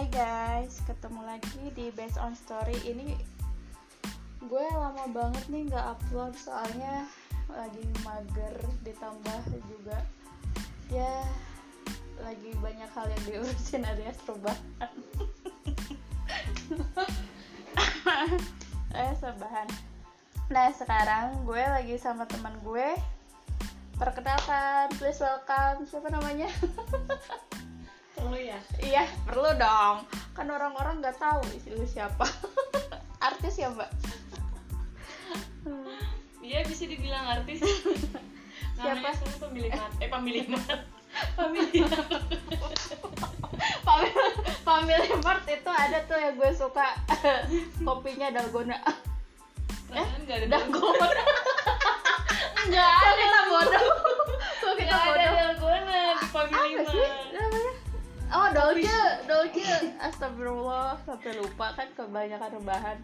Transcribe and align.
Hai 0.00 0.08
guys, 0.16 0.80
ketemu 0.88 1.28
lagi 1.28 1.60
di 1.76 1.92
Based 1.92 2.16
on 2.16 2.32
Story. 2.32 2.72
Ini 2.88 3.20
gue 4.48 4.64
lama 4.72 5.04
banget 5.12 5.44
nih 5.52 5.68
nggak 5.68 5.92
upload 5.92 6.32
soalnya 6.40 7.04
lagi 7.52 7.84
mager 8.00 8.56
ditambah 8.80 9.40
juga 9.68 10.00
ya 10.88 11.20
lagi 12.16 12.48
banyak 12.64 12.88
hal 12.96 13.12
yang 13.12 13.24
diurusin 13.28 13.84
alias 13.84 14.16
rebahan 14.24 14.92
eh 19.04 19.12
rebahan 19.20 19.68
Nah 20.48 20.72
sekarang 20.80 21.44
gue 21.44 21.60
lagi 21.60 22.00
sama 22.00 22.24
teman 22.24 22.56
gue. 22.64 22.96
Perkenalkan, 24.00 24.96
please 24.96 25.20
welcome 25.20 25.84
Siapa 25.84 26.08
namanya? 26.08 26.48
Perlu 28.20 28.36
ya? 28.36 28.60
Iya, 28.84 29.04
perlu 29.24 29.50
dong. 29.56 30.04
Kan 30.36 30.46
orang-orang 30.52 31.00
nggak 31.00 31.16
tahu 31.16 31.40
lu 31.72 31.84
siapa. 31.88 32.28
Artis 33.28 33.56
ya, 33.56 33.72
Mbak? 33.72 33.90
Iya 36.40 36.66
bisa 36.66 36.82
dibilang 36.88 37.30
artis. 37.30 37.62
Siapa? 38.80 39.12
Sekarang 39.12 39.38
pemilik 39.38 39.70
mat. 39.70 39.92
Eh 40.02 40.08
pemilik 40.10 40.46
mat. 40.50 40.66
Pemilik 41.36 41.84
Family 44.62 45.10
Mart 45.20 45.44
itu 45.50 45.70
ada 45.70 45.98
tuh 46.06 46.16
yang 46.16 46.34
gue 46.38 46.50
suka 46.54 46.94
kopinya 47.82 48.30
dalgona. 48.30 48.78
Eh, 49.90 50.06
enggak 50.22 50.46
ada 50.46 50.58
Dalgona. 50.58 51.10
Enggak 52.66 52.88
ada 52.88 53.10
kita 53.18 53.40
bodoh. 53.50 53.86
Kita 54.78 54.94
ada 54.94 55.06
bodoh? 55.10 55.49
Oh, 58.30 58.46
Dolce, 58.54 59.26
Dolce. 59.26 59.90
Astagfirullah, 60.06 61.02
sampai 61.02 61.34
lupa 61.34 61.74
kan 61.74 61.90
kebanyakan 61.98 62.62
rebahan. 62.62 62.98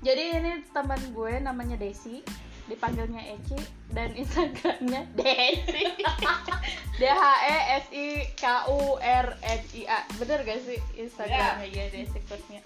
Jadi 0.00 0.24
ini 0.32 0.52
teman 0.72 0.98
gue 1.12 1.32
namanya 1.44 1.76
Desi, 1.76 2.24
dipanggilnya 2.66 3.20
Eci 3.36 3.60
dan 3.92 4.10
Instagramnya 4.20 5.06
Desi. 5.12 5.92
D 7.00 7.02
H 7.04 7.24
E 7.44 7.58
S 7.84 7.86
I 7.92 8.08
K 8.32 8.44
U 8.72 8.96
R 8.96 9.26
N 9.44 9.60
I 9.76 9.82
A. 9.84 10.00
Bener 10.16 10.40
gak 10.40 10.64
sih 10.64 10.80
Instagramnya 10.96 11.68
ya 11.68 11.84
Desi 11.92 12.18
Kurnia? 12.24 12.64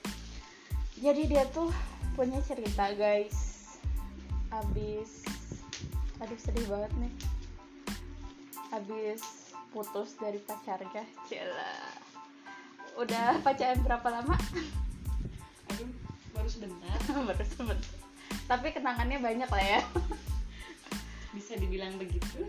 Jadi 1.02 1.22
dia 1.26 1.44
tuh 1.50 1.74
punya 2.14 2.38
cerita 2.46 2.94
guys. 2.94 3.34
Abis, 4.54 5.26
aduh 6.22 6.38
sedih 6.38 6.70
banget 6.70 6.92
nih. 7.02 7.12
Abis 8.70 9.45
putus 9.76 10.16
dari 10.16 10.40
pacarnya, 10.40 11.04
Cila. 11.28 11.76
Udah 12.96 13.36
pacaran 13.44 13.76
berapa 13.84 14.08
lama? 14.08 14.32
Aduh, 15.68 15.92
baru 16.32 16.48
sebentar. 16.48 16.96
Baru 17.28 17.44
sebentar. 17.44 17.92
Tapi 18.48 18.72
kenangannya 18.72 19.20
banyak 19.20 19.50
lah 19.52 19.64
ya. 19.76 19.80
Bisa 21.36 21.60
dibilang 21.60 22.00
begitu. 22.00 22.48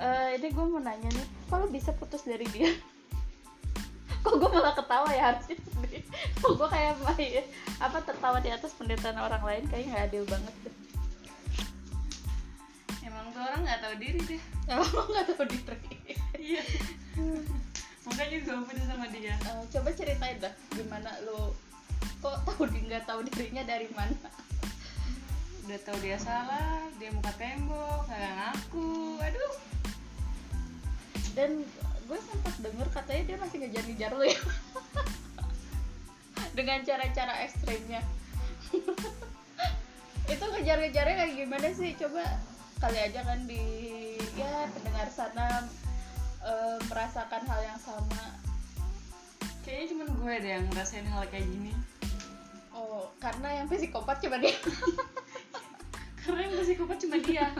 Eh, 0.00 0.40
ini 0.40 0.48
gue 0.48 0.64
mau 0.64 0.80
nanya 0.80 1.12
nih, 1.12 1.26
kok 1.50 1.58
lo 1.58 1.66
bisa 1.66 1.90
putus 1.90 2.22
dari 2.22 2.46
dia? 2.54 2.70
Kok 4.22 4.34
gue 4.38 4.50
malah 4.50 4.74
ketawa 4.74 5.10
ya 5.10 5.34
harusnya 5.34 5.58
sedih. 5.58 6.06
Kok 6.38 6.54
gue 6.54 6.68
kayak 6.70 7.02
apa 7.82 7.98
tertawa 8.06 8.38
di 8.38 8.50
atas 8.50 8.74
penderitaan 8.78 9.18
orang 9.18 9.42
lain 9.42 9.64
kayaknya 9.66 9.90
nggak 9.90 10.06
adil 10.10 10.24
banget 10.26 10.54
deh. 10.66 10.77
Emang 13.28 13.44
tuh 13.44 13.44
orang 13.44 13.60
nggak 13.68 13.80
tahu 13.84 13.94
diri 14.00 14.20
deh. 14.24 14.42
Emang 14.72 14.88
lo 14.88 15.02
nggak 15.04 15.26
tahu 15.28 15.44
diri. 15.52 15.76
Iya. 16.40 16.62
Makanya 18.08 18.36
gue 18.40 18.56
putus 18.64 18.86
sama 18.88 19.04
dia. 19.12 19.36
Eh, 19.36 19.64
coba 19.68 19.88
ceritain 19.92 20.40
dah 20.40 20.54
gimana 20.72 21.12
lo 21.28 21.52
kok 22.24 22.40
tahu 22.48 22.64
di 22.72 22.88
nggak 22.88 23.04
tahu 23.04 23.20
dirinya 23.28 23.68
dari 23.68 23.84
mana? 23.92 24.16
Udah 25.68 25.76
tahu 25.84 26.00
dia 26.00 26.16
salah, 26.16 26.88
dia 26.96 27.12
muka 27.12 27.28
tembok, 27.36 28.08
kagak 28.08 28.32
ngaku. 28.32 29.20
Aduh. 29.20 29.54
dan 31.36 31.60
gue 32.08 32.18
sempat 32.24 32.54
denger 32.64 32.88
katanya 32.90 33.22
dia 33.28 33.36
masih 33.36 33.56
ngejar-ngejar 33.62 34.10
lo 34.10 34.26
ya 34.26 34.40
dengan 36.58 36.82
cara-cara 36.82 37.46
ekstrimnya 37.46 38.02
itu 40.34 40.44
ngejar-ngejarnya 40.50 41.14
kayak 41.14 41.34
gimana 41.38 41.68
sih 41.70 41.94
coba 41.94 42.26
kali 42.78 42.98
aja 42.98 43.26
kan 43.26 43.42
di 43.50 43.62
ya 44.38 44.70
pendengar 44.70 45.10
sana 45.10 45.66
eh, 46.46 46.78
merasakan 46.86 47.42
hal 47.46 47.60
yang 47.66 47.80
sama 47.82 48.38
Kayaknya 49.66 49.86
cuma 49.92 50.04
gue 50.08 50.34
deh 50.40 50.50
yang 50.56 50.64
ngerasain 50.72 51.04
hal 51.12 51.28
kayak 51.28 51.44
gini. 51.44 51.76
oh 52.72 53.12
karena 53.20 53.60
yang 53.60 53.66
psikopat 53.68 54.16
coba 54.22 54.40
dia 54.40 54.56
Karena 56.24 56.40
yang 56.48 56.56
psikopat 56.64 56.96
cuma 57.04 57.18
dia. 57.20 57.46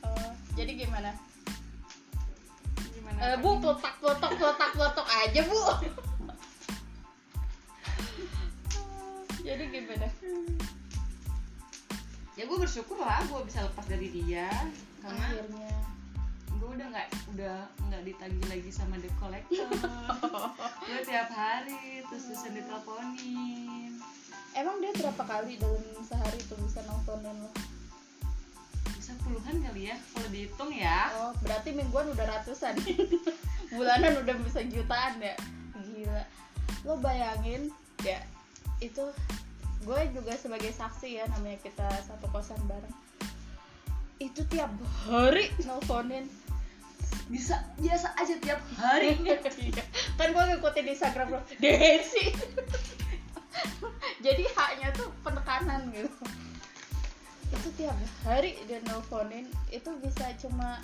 Oh, 0.00 0.32
jadi 0.56 0.80
gimana 0.80 1.12
Gimana? 2.96 3.18
Eh, 3.20 3.36
bu 3.38 3.60
peletak 3.60 4.00
peletok 4.00 4.32
peletak 4.40 4.70
peletok 4.72 5.06
aja 5.06 5.40
bu 5.44 5.60
jadi 9.46 9.64
gimana 9.68 10.08
ya 12.40 12.48
gue 12.48 12.56
bersyukur 12.56 12.96
lah 12.96 13.20
gue 13.28 13.36
bisa 13.44 13.60
lepas 13.60 13.84
dari 13.84 14.08
dia 14.08 14.48
karena 15.04 15.20
akhirnya 15.28 15.76
gue 16.48 16.68
udah 16.72 16.86
nggak 16.88 17.08
udah 17.36 17.56
nggak 17.84 18.02
ditagih 18.08 18.46
lagi 18.48 18.70
sama 18.72 18.96
debt 18.96 19.12
collector 19.20 19.68
gue 20.88 21.00
tiap 21.04 21.28
hari 21.36 22.00
terus 22.08 22.32
terusan 22.32 22.56
diteleponin 22.56 24.00
Emang 24.50 24.82
dia 24.82 24.90
berapa 24.98 25.22
kali 25.22 25.62
dalam 25.62 25.84
sehari 26.02 26.40
tuh 26.48 26.58
bisa 26.64 26.82
nelfonin 26.88 27.36
lo? 27.44 27.52
bisa 28.98 29.14
puluhan 29.22 29.62
kali 29.62 29.92
ya 29.92 29.96
kalau 30.16 30.28
dihitung 30.32 30.72
ya 30.74 31.12
Oh, 31.20 31.32
berarti 31.44 31.70
mingguan 31.70 32.10
udah 32.10 32.26
ratusan. 32.26 32.74
Bulanan 33.78 34.18
udah 34.26 34.34
bisa 34.42 34.66
jutaan 34.66 35.22
ya. 35.22 35.38
Gila. 35.78 36.24
Lo 36.82 36.98
bayangin 36.98 37.70
ya 38.02 38.18
itu 38.82 39.06
gue 39.80 40.00
juga 40.12 40.36
sebagai 40.36 40.72
saksi 40.76 41.20
ya 41.20 41.24
namanya 41.32 41.56
kita 41.64 41.88
satu 42.04 42.28
kosan 42.28 42.60
bareng. 42.68 42.96
Itu 44.20 44.44
tiap 44.52 44.68
hari 45.08 45.48
nelfonin. 45.64 46.28
bisa 47.30 47.62
biasa 47.78 48.10
aja 48.18 48.34
tiap 48.42 48.60
hari. 48.74 49.14
Iya. 49.22 49.84
kan 50.18 50.34
gue 50.34 50.44
ngikutin 50.50 50.84
di 50.84 50.92
Instagram 50.92 51.28
lo 51.32 51.40
Desi. 51.62 52.34
Jadi 54.24 54.44
haknya 54.52 54.90
tuh 54.92 55.08
penekanan 55.24 55.88
gitu. 55.94 56.10
Itu 57.54 57.68
tiap 57.80 57.96
hari 58.26 58.58
dia 58.68 58.82
nelfonin. 58.84 59.48
Itu 59.72 59.96
bisa 60.02 60.28
cuma 60.42 60.82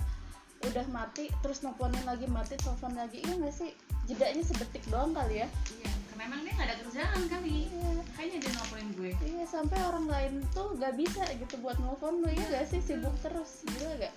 udah 0.65 0.87
mati 0.89 1.29
terus 1.45 1.61
nelfonin 1.61 2.01
lagi 2.09 2.25
mati 2.31 2.57
telepon 2.63 2.97
lagi. 2.97 3.21
Iya 3.21 3.35
nggak 3.43 3.55
sih? 3.55 3.71
Jedanya 4.09 4.43
sedetik 4.47 4.87
doang 4.89 5.13
kali 5.13 5.45
ya? 5.45 5.49
Iya 5.83 5.96
karena 6.17 6.33
emang 6.33 6.49
dia 6.49 6.53
nggak 6.57 6.69
ada 6.73 6.77
kerjaan 6.81 7.21
kali. 7.29 7.59
Iya. 7.69 7.93
Makanya 8.01 8.37
dia 8.41 8.53
nelponin 8.57 8.89
gue. 8.97 9.11
Iya 9.21 9.45
sampai 9.45 9.79
orang 9.85 10.07
lain 10.09 10.33
tuh 10.57 10.69
gak 10.81 10.97
bisa 10.97 11.23
gitu 11.37 11.55
buat 11.61 11.77
nelfon 11.77 12.25
lo 12.25 12.29
ya 12.33 12.45
gak 12.57 12.65
sih? 12.73 12.81
Sibuk 12.81 13.13
terus 13.21 13.69
gila 13.69 14.01
gak 14.01 14.15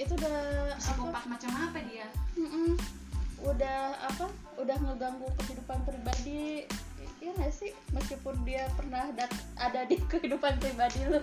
itu 0.00 0.12
udah 0.16 0.32
apa? 0.72 0.80
Psikopat 0.80 1.24
macam 1.28 1.50
apa 1.52 1.78
dia? 1.92 2.08
Mm-mm. 2.40 2.76
udah 3.44 3.80
apa? 4.00 4.32
Udah 4.56 4.76
ngeganggu 4.80 5.28
kehidupan 5.44 5.78
pribadi. 5.84 6.64
Iya 7.20 7.30
nggak 7.36 7.52
sih? 7.52 7.72
Meskipun 7.92 8.40
dia 8.48 8.64
pernah 8.72 9.12
dat- 9.12 9.44
ada 9.60 9.84
di 9.84 10.00
kehidupan 10.12 10.56
pribadi 10.56 11.04
lo 11.04 11.20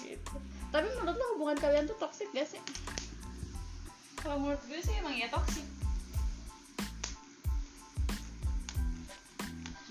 gitu. 0.00 0.36
Tapi 0.72 0.88
menurut 0.96 1.16
lo 1.16 1.24
hubungan 1.36 1.60
kalian 1.60 1.84
tuh 1.84 1.96
toksik 2.00 2.32
gak 2.32 2.48
sih? 2.48 2.60
Kalau 4.24 4.40
menurut 4.40 4.64
gue 4.64 4.80
sih 4.80 4.96
emang 4.96 5.12
ya 5.12 5.28
toksik 5.28 5.79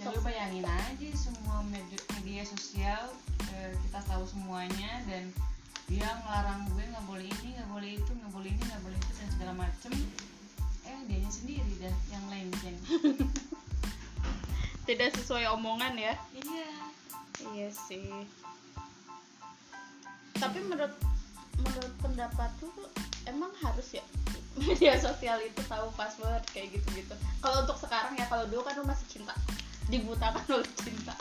lu 0.09 0.19
bayangin 0.25 0.65
aja 0.65 1.09
semua 1.13 1.61
media, 1.69 2.41
sosial 2.41 3.13
eh, 3.53 3.77
kita 3.85 4.01
tahu 4.09 4.25
semuanya 4.25 5.05
dan 5.05 5.29
dia 5.85 6.05
ngelarang 6.25 6.65
gue 6.73 6.81
nggak 6.81 7.05
boleh 7.05 7.29
ini 7.29 7.49
nggak 7.57 7.69
boleh 7.69 7.89
itu 7.97 8.11
nggak 8.13 8.33
boleh 8.33 8.49
ini 8.49 8.61
nggak 8.61 8.83
boleh 8.85 8.97
itu 8.97 9.11
dan 9.21 9.29
segala 9.37 9.53
macem. 9.53 9.93
Eh 10.85 10.99
dianya 11.05 11.29
sendiri 11.29 11.73
dah 11.77 11.95
yang 12.09 12.25
lenceng 12.33 12.77
tidak 14.89 15.13
sesuai 15.21 15.45
omongan 15.53 15.93
ya? 15.93 16.13
Iya. 16.33 16.69
Iya 17.53 17.67
sih. 17.69 18.09
Tapi 20.41 20.57
menurut 20.65 20.97
menurut 21.61 21.93
pendapat 22.01 22.49
lu 22.65 22.73
emang 23.29 23.53
harus 23.61 23.93
ya? 23.93 24.01
Media 24.59 24.97
sosial 24.97 25.37
itu 25.45 25.61
tahu 25.69 25.93
password 25.93 26.41
kayak 26.49 26.73
gitu-gitu. 26.73 27.13
Kalau 27.45 27.61
untuk 27.61 27.77
sekarang 27.77 28.17
ya 28.17 28.25
kalau 28.25 28.49
dulu 28.49 28.65
kan 28.65 28.73
lu 28.81 28.89
masih 28.89 29.05
cinta 29.05 29.37
dibutakan 29.89 30.45
oleh 30.61 30.71
cinta. 30.79 31.17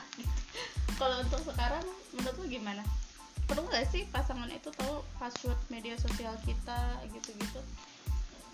Kalau 1.00 1.24
untuk 1.24 1.40
sekarang 1.42 1.84
menurut 2.14 2.36
lu 2.38 2.46
gimana? 2.46 2.82
Perlu 3.48 3.64
nggak 3.64 3.88
sih 3.88 4.04
pasangan 4.12 4.50
itu 4.52 4.68
tahu 4.76 5.00
password 5.16 5.56
media 5.72 5.96
sosial 5.96 6.36
kita 6.44 7.00
gitu-gitu? 7.08 7.60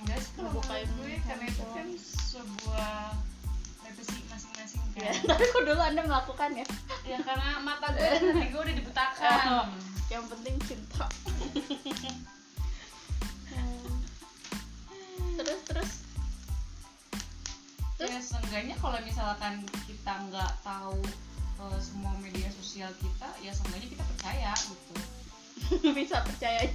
Enggak 0.03 0.19
sih 0.23 0.31
kalau 0.39 0.55
menurut 0.55 0.91
gue 1.03 1.15
karena 1.27 1.45
itu 1.51 1.65
kan 1.75 1.87
sebuah 2.31 2.97
privasi 3.83 4.17
masing-masing 4.31 4.81
ya 4.97 5.11
kan 5.13 5.35
tapi 5.35 5.45
kok 5.51 5.63
dulu 5.67 5.83
anda 5.83 6.03
melakukan 6.07 6.51
ya? 6.55 6.67
Ya 7.03 7.19
karena 7.27 7.59
mata 7.61 7.91
gue 7.91 8.07
dan 8.07 8.23
hati 8.39 8.47
gue 8.55 8.63
udah 8.63 8.77
dibutakan. 8.77 9.39
Oh, 9.51 9.67
yang 10.13 10.25
penting 10.31 10.55
cinta. 10.69 11.07
Hmm. 15.35 15.61
terus 15.67 16.04
terus 17.95 18.11
ya 18.11 18.21
seenggaknya 18.21 18.75
kalau 18.83 18.99
misalkan 19.07 19.63
kita 19.87 20.13
nggak 20.31 20.53
tahu 20.67 20.99
eh, 21.63 21.79
semua 21.79 22.11
media 22.19 22.51
sosial 22.51 22.91
kita 22.99 23.29
ya 23.39 23.55
seenggaknya 23.55 23.89
kita 23.95 24.05
percaya 24.15 24.53
gitu. 24.59 24.95
Bisa 25.99 26.19
percaya. 26.27 26.67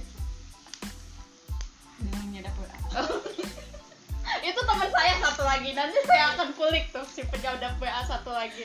Dengan 2.00 2.22
menyadap 2.32 2.54
WA 2.56 2.76
itu 4.40 4.60
teman 4.62 4.88
saya 4.88 5.14
satu 5.20 5.42
lagi 5.44 5.70
nanti 5.76 5.98
saya 6.08 6.32
akan 6.32 6.48
kulik 6.56 6.88
tuh 6.94 7.04
si 7.04 7.20
penyadap 7.28 7.76
WA 7.76 8.00
satu 8.08 8.32
lagi. 8.32 8.64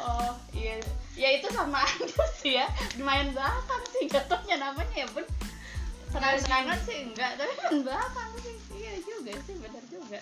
Oh 0.00 0.32
iya. 0.56 0.80
Ya 1.14 1.28
itu 1.36 1.46
sama 1.52 1.84
aja 1.84 2.24
sih 2.40 2.56
ya. 2.56 2.66
Main 2.96 3.36
belakang 3.36 3.84
sih 3.92 4.08
jatuhnya 4.08 4.56
namanya 4.56 4.96
ya 4.96 5.06
bun. 5.12 5.28
Senang 6.08 6.40
senangan 6.40 6.78
sih 6.88 7.04
enggak 7.04 7.36
tapi 7.36 7.52
main 7.52 7.78
belakang 7.84 8.30
sih. 8.40 8.56
Iya 8.72 8.92
juga 9.04 9.32
sih 9.44 9.54
benar 9.60 9.84
juga 9.92 10.20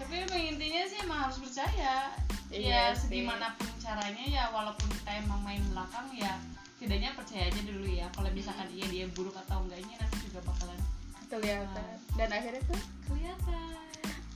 tapi 0.00 0.24
emang 0.24 0.40
intinya 0.40 0.82
sih 0.88 0.98
emang 1.04 1.18
harus 1.28 1.38
percaya. 1.44 2.08
Iya 2.48 2.90
ya 2.90 2.96
sih. 2.96 3.06
segimanapun 3.06 3.68
caranya 3.78 4.24
ya 4.26 4.44
walaupun 4.50 4.88
kita 4.90 5.22
emang 5.22 5.38
main 5.44 5.62
belakang 5.70 6.08
ya 6.16 6.34
setidaknya 6.80 7.12
percaya 7.12 7.52
aja 7.52 7.60
dulu 7.68 7.84
ya. 7.84 8.08
Kalau 8.16 8.32
misalkan 8.32 8.68
iya 8.72 8.88
dia 8.88 9.06
buruk 9.12 9.36
atau 9.36 9.60
enggaknya 9.60 10.00
nanti 10.00 10.16
juga 10.24 10.40
bakalan 10.48 10.80
kelihatan. 11.28 11.94
Dan 12.16 12.28
akhirnya 12.32 12.62
tuh? 12.64 12.80
Kelihatan. 13.06 13.76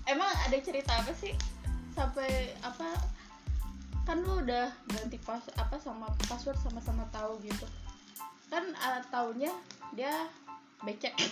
Emang 0.04 0.28
ada 0.28 0.56
cerita 0.60 0.92
apa 1.00 1.12
sih? 1.16 1.32
Sampai 1.96 2.52
apa? 2.60 3.00
Kan 4.04 4.20
lu 4.20 4.44
udah 4.44 4.68
ganti 4.92 5.16
pas 5.24 5.40
apa 5.56 5.80
sama 5.80 6.12
password 6.28 6.60
sama-sama 6.60 7.08
tahu 7.08 7.40
gitu. 7.40 7.64
Kan 8.52 8.76
uh, 8.76 9.00
taunya 9.08 9.50
dia 9.96 10.28
becek. 10.84 11.14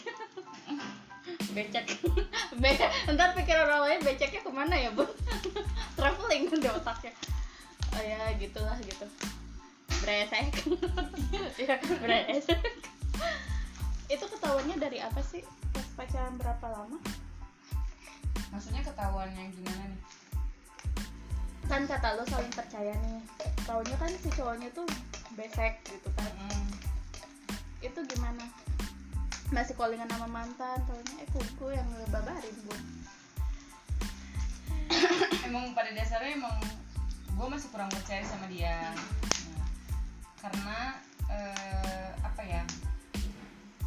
Becek. 1.55 1.87
Be 2.63 2.71
ntar 3.13 3.37
pikir 3.37 3.55
orang 3.55 3.87
lain 3.87 4.01
beceknya 4.03 4.41
ke 4.43 4.51
mana 4.51 4.75
ya 4.75 4.91
bun? 4.91 5.07
Traveling 5.99 6.51
di 6.51 6.69
otaknya. 6.69 7.13
Oh 7.93 8.03
ya 8.03 8.33
gitulah 8.41 8.75
gitu. 8.83 9.07
Bresek. 10.03 10.51
Ya 11.61 11.77
bresek. 11.79 12.61
Itu 14.09 14.25
ketahuannya 14.27 14.77
dari 14.81 14.99
apa 14.99 15.21
sih? 15.23 15.45
Pas 15.77 15.87
pacaran 15.95 16.35
berapa 16.41 16.67
lama? 16.73 16.99
Maksudnya 18.51 18.83
ketahuan 18.83 19.31
yang 19.37 19.53
gimana 19.53 19.85
nih? 19.93 20.01
Kan 21.71 21.87
kata 21.87 22.19
lo 22.19 22.25
saling 22.27 22.53
percaya 22.53 22.93
nih. 22.97 23.23
Taunya 23.69 23.97
kan 24.01 24.11
si 24.11 24.29
cowoknya 24.35 24.69
tuh 24.75 24.89
besek 25.37 25.81
gitu 25.87 26.09
kan. 26.19 26.33
Mm-mm. 26.35 26.65
itu 27.83 27.99
gimana 28.15 28.47
masih 29.53 29.77
callingan 29.77 30.09
sama 30.09 30.25
mantan 30.33 30.81
taunya 30.89 31.15
eh 31.21 31.29
kuku 31.29 31.77
yang 31.77 31.85
ngebabarin 31.93 32.57
bu 32.65 32.75
emang 35.49 35.77
pada 35.77 35.93
dasarnya 35.93 36.41
emang 36.41 36.57
gue 37.33 37.47
masih 37.49 37.69
kurang 37.73 37.89
percaya 37.89 38.21
sama 38.29 38.45
dia. 38.49 38.93
Nah, 39.53 39.69
karena 40.41 40.81
eh, 41.33 42.09
apa 42.21 42.43
ya 42.45 42.63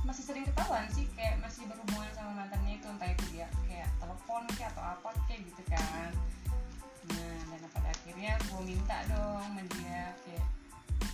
masih 0.05 0.21
sering 0.21 0.45
ketahuan 0.45 0.85
sih 0.93 1.09
kayak 1.17 1.41
masih 1.41 1.65
berhubungan 1.65 2.09
sama 2.13 2.45
mantannya 2.45 2.77
itu 2.77 2.85
entah 2.85 3.09
itu 3.09 3.25
dia 3.33 3.49
kayak 3.65 3.89
telepon 3.97 4.45
kayak 4.53 4.69
atau 4.77 4.85
apa 4.85 5.09
kayak 5.29 5.41
gitu 5.49 5.63
kan. 5.69 6.09
Nah 7.09 7.37
dan 7.53 7.69
pada 7.73 7.89
akhirnya 7.89 8.33
gue 8.37 8.61
minta 8.65 8.97
dong 9.09 9.41
sama 9.41 9.61
dia 9.81 10.13
kayak 10.25 10.45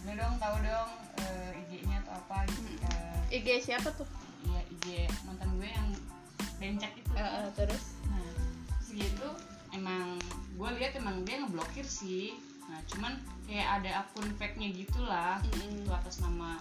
udah 0.01 0.15
dong 0.18 0.36
tahu 0.39 0.56
dong 0.65 0.92
eh, 1.24 1.59
IG-nya 1.68 1.98
atau 2.03 2.13
apa 2.19 2.38
gitu 2.51 2.74
kan. 2.83 3.15
IG 3.31 3.48
siapa 3.63 3.92
tuh 3.95 4.07
iya 4.46 4.62
IG 4.70 4.86
mantan 5.24 5.50
gue 5.56 5.68
yang 5.68 5.90
bencak 6.58 6.92
itu 6.94 7.10
Eh, 7.12 7.22
eh, 7.22 7.48
terus 7.54 7.84
Nah, 8.08 8.24
terus 8.72 8.90
gitu 8.94 9.30
emang 9.72 10.16
gue 10.54 10.70
lihat 10.78 10.94
emang 10.96 11.24
dia 11.24 11.40
ngeblokir 11.40 11.84
sih. 11.84 12.36
Nah, 12.68 12.80
cuman 12.88 13.20
kayak 13.44 13.68
ada 13.82 13.92
akun 14.04 14.28
fake-nya 14.36 14.72
gitulah 14.72 15.40
Mm-mm. 15.44 15.84
itu 15.84 15.92
atas 15.92 16.20
nama 16.20 16.60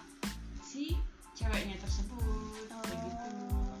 si 0.59 0.99
ceweknya 1.31 1.79
tersebut 1.79 2.67
kayak 2.67 2.99
gitu. 2.99 3.29
Oh. 3.51 3.79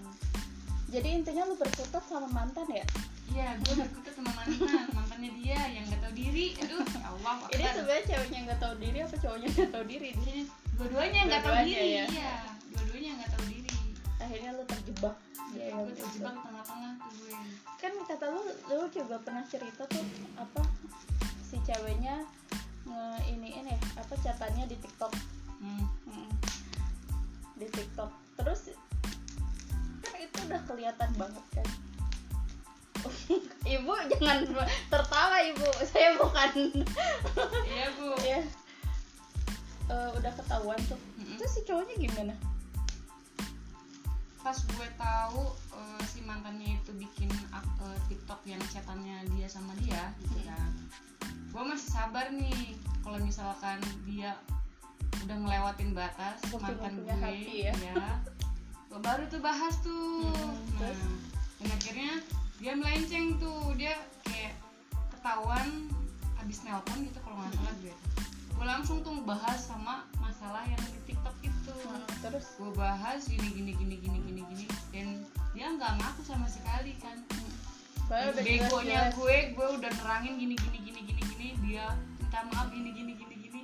jadi 0.87 1.07
intinya 1.13 1.43
lu 1.45 1.55
berkutat 1.55 2.03
sama 2.03 2.27
mantan 2.27 2.67
ya 2.67 2.83
Iya, 3.31 3.55
gue 3.59 3.73
berkutat 3.79 4.11
sama 4.11 4.31
mantan, 4.35 4.87
mantannya 4.91 5.31
dia 5.39 5.59
yang 5.71 5.87
gak 5.87 6.03
tahu 6.03 6.11
diri. 6.11 6.51
Aduh, 6.59 6.83
ya 6.83 6.99
Allah. 7.07 7.35
ini 7.47 7.63
sebenarnya 7.63 8.03
ceweknya 8.03 8.39
nggak 8.43 8.59
tahu 8.59 8.73
diri 8.75 8.97
apa 8.99 9.15
cowoknya 9.15 9.47
nggak 9.49 9.71
tahu 9.71 9.85
diri 9.87 10.07
Ini 10.11 10.35
dua-duanya 10.75 11.19
nggak 11.31 11.41
tahu 11.41 11.53
Dua-duanya, 11.55 11.79
diri. 11.79 11.91
ya. 11.95 12.05
Iya, 12.11 12.33
dua-duanya 12.71 13.11
nggak 13.15 13.31
tahu 13.31 13.43
diri. 13.47 13.71
Akhirnya 14.21 14.51
lu 14.53 14.63
terjebak 14.65 15.15
Ya, 15.51 15.67
Iya, 15.67 15.83
gue 15.83 15.91
terjebak 15.93 16.31
tengah-tengah 16.37 16.93
tuh 16.97 17.11
gue. 17.17 17.35
kan 17.75 17.91
kata 18.05 18.25
lu 18.29 18.39
lu 18.69 18.85
juga 18.87 19.19
pernah 19.19 19.43
cerita 19.43 19.83
tuh 19.83 20.05
apa 20.33 20.63
si 21.41 21.59
ceweknya 21.59 22.23
nge 22.83 23.03
iniin 23.29 23.67
ya 23.67 23.79
apa 23.95 24.13
catatannya 24.15 24.65
di 24.65 24.77
TikTok 24.77 25.11
Hmm. 25.57 25.85
Mm. 26.05 26.31
di 27.55 27.67
TikTok 27.67 28.09
terus 28.35 28.73
kan 29.99 30.13
itu 30.15 30.37
udah 30.41 30.61
kelihatan 30.63 31.09
banget 31.13 31.45
kan 31.53 31.67
ibu 33.67 33.91
jangan 34.09 34.37
tertawa 34.87 35.37
ibu 35.43 35.65
saya 35.83 36.15
bukan 36.15 36.51
Iya, 37.71 37.87
Bu. 37.93 38.07
ya 38.21 38.41
Eh, 39.85 40.09
udah 40.15 40.31
ketahuan 40.31 40.79
tuh 40.81 40.95
Mm-mm. 41.19 41.35
terus 41.35 41.51
si 41.51 41.61
cowoknya 41.61 41.95
gimana 41.99 42.33
pas 44.41 44.57
gue 44.57 44.87
tahu 44.95 45.43
eh, 45.71 46.01
si 46.03 46.19
mantannya 46.21 46.75
itu 46.75 46.91
bikin 46.93 47.29
eh, 47.29 47.65
TikTok 48.07 48.41
yang 48.43 48.61
chatannya 48.67 49.21
dia 49.31 49.45
sama 49.45 49.73
dia 49.77 50.09
gitu 50.19 50.37
Hmm. 50.39 50.49
kan 50.49 50.69
gue 51.51 51.63
masih 51.67 51.89
sabar 51.89 52.25
nih 52.31 52.73
kalau 52.99 53.19
misalkan 53.19 53.77
dia 54.03 54.33
udah 55.21 55.37
ngelewatin 55.37 55.91
batas 55.91 56.39
Masih 56.43 56.57
mantan 56.57 56.93
gue 56.97 57.13
hati 57.13 57.57
ya. 57.67 57.73
gue 58.87 58.99
baru 58.99 59.23
tuh 59.27 59.39
bahas 59.39 59.75
tuh 59.79 60.25
Hmm, 60.27 60.57
nah 60.75 60.89
terus? 60.89 60.99
dan 61.57 61.69
akhirnya 61.71 62.13
dia 62.57 62.73
melenceng 62.73 63.37
tuh 63.37 63.73
dia 63.73 63.93
kayak 64.23 64.57
ketahuan 65.11 65.89
habis 66.35 66.61
nelpon 66.61 66.97
gitu 67.03 67.19
kalau 67.21 67.37
nggak 67.37 67.53
salah 67.53 67.75
gue 67.79 67.93
gue 68.61 68.69
langsung 68.69 69.01
tuh 69.01 69.17
bahas 69.25 69.57
sama 69.57 70.05
masalah 70.21 70.61
yang 70.69 70.77
di 70.85 71.09
TikTok 71.09 71.33
itu 71.41 71.73
Hmm, 71.81 72.05
terus 72.21 72.45
gue 72.55 72.69
bahas 72.77 73.25
gini 73.25 73.49
gini 73.49 73.73
gini 73.73 73.95
gini 73.97 74.17
gini 74.21 74.41
gini 74.45 74.65
dan 74.93 75.07
dia 75.51 75.65
nggak 75.65 75.97
ngaku 75.97 76.21
sama 76.21 76.45
sekali 76.45 76.93
kan 77.01 77.17
begonya 78.05 79.09
gue 79.11 79.37
gue 79.57 79.67
udah 79.81 79.91
nerangin 79.97 80.37
gini 80.37 80.53
gini 80.53 80.77
gini 80.77 80.99
gini 81.01 81.21
gini 81.25 81.47
dia 81.65 81.89
minta 82.21 82.39
maaf 82.53 82.69
gini 82.69 82.93
gini 82.93 83.11
gini 83.17 83.35
gini 83.39 83.61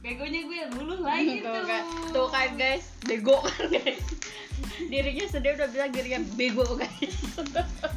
begonya 0.00 0.40
gue 0.44 0.58
luluh 0.76 1.00
lagi 1.00 1.40
tuh 1.40 1.48
tuh 1.48 1.64
kan 1.64 1.82
tuh 2.12 2.28
kan 2.28 2.48
guys 2.60 2.84
bego 3.08 3.40
kan 3.40 3.72
guys 3.72 4.04
dirinya 4.84 5.24
sendiri 5.26 5.54
udah 5.56 5.70
bilang 5.72 5.90
dirinya 5.90 6.20
bego 6.36 6.66
guys 6.76 7.16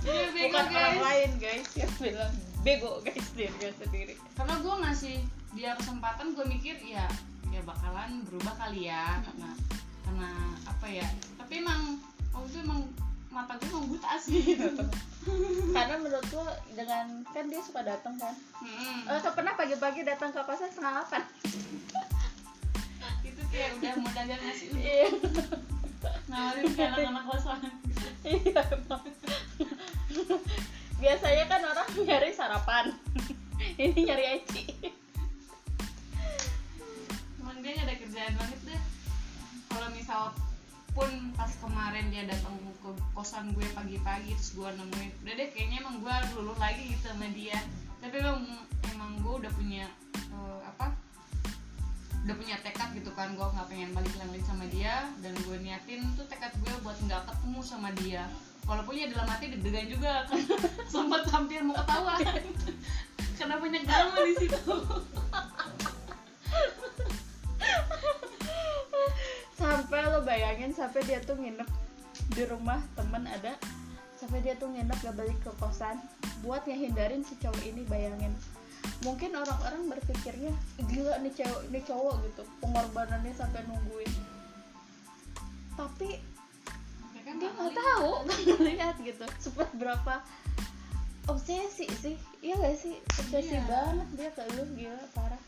Iya, 0.04 0.26
bego, 0.32 0.46
bukan 0.52 0.66
orang 0.68 0.96
guys. 0.96 1.04
lain 1.04 1.32
guys 1.36 1.68
yang 1.76 1.92
bilang 2.00 2.34
bego 2.64 2.92
guys 3.04 3.28
dirinya 3.36 3.70
sendiri 3.76 4.14
karena 4.34 4.56
gue 4.56 4.76
ngasih 4.88 5.18
dia 5.54 5.78
kesempatan 5.78 6.34
gue 6.34 6.46
mikir 6.50 6.76
ya 6.82 7.06
ya 7.54 7.62
bakalan 7.62 8.26
berubah 8.26 8.54
kali 8.58 8.90
ya 8.90 9.22
karena 9.22 9.50
karena 10.04 10.30
apa 10.66 10.88
ya 10.90 11.08
tapi 11.38 11.62
emang 11.62 12.02
waktu 12.34 12.50
itu 12.50 12.60
emang 12.66 12.82
mata 13.34 13.58
gue 13.58 13.66
emang 13.66 13.90
buta 13.90 14.14
sih. 14.22 14.62
Karena 15.76 15.96
menurut 15.98 16.22
gua 16.30 16.54
dengan 16.78 17.26
kan 17.34 17.50
dia 17.50 17.62
suka 17.66 17.82
datang 17.82 18.14
kan? 18.22 18.36
Mm-mm. 18.62 19.10
eh 19.10 19.34
pernah 19.34 19.58
pagi-pagi 19.58 20.06
datang 20.06 20.30
ke 20.30 20.38
kosan 20.46 20.70
setengah 20.70 21.02
delapan? 21.02 21.24
Itu 23.26 23.42
kayak 23.50 23.82
udah 23.82 23.94
mau 24.04 24.12
dagang 24.14 24.42
nasi 24.44 24.70
uduk. 24.70 24.86
Iya. 24.86 25.10
Nawarin 26.30 26.64
ke 26.78 26.82
anak-anak 26.84 27.24
kosan 27.26 27.60
Iya, 28.24 28.64
biasanya 31.02 31.46
kan 31.50 31.62
orang 31.66 31.90
nyari 32.06 32.32
sarapan. 32.32 32.86
Ini 33.82 33.98
nyari 34.06 34.26
eci 34.38 34.64
pun 40.94 41.10
pas 41.34 41.50
kemarin 41.60 42.10
dia 42.14 42.24
datang 42.30 42.54
ke 42.82 42.90
kosan 43.18 43.52
gue 43.58 43.66
pagi-pagi 43.74 44.38
terus 44.38 44.54
gue 44.54 44.70
nemuin 44.70 45.12
udah 45.26 45.34
deh 45.34 45.48
kayaknya 45.52 45.78
emang 45.82 46.00
gue 46.02 46.16
luluh 46.38 46.58
lagi 46.62 46.94
gitu 46.94 47.10
sama 47.10 47.28
dia. 47.34 47.58
Tapi 48.00 48.16
emang 48.20 48.46
emang 48.94 49.12
gue 49.22 49.34
udah 49.46 49.52
punya 49.58 49.86
eh, 50.16 50.60
apa 50.64 50.94
udah 52.24 52.36
punya 52.40 52.56
tekad 52.64 52.90
gitu 52.96 53.12
kan 53.18 53.36
gue 53.36 53.44
nggak 53.44 53.68
pengen 53.68 53.92
balik 53.92 54.16
lagi 54.16 54.40
sama 54.48 54.64
dia 54.72 55.12
dan 55.20 55.36
gue 55.44 55.58
niatin 55.60 56.08
tuh 56.16 56.24
tekad 56.32 56.56
gue 56.62 56.74
buat 56.86 56.98
nggak 57.04 57.26
ketemu 57.28 57.60
sama 57.62 57.90
dia. 58.00 58.24
Walaupun 58.64 58.96
ya 58.96 59.12
dalam 59.12 59.28
hati 59.28 59.52
deg-degan 59.52 59.92
juga 59.92 60.24
kan 60.32 60.40
sempat 60.88 61.28
hampir 61.28 61.60
mau 61.66 61.76
ketawa 61.76 62.16
banyak 63.64 63.84
drama 63.88 64.18
di 64.28 64.34
situ 64.44 64.76
bayangin 70.24 70.72
sampai 70.72 71.04
dia 71.06 71.20
tuh 71.22 71.36
nginep 71.38 71.68
di 72.34 72.44
rumah 72.48 72.80
temen 72.96 73.28
ada 73.28 73.54
sampai 74.16 74.40
dia 74.40 74.56
tuh 74.56 74.72
nginep 74.72 74.98
gak 75.04 75.16
balik 75.20 75.38
ke 75.44 75.52
kosan. 75.60 76.00
Buat 76.42 76.64
ngehindarin 76.64 77.24
si 77.24 77.36
cowok 77.40 77.64
ini 77.64 77.84
bayangin. 77.88 78.32
Mungkin 79.04 79.36
orang-orang 79.36 79.88
berpikirnya 79.92 80.52
gila 80.88 81.20
nih 81.20 81.34
cowok 81.36 81.62
nih 81.72 81.84
cowok 81.84 82.16
gitu. 82.28 82.44
Pengorbanannya 82.60 83.34
sampai 83.36 83.64
nungguin. 83.68 84.12
Tapi 85.76 86.10
mereka 87.12 87.32
dia 87.40 87.50
nggak 87.52 87.74
tahu 87.76 88.10
nggak 88.28 88.40
ngeliat 88.48 88.96
gitu. 89.04 89.26
Sempat 89.40 89.70
berapa 89.76 90.24
obsesi 91.28 91.88
sih? 91.88 92.16
Iya 92.44 92.60
gak 92.60 92.76
sih? 92.76 92.96
Obsesi 93.20 93.56
Iya. 93.56 93.64
banget 93.68 94.08
dia 94.20 94.30
ke 94.36 94.44
lu 94.56 94.64
gila 94.76 95.04
parah 95.16 95.40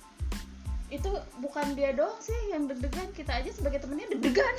itu 0.94 1.10
bukan 1.42 1.74
dia 1.74 1.98
doang 1.98 2.16
sih 2.22 2.38
yang 2.54 2.70
deg-degan 2.70 3.10
kita 3.18 3.42
aja 3.42 3.50
sebagai 3.50 3.82
temennya 3.82 4.14
deg-degan. 4.14 4.56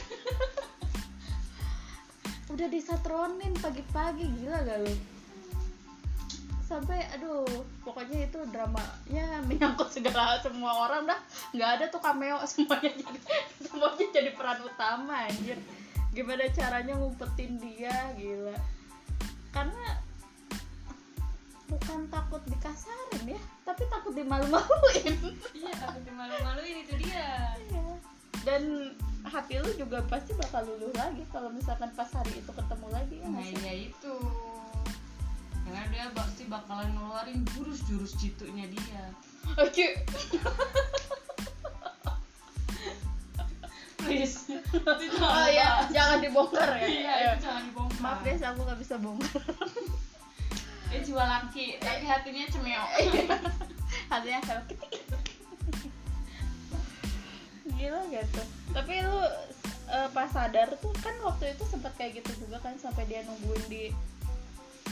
Udah 2.54 2.66
disatronin 2.70 3.54
pagi-pagi 3.58 4.26
gila 4.38 4.58
gak 4.66 4.78
lu? 4.82 4.94
Sampai 6.66 6.98
aduh 7.14 7.46
pokoknya 7.86 8.26
itu 8.26 8.42
dramanya 8.50 9.38
menyangkut 9.46 9.86
segala 9.94 10.42
semua 10.42 10.90
orang 10.90 11.06
dah. 11.06 11.20
Nggak 11.54 11.70
ada 11.78 11.84
tuh 11.94 12.02
cameo 12.02 12.42
semuanya 12.50 12.90
jadi 12.90 13.20
semuanya 13.62 14.06
jadi 14.10 14.30
peran 14.34 14.66
utama 14.66 15.30
anjir. 15.30 15.58
Gimana 16.10 16.50
caranya 16.50 16.98
ngumpetin 16.98 17.62
dia 17.62 17.94
gila. 18.18 18.58
Karena 19.54 20.05
tapi 23.76 23.92
takut 23.92 24.16
dimalu-maluin. 24.16 25.36
Iya 25.52 25.72
takut 25.76 26.00
dimalu-maluin 26.08 26.80
itu 26.80 26.96
dia. 26.96 27.52
Iya. 27.60 27.84
dan 28.48 28.62
hati 29.28 29.60
lu 29.60 29.68
juga 29.76 30.00
pasti 30.08 30.32
bakal 30.32 30.64
luluh 30.64 30.88
lagi 30.96 31.20
kalau 31.28 31.52
misalkan 31.52 31.92
pas 31.92 32.08
hari 32.08 32.40
itu 32.40 32.48
ketemu 32.48 32.88
lagi 32.88 33.20
ya 33.20 33.28
nah 33.28 33.44
iya 33.44 33.92
itu. 33.92 34.16
Karena 35.68 35.84
dia 35.92 36.08
pasti 36.16 36.48
bakalan 36.48 36.88
ngeluarin 36.96 37.44
jurus-jurus 37.52 38.16
jitunya 38.16 38.64
dia. 38.72 39.12
Oke. 39.60 40.00
please. 44.00 44.48
Oh 45.20 45.48
ya, 45.52 45.84
jangan 45.92 46.24
dibongkar 46.24 46.80
ya. 46.80 46.86
iya 46.88 47.12
itu 47.36 47.44
jangan 47.44 47.62
dibongkar. 47.68 48.00
Maaf 48.00 48.20
guys, 48.24 48.40
aku 48.40 48.60
nggak 48.64 48.80
bisa 48.80 48.94
bongkar. 48.96 49.44
dia 50.96 51.00
jiwa 51.02 51.24
laki 51.26 51.76
tapi 51.82 52.06
hatinya 52.06 52.46
cemeo 52.48 52.86
Hatinya 54.10 54.40
kalau 54.44 54.62
ketik. 54.70 54.92
Gila 57.76 58.00
gitu. 58.08 58.42
Tapi 58.72 58.94
lu 59.04 59.20
eh, 59.90 60.08
pas 60.10 60.30
sadar 60.30 60.68
tuh 60.78 60.94
kan 61.02 61.14
waktu 61.22 61.54
itu 61.54 61.64
sempat 61.68 61.92
kayak 61.98 62.22
gitu 62.22 62.46
juga 62.46 62.62
kan 62.62 62.74
sampai 62.78 63.04
dia 63.10 63.26
nungguin 63.26 63.64
di 63.68 63.84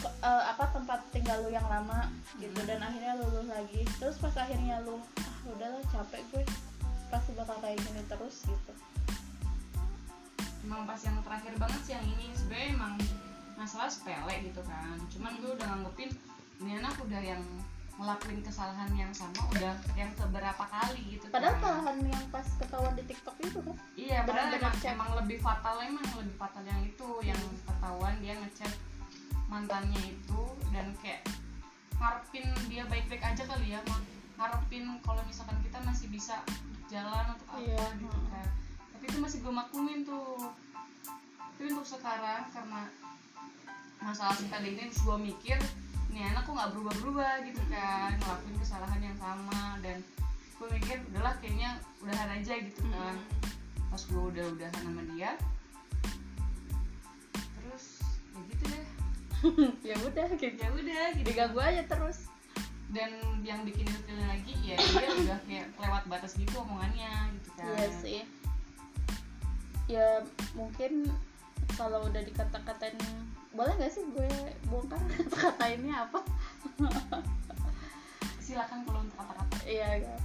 eh, 0.03 0.43
apa 0.45 0.69
tempat 0.75 1.01
tinggal 1.15 1.41
lu 1.43 1.49
yang 1.49 1.65
lama 1.65 2.11
gitu 2.37 2.59
dan 2.67 2.83
akhirnya 2.83 3.17
luluh 3.19 3.47
lagi. 3.47 3.87
Terus 3.97 4.19
pas 4.19 4.35
akhirnya 4.37 4.83
lu 4.83 4.99
ah 5.21 5.35
udahlah 5.49 5.81
capek 5.93 6.21
gue 6.33 6.43
pasti 7.09 7.31
bakal 7.37 7.57
kayak 7.61 7.77
gini 7.79 8.01
terus 8.09 8.43
gitu. 8.43 8.73
emang 10.65 10.89
pas 10.89 10.97
yang 11.05 11.17
terakhir 11.21 11.53
banget 11.61 11.81
sih 11.85 11.93
yang 11.93 12.05
ini 12.17 12.33
sebenarnya 12.33 12.69
emang 12.73 12.93
masalah 13.53 13.87
sepele 13.87 14.35
gitu 14.49 14.61
kan 14.65 14.97
cuman 15.13 15.37
gue 15.37 15.51
udah 15.53 15.67
nganggepin 15.69 16.09
ini 16.65 16.71
anak 16.81 16.97
udah 16.97 17.21
yang 17.21 17.43
ngelakuin 17.95 18.43
kesalahan 18.43 18.91
yang 18.91 19.11
sama 19.15 19.39
udah 19.55 19.75
yang 19.95 20.11
keberapa 20.19 20.63
kali 20.67 21.15
gitu 21.15 21.31
Padahal 21.31 21.55
kan. 21.55 21.61
kesalahan 21.63 21.97
yang 22.03 22.23
pas 22.27 22.47
ketahuan 22.59 22.93
di 22.99 23.03
TikTok 23.07 23.35
itu 23.39 23.59
kan. 23.63 23.75
iya 23.95 24.17
padahal 24.27 24.51
emang, 24.51 24.75
emang 24.83 25.09
lebih 25.23 25.37
fatal 25.39 25.75
emang 25.79 26.07
lebih 26.19 26.35
fatal 26.35 26.63
yang 26.67 26.81
itu 26.83 27.09
yang 27.23 27.39
ketahuan 27.63 28.15
dia 28.19 28.35
ngechat 28.35 28.73
mantannya 29.47 30.01
itu 30.11 30.41
dan 30.75 30.91
kayak 30.99 31.23
ngarepin 31.95 32.45
dia 32.67 32.83
baik-baik 32.91 33.23
aja 33.23 33.43
kali 33.47 33.71
ya 33.71 33.79
ngarepin 34.35 34.99
kalau 34.99 35.23
misalkan 35.23 35.55
kita 35.63 35.79
masih 35.87 36.11
bisa 36.11 36.43
jalan 36.91 37.31
untuk 37.31 37.47
apa 37.49 37.63
Iya, 37.63 37.85
gitu 37.95 38.11
hmm. 38.19 38.31
kan 38.35 38.47
tapi 38.91 39.03
itu 39.07 39.17
masih 39.23 39.37
gue 39.39 39.53
maklumin 39.55 40.03
tuh 40.03 40.51
tapi 41.55 41.71
untuk 41.71 41.87
sekarang 41.87 42.43
karena 42.51 42.91
masalah 44.03 44.35
cinta 44.35 44.59
ini 44.59 44.91
gue 44.91 45.17
mikir 45.17 45.59
ini 46.15 46.23
anak 46.31 46.47
kok 46.47 46.55
nggak 46.55 46.71
berubah-berubah? 46.71 47.43
gitu 47.43 47.59
kan 47.67 48.15
ngelakuin 48.15 48.55
kesalahan 48.63 49.01
yang 49.03 49.17
sama. 49.19 49.75
Dan 49.83 49.99
gue 50.55 50.67
mikir 50.71 51.03
udahlah 51.11 51.35
kayaknya 51.43 51.75
udahan 51.99 52.39
aja 52.39 52.53
gitu 52.55 52.81
kan. 52.87 53.15
Pas 53.91 53.99
gue 53.99 54.23
udah 54.31 54.45
udahan 54.55 54.79
sama 54.79 55.03
dia 55.11 55.35
terus 57.75 57.85
ya 58.31 58.39
gitu 58.47 58.63
deh. 58.71 58.85
Ya 59.91 59.95
udah 59.99 60.25
gitu. 60.39 60.55
ya 60.55 60.69
udah 60.71 61.05
gitu. 61.19 61.27
Diganggu 61.27 61.59
aja 61.59 61.83
terus. 61.83 62.31
dan 62.93 63.11
yang 63.41 63.65
bikin 63.65 63.83
ilfil 63.91 64.15
lagi 64.29 64.55
ya 64.61 64.77
dia 64.77 65.09
udah 65.25 65.39
kayak 65.49 65.67
lewat 65.81 66.03
batas 66.07 66.37
gitu 66.39 66.53
omongannya 66.63 67.33
gitu 67.35 67.49
kan. 67.59 67.67
Iya 67.75 67.87
sih. 67.99 68.21
Ya 69.91 70.07
mungkin 70.55 71.11
kalau 71.75 72.07
udah 72.07 72.21
dikata-katain 72.23 72.95
boleh 73.55 73.73
nggak 73.79 73.91
sih 73.91 74.03
gue 74.11 74.29
bongkar 74.67 74.99
kata-katainnya 75.15 76.05
apa? 76.05 76.19
silakan 78.39 78.79
kalau 78.85 78.99
untuk 79.01 79.17
kata-kata 79.17 79.57
Iya. 79.65 79.87
kan. 80.05 80.19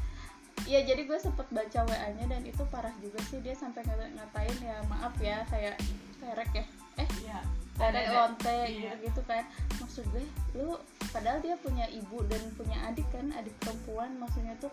Iya 0.68 0.80
jadi 0.84 1.02
gue 1.08 1.18
sempet 1.18 1.48
baca 1.48 1.80
WA-nya 1.88 2.26
dan 2.28 2.42
itu 2.44 2.62
parah 2.68 2.92
juga 3.00 3.16
sih 3.32 3.40
dia 3.40 3.56
sampai 3.56 3.80
ngata- 3.80 4.12
ngatain 4.12 4.56
ya 4.60 4.76
maaf 4.86 5.14
ya 5.16 5.40
kayak 5.48 5.80
terek 6.20 6.50
ya 6.52 6.64
eh 7.00 7.08
iya 7.24 7.38
terek 7.80 8.06
Ada- 8.06 8.12
lonte 8.12 8.58
iya. 8.68 8.92
gitu 9.00 9.08
gitu 9.08 9.20
kan 9.24 9.42
maksud 9.80 10.04
gue 10.12 10.20
lu 10.52 10.76
padahal 11.08 11.40
dia 11.40 11.56
punya 11.56 11.88
ibu 11.88 12.20
dan 12.28 12.44
punya 12.60 12.76
adik 12.92 13.08
kan 13.08 13.32
adik 13.32 13.56
perempuan 13.56 14.20
maksudnya 14.20 14.52
tuh 14.60 14.68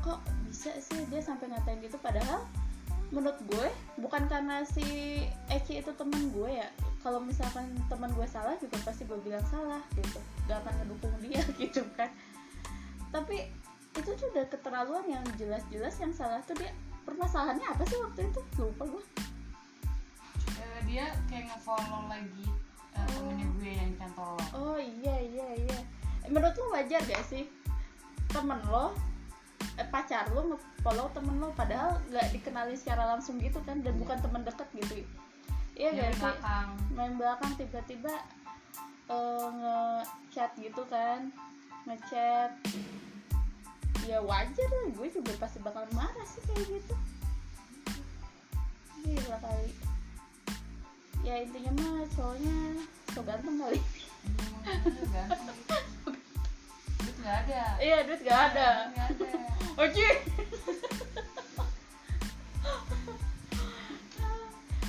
kok 0.00 0.24
bisa 0.48 0.72
sih 0.80 1.04
dia 1.12 1.20
sampai 1.20 1.52
ngatain 1.52 1.84
gitu 1.84 2.00
padahal 2.00 2.40
menurut 3.08 3.40
gue 3.48 3.66
bukan 3.98 4.28
karena 4.28 4.60
si 4.68 4.84
Eci 5.48 5.80
itu 5.80 5.90
teman 5.96 6.28
gue 6.30 6.60
ya. 6.60 6.68
Kalau 7.00 7.22
misalkan 7.22 7.72
teman 7.88 8.12
gue 8.12 8.26
salah 8.28 8.58
juga 8.60 8.76
pasti 8.84 9.08
gue 9.08 9.16
bilang 9.24 9.44
salah 9.48 9.80
gitu. 9.96 10.20
Gak 10.44 10.60
akan 10.60 10.72
ngedukung 10.82 11.14
dia 11.24 11.40
gitu 11.62 11.82
kan. 11.96 12.10
Tapi 13.08 13.48
itu 13.96 14.10
tuh 14.14 14.28
udah 14.30 14.44
keterlaluan 14.46 15.04
yang 15.08 15.24
jelas-jelas 15.40 15.96
yang 15.98 16.12
salah 16.12 16.44
tuh 16.44 16.54
dia. 16.58 16.70
Permasalahannya 17.08 17.64
apa 17.72 17.82
sih 17.88 17.96
waktu 17.96 18.28
itu? 18.28 18.40
Lupa 18.60 18.84
gue 18.84 19.04
Eh, 20.58 20.80
dia 20.84 21.06
kayak 21.30 21.48
nge-follow 21.48 22.10
lagi 22.10 22.44
eh, 22.92 22.98
Oh. 22.98 23.06
temennya 23.30 23.46
gue 23.56 23.70
yang 23.72 23.92
cantol 23.94 24.34
oh 24.52 24.76
iya 24.76 25.16
iya 25.22 25.48
iya. 25.54 25.78
Menurut 26.26 26.50
lo 26.52 26.66
wajar 26.74 27.00
gak 27.06 27.24
sih 27.24 27.46
temen 28.28 28.58
lo 28.68 28.92
pacar 29.86 30.26
lo 30.34 30.54
nge-follow 30.54 31.06
temen 31.14 31.38
lo 31.38 31.54
padahal 31.54 32.02
nggak 32.10 32.34
dikenali 32.34 32.74
secara 32.74 33.14
langsung 33.14 33.38
gitu 33.38 33.62
kan 33.62 33.78
dan 33.86 33.94
bukan 34.02 34.18
teman 34.18 34.42
dekat 34.42 34.66
gitu. 34.74 35.06
Iya 35.78 35.94
gak 35.94 36.18
sih? 36.18 36.34
main 36.98 37.14
belakang 37.14 37.54
tiba-tiba 37.54 38.10
eh, 39.06 39.46
nge-chat 39.54 40.50
gitu 40.58 40.82
kan 40.90 41.30
ngechat. 41.86 42.50
Ya 44.08 44.18
wajar 44.24 44.68
lah 44.72 44.86
gue 44.90 45.08
juga 45.12 45.32
pasti 45.38 45.62
bakal 45.62 45.86
marah 45.94 46.26
sih 46.26 46.42
kayak 46.50 46.66
gitu. 46.66 46.94
Gila 49.06 49.38
kali. 49.38 49.70
Ya 51.22 51.44
intinya 51.44 51.72
mah 51.78 52.02
cowoknya 52.18 52.56
so 53.14 53.20
ganteng 53.22 53.56
kali. 53.62 53.78
Ganteng 55.14 55.46
gitu. 55.46 55.76
duit 56.98 57.16
nggak 57.22 57.36
ada. 57.46 57.62
Iya 57.78 57.98
duit 58.06 58.20
gak 58.26 58.40
ada. 58.52 58.68
Nggak 58.92 59.06
ada. 59.14 59.28
Oke. 59.78 60.08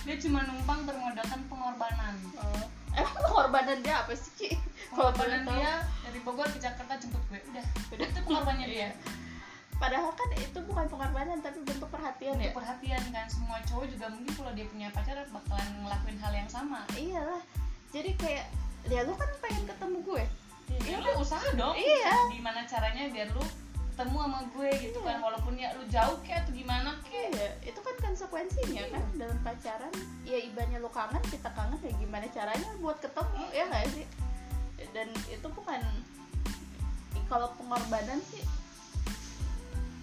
Dia 0.10 0.16
cuma 0.26 0.42
numpang 0.42 0.90
bermodalkan 0.90 1.42
pengorbanan. 1.46 2.18
Oh, 2.42 2.66
emang 2.98 3.14
pengorbanan 3.22 3.78
dia 3.86 4.02
apa 4.02 4.18
sih? 4.18 4.58
Kalau 4.90 5.14
pengorbanan 5.14 5.46
dia 5.54 5.86
dari 6.02 6.20
Bogor 6.26 6.50
ke 6.50 6.58
Jakarta 6.58 6.98
jemput 6.98 7.22
gue. 7.30 7.38
Udah. 7.54 7.66
Udah. 7.94 8.08
Itu 8.10 8.20
pengorbanannya 8.26 8.68
dia. 8.74 8.90
Padahal 9.80 10.12
kan 10.12 10.30
itu 10.36 10.60
bukan 10.66 10.92
pengorbanan 10.92 11.40
tapi 11.40 11.64
bentuk 11.64 11.88
perhatian 11.88 12.36
ya. 12.36 12.50
untuk 12.50 12.66
perhatian 12.66 13.04
kan. 13.14 13.26
Semua 13.30 13.62
cowok 13.70 13.86
juga 13.86 14.10
mungkin 14.10 14.34
kalau 14.34 14.52
dia 14.58 14.66
punya 14.66 14.88
pacar 14.90 15.22
bakalan 15.30 15.70
ngelakuin 15.86 16.18
hal 16.18 16.34
yang 16.34 16.50
sama. 16.50 16.84
Iyalah. 16.98 17.42
Jadi 17.94 18.12
kayak 18.18 18.46
ya 18.90 19.06
lu 19.06 19.14
kan 19.14 19.30
pengen 19.46 19.64
ketemu 19.70 19.98
gue. 20.02 20.24
Ya 20.84 20.98
lu 21.00 21.12
usaha 21.18 21.48
dong 21.54 21.76
Iya. 21.76 22.30
gimana 22.30 22.62
caranya 22.66 23.10
biar 23.10 23.30
lu 23.34 23.44
ketemu 23.90 24.16
sama 24.16 24.40
gue 24.56 24.70
gitu 24.80 24.98
Iya. 25.00 25.08
kan 25.12 25.18
walaupun 25.20 25.54
ya 25.60 25.70
lu 25.76 25.84
jauh 25.92 26.18
kayak 26.24 26.48
atau 26.48 26.54
gimana 26.56 26.90
kayak 27.04 27.30
Iya, 27.36 27.50
itu 27.68 27.80
kan 27.84 27.96
konsekuensinya 28.00 28.84
kan 28.90 29.04
dalam 29.04 29.18
jalan 29.20 29.40
pacaran 29.44 29.94
ya 30.24 30.38
ibaratnya 30.40 30.80
lu 30.80 30.88
kangen 30.88 31.24
kita 31.28 31.50
kangen 31.52 31.80
ya 31.84 31.92
gimana 32.00 32.26
caranya 32.32 32.70
buat 32.80 32.98
ketemu 32.98 33.44
ya 33.52 33.64
nggak 33.68 33.86
sih? 33.92 34.08
Dan 34.96 35.08
itu 35.28 35.48
bukan 35.52 35.82
kalau 37.28 37.52
pengorbanan 37.60 38.18
sih 38.26 38.42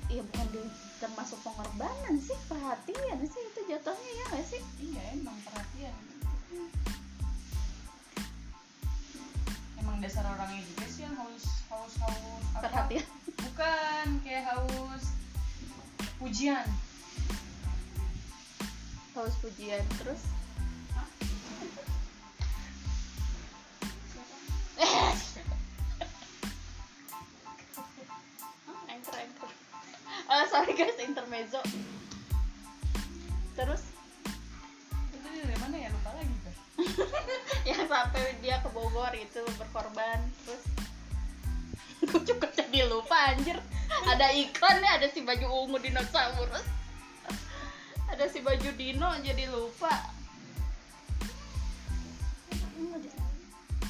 ya 0.06 0.22
bukan 0.22 0.46
di, 0.54 0.60
termasuk 1.02 1.42
pengorbanan 1.42 2.14
sih 2.22 2.38
perhatian 2.46 3.18
sih 3.26 3.42
itu 3.42 3.60
jatuhnya 3.66 4.10
ya 4.12 4.24
nggak 4.30 4.44
sih? 4.46 4.62
Iya 4.78 5.04
pujian. 16.36 16.68
Haus 19.16 19.32
pujian 19.40 19.80
terus? 19.96 20.20
Oh, 24.76 25.16
anchor 28.92 29.16
anchor. 29.16 29.48
Oh 30.28 30.44
sorry 30.52 30.76
guys 30.76 31.00
intermezzo. 31.00 31.64
Terus? 33.56 33.80
Itu 35.16 35.28
dari 35.40 35.56
mana 35.56 35.76
ya? 35.80 35.88
Lupa 35.88 36.20
lagi 36.20 36.36
guys 36.44 36.60
yang 37.72 37.88
sampai 37.88 38.36
dia 38.44 38.60
ke 38.60 38.68
Bogor 38.76 39.16
itu 39.16 39.40
berkorban 39.56 40.20
terus? 40.44 40.68
Gue 42.12 42.20
juga 42.28 42.52
jadi 42.52 42.84
lupa 42.84 43.32
anjir 43.32 43.56
ada 44.06 44.30
iklannya 44.30 44.90
ada 45.02 45.06
si 45.10 45.20
baju 45.26 45.46
ungu 45.66 45.78
dinosaurus. 45.82 46.66
Ada 48.10 48.30
si 48.30 48.38
baju 48.38 48.70
dino 48.78 49.10
jadi 49.18 49.50
lupa. 49.50 50.14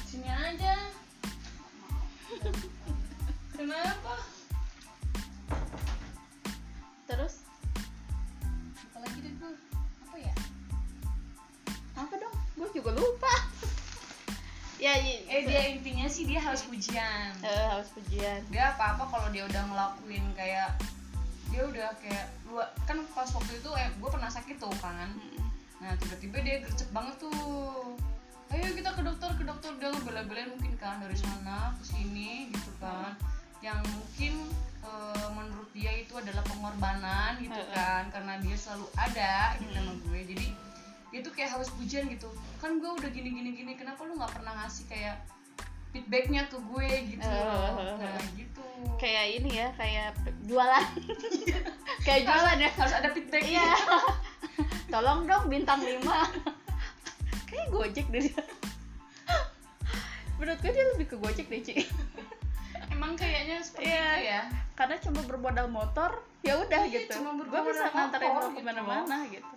Sini 0.09 0.25
aja. 0.25 0.73
Kenapa 3.53 4.06
sih 16.17 16.25
dia 16.25 16.41
harus 16.41 16.65
pujian. 16.65 17.29
Eh, 17.45 17.67
harus 17.69 17.93
pujian. 17.93 18.41
Dia 18.49 18.73
apa 18.73 18.97
apa 18.97 19.05
kalau 19.05 19.29
dia 19.29 19.45
udah 19.45 19.63
ngelakuin 19.69 20.25
kayak 20.33 20.73
dia 21.53 21.61
udah 21.61 21.93
kayak 22.01 22.25
gua 22.49 22.65
kan 22.89 22.97
pas 23.13 23.29
waktu 23.29 23.61
itu 23.61 23.69
eh 23.77 23.87
gue 23.93 24.09
pernah 24.09 24.25
sakit 24.25 24.57
tuh 24.57 24.73
kan. 24.81 25.13
Nah 25.77 25.93
tiba-tiba 26.01 26.41
dia 26.41 26.65
gercep 26.65 26.89
banget 26.89 27.21
tuh. 27.21 27.93
Ayo 28.49 28.73
kita 28.73 28.97
ke 28.97 29.01
dokter 29.05 29.29
ke 29.37 29.43
dokter. 29.45 29.71
Dia 29.77 29.93
ngebela-belain 29.93 30.49
mungkin 30.57 30.73
kan 30.81 30.97
dari 31.05 31.13
sana 31.13 31.77
ke 31.77 31.85
sini 31.85 32.49
gitu 32.49 32.71
kan. 32.81 33.13
Yang 33.61 33.85
mungkin 33.93 34.33
eh, 34.89 35.29
menurut 35.37 35.69
dia 35.77 36.01
itu 36.01 36.17
adalah 36.17 36.41
pengorbanan 36.49 37.37
gitu 37.45 37.61
kan. 37.77 38.09
Karena 38.09 38.41
dia 38.41 38.57
selalu 38.57 38.89
ada 38.97 39.53
gitu 39.61 39.69
sama 39.69 39.93
gue. 40.01 40.19
Jadi 40.33 40.47
dia 41.13 41.19
tuh 41.21 41.33
kayak 41.37 41.61
harus 41.61 41.69
pujian 41.77 42.09
gitu. 42.09 42.33
Kan 42.57 42.81
gue 42.81 42.89
udah 42.89 43.09
gini 43.13 43.29
gini 43.29 43.53
gini 43.53 43.77
kenapa 43.77 44.01
lu 44.01 44.17
nggak 44.17 44.33
pernah 44.33 44.65
ngasih 44.65 44.89
kayak 44.89 45.36
feedbacknya 45.89 46.45
ke 46.45 46.57
gue 46.57 46.89
gitu. 47.09 47.23
Heeh. 47.23 47.95
nah 47.97 48.21
gitu. 48.33 48.63
Kayak 48.95 49.25
ini 49.35 49.51
ya 49.55 49.67
kayak 49.73 50.07
jualan. 50.43 50.85
Kayak 52.05 52.21
jualan 52.23 52.57
ya. 52.57 52.69
harus 52.71 52.95
ada 52.95 53.09
feedback 53.11 53.43
iya. 53.43 53.67
Tolong 54.93 55.27
dong 55.27 55.47
bintang 55.47 55.83
5 55.83 55.99
kayak 57.49 57.67
gojek 57.69 58.07
deh 58.07 58.27
menurut 60.37 60.59
gue 60.61 60.69
dia 60.69 60.85
lebih 60.93 61.07
ke 61.07 61.15
gojek 61.17 61.47
deh 61.47 61.59
Ci. 61.59 61.73
Emang 62.87 63.17
kayaknya 63.17 63.57
seperti 63.59 63.89
Iya. 63.89 64.05
itu 64.13 64.23
ya. 64.23 64.41
Karena 64.73 64.95
cuma 65.01 65.19
bermodal 65.25 65.67
motor 65.67 66.11
ya 66.39 66.55
udah 66.55 66.85
Iya, 66.85 67.09
gitu. 67.09 67.17
cuma 67.17 67.33
gue 67.35 67.61
bisa 67.65 67.89
nganterin 67.89 68.31
lo 68.31 68.47
ke 68.53 68.61
mana-mana 68.61 69.17
gitu 69.27 69.49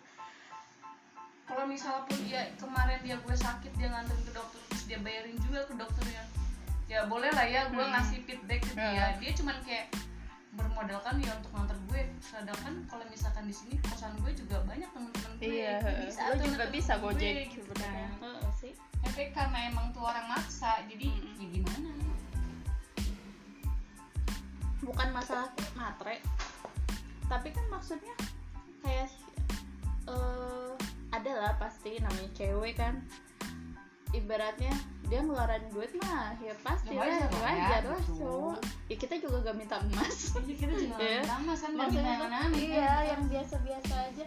kalau 1.50 1.66
misalnya 1.66 2.06
pun 2.06 2.18
dia 2.22 2.46
kemarin 2.56 2.98
dia 3.02 3.16
gue 3.18 3.36
sakit 3.36 3.72
dia 3.74 3.88
nganterin 3.90 4.22
ke 4.22 4.32
dokter 4.32 4.60
terus 4.70 4.82
dia 4.86 4.98
bayarin 5.02 5.34
juga 5.42 5.60
ke 5.66 5.74
dokternya. 5.74 6.22
Ya 6.86 7.06
boleh 7.06 7.30
lah 7.30 7.46
ya 7.46 7.66
gue 7.68 7.82
Hmm. 7.82 7.90
ngasih 7.90 8.18
feedback 8.22 8.62
ke 8.62 8.72
dia. 8.74 9.06
Hmm. 9.10 9.18
dia 9.18 9.30
cuman 9.34 9.56
kayak 9.62 9.86
bermodalkan 10.50 11.14
dia 11.18 11.32
untuk 11.34 11.50
nganter 11.50 11.78
gue. 11.86 12.00
Sedangkan 12.22 12.74
kalau 12.86 13.04
misalkan 13.06 13.44
di 13.46 13.54
sini 13.54 13.74
kosan 13.82 14.14
gue 14.22 14.32
juga 14.32 14.62
banyak 14.62 14.90
teman-teman 14.90 15.32
gue. 15.36 15.50
Iya 15.50 15.74
Bisa 16.06 16.20
lo 16.26 16.34
juga 16.38 16.64
bisa 16.70 16.92
gue, 16.96 17.02
gojek 17.10 17.34
gitu 17.50 17.66
sebenarnya. 17.66 18.08
Kan. 18.14 18.22
Heeh 18.22 18.50
sih. 18.58 18.72
Tapi 19.00 19.22
karena 19.30 19.58
emang 19.66 19.90
tuh 19.90 20.02
orang 20.02 20.26
maksa 20.28 20.82
jadi 20.86 21.06
Mm-mm. 21.10 21.38
ya 21.38 21.46
gimana? 21.50 21.90
Bukan 24.80 25.08
masalah 25.12 25.50
matre. 25.74 26.22
Tapi 27.26 27.48
kan 27.50 27.64
maksudnya 27.68 28.14
kayak 28.82 29.10
eh 30.08 30.69
ada 31.20 31.32
lah 31.36 31.52
pasti 31.60 32.00
namanya 32.00 32.30
cewek 32.32 32.74
kan. 32.80 33.04
Ibaratnya 34.10 34.74
dia 35.06 35.20
ngeluarin 35.22 35.70
duit 35.70 35.90
mah 36.02 36.34
ya 36.42 36.54
pasti 36.66 36.94
Ya 36.94 37.02
lah 37.02 37.06
wajar 37.06 37.30
lah 37.30 37.30
ya, 37.30 37.42
wajar 37.46 37.82
lah 37.86 38.00
gitu. 38.02 38.14
cowok. 38.18 38.58
Ya 38.90 38.96
kita 38.98 39.14
juga 39.22 39.36
gak 39.46 39.56
minta 39.60 39.76
emas. 39.84 40.16
Jadi 40.34 40.52
kita 40.60 40.72
juga 40.74 40.96
kan 40.98 41.22
nggak 41.22 41.40
maksudnya 41.46 41.70
minta 41.76 41.94
tuh, 41.94 42.02
yang 42.02 42.22
aneh 42.34 42.58
iya 42.58 42.90
kan. 42.90 43.02
yang 43.06 43.22
biasa-biasa 43.28 43.94
aja. 44.10 44.24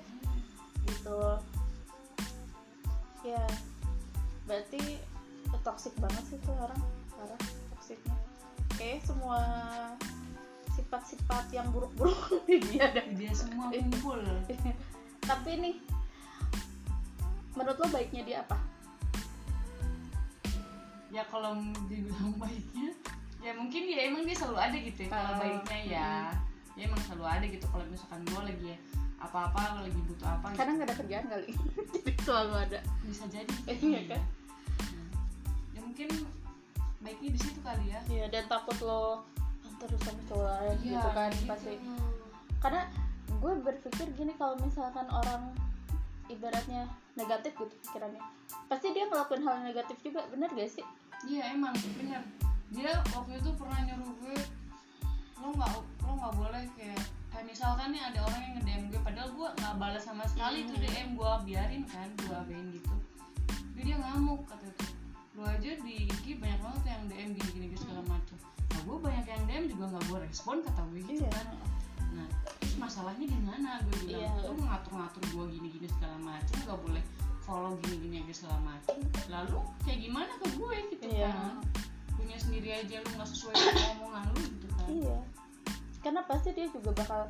Gitu. 0.88 1.22
Ya. 3.24 3.44
Berarti 4.48 4.82
toxic 5.64 5.94
banget 5.96 6.24
sih 6.28 6.40
tuh 6.44 6.52
orang 6.60 6.82
parah 7.16 7.40
toksiknya 7.72 8.16
kayak 8.76 9.00
semua 9.08 9.40
sifat-sifat 10.76 11.46
yang 11.56 11.70
buruk-buruk 11.72 12.20
di 12.50 12.60
dia 12.68 12.92
ada 12.92 13.04
dia 13.16 13.32
semua 13.32 13.72
kumpul. 13.76 14.20
Tapi 15.24 15.52
nih 15.56 15.76
menurut 17.54 17.78
lo 17.78 17.88
baiknya 17.90 18.22
dia 18.24 18.38
apa? 18.42 18.58
Ya 21.14 21.24
kalau 21.30 21.54
dibilang 21.88 22.34
baiknya 22.44 22.90
ya 23.44 23.52
mungkin 23.52 23.84
ya 23.92 24.08
emang 24.08 24.24
dia 24.24 24.40
selalu 24.40 24.56
ada 24.56 24.78
gitu 24.80 25.00
ya 25.04 25.10
kalau 25.12 25.32
Oh, 25.36 25.40
baiknya 25.44 25.80
ya 25.84 26.10
ya 26.74 26.84
emang 26.88 27.02
selalu 27.06 27.26
ada 27.28 27.46
gitu. 27.46 27.66
Kalau 27.70 27.86
misalkan 27.86 28.22
gue 28.26 28.42
lagi 28.42 28.66
ya 28.74 28.78
apa-apa 29.24 29.80
lagi 29.80 30.00
butuh 30.04 30.28
apa 30.28 30.52
gitu. 30.52 30.58
karena 30.60 30.72
nggak 30.76 30.88
ada 30.90 30.96
kerjaan 31.00 31.26
kali. 31.30 31.48
Jadi 32.04 32.12
selalu 32.24 32.54
ada. 32.60 32.80
Bisa 33.06 33.24
jadi. 33.30 33.54
Iya 33.84 34.02
kan? 34.10 34.22
Nah, 34.24 35.08
ya 35.72 35.80
mungkin 35.84 36.10
baiknya 37.00 37.30
di 37.36 37.40
situ 37.40 37.60
kali 37.62 37.86
ya. 37.92 38.00
Iya 38.10 38.26
dan 38.32 38.44
takut 38.48 38.78
lo 38.82 39.24
terus 39.84 40.00
sama 40.08 40.22
cowok 40.32 40.48
lain 40.48 40.78
Iya, 40.80 40.96
gitu 40.96 41.10
kan 41.12 41.30
gitu. 41.36 41.48
pasti. 41.52 41.76
Karena 42.64 42.82
gue 43.28 43.54
berpikir 43.60 44.08
gini 44.16 44.32
kalau 44.40 44.56
misalkan 44.64 45.08
orang 45.12 45.52
ibaratnya 46.30 46.88
negatif 47.16 47.52
gitu 47.56 47.74
pikirannya. 47.88 48.24
Pasti 48.68 48.92
dia 48.96 49.08
ngelakuin 49.08 49.44
hal 49.44 49.56
negatif 49.64 49.98
juga 50.04 50.24
bener 50.32 50.50
gak 50.54 50.72
sih? 50.72 50.86
Iya 51.28 51.56
emang 51.56 51.76
bener. 52.00 52.24
Dia 52.74 53.00
waktu 53.14 53.40
itu 53.40 53.50
pernah 53.56 53.80
nyuruh 53.84 54.14
gue 54.24 54.38
lo 55.44 55.52
nggak 55.52 55.72
lo 56.08 56.12
nggak 56.16 56.34
boleh 56.40 56.64
kayak 56.80 57.04
kayak 57.28 57.46
misalkan 57.52 57.92
nih 57.92 58.00
ada 58.00 58.24
orang 58.24 58.40
yang 58.48 58.54
nge-DM 58.56 58.84
gue 58.96 59.02
padahal 59.04 59.30
gue 59.36 59.48
nggak 59.60 59.76
balas 59.76 60.04
sama 60.08 60.24
sekali 60.32 60.64
tuh 60.64 60.80
Hmm. 60.80 60.88
DM 60.88 61.10
gue 61.20 61.32
biarin 61.52 61.84
kan 61.84 62.08
gue 62.16 62.32
abain 62.32 62.68
gitu. 62.72 62.96
Jadi 63.76 63.82
dia 63.84 63.98
ngamuk 64.00 64.48
kata 64.48 64.68
tuh 64.80 64.94
lo 65.34 65.50
aja 65.50 65.72
di 65.82 66.06
IG 66.06 66.38
banyak 66.38 66.62
banget 66.62 66.84
yang 66.86 67.04
DM 67.10 67.30
gini 67.34 67.50
gini 67.74 67.78
segala 67.78 68.06
macam 68.06 68.38
nah 68.70 68.82
gue 68.86 68.98
banyak 69.02 69.26
yang 69.26 69.44
DM 69.50 69.66
juga 69.74 69.84
nggak 69.90 70.04
gue 70.06 70.20
respon 70.30 70.56
kata 70.62 70.82
gue 70.94 71.02
gitu 71.10 71.26
kan 71.26 71.48
nah 72.14 72.28
terus 72.58 72.76
masalahnya 72.78 73.26
di 73.26 73.40
mana? 73.42 73.82
Gue 73.84 73.98
bilang 74.06 74.30
Iya. 74.38 74.48
lo 74.48 74.54
ngatur-ngatur 74.56 75.24
gue 75.28 75.46
gini-gini 75.58 75.88
segala 75.90 76.18
macam 76.22 76.56
nggak 76.62 76.80
boleh 76.80 77.04
follow 77.44 77.74
gini-gini 77.84 78.24
aja 78.24 78.34
segala 78.40 78.60
macam 78.64 78.96
lalu 79.28 79.58
kayak 79.84 80.00
gimana 80.00 80.32
ke 80.38 80.48
gue 80.54 80.76
gitu 80.94 81.06
Iya. 81.10 81.32
kan? 81.34 81.56
Punya 82.14 82.38
sendiri 82.40 82.70
aja 82.72 82.96
lu 83.02 83.10
nggak 83.14 83.30
sesuai 83.30 83.54
dengan 83.54 83.86
omongan 83.98 84.24
lu 84.32 84.42
gitu 84.48 84.68
kan? 84.78 84.88
Iya. 84.88 85.18
Karena 86.00 86.22
pasti 86.24 86.50
dia 86.52 86.68
juga 86.70 86.90
bakal 86.94 87.22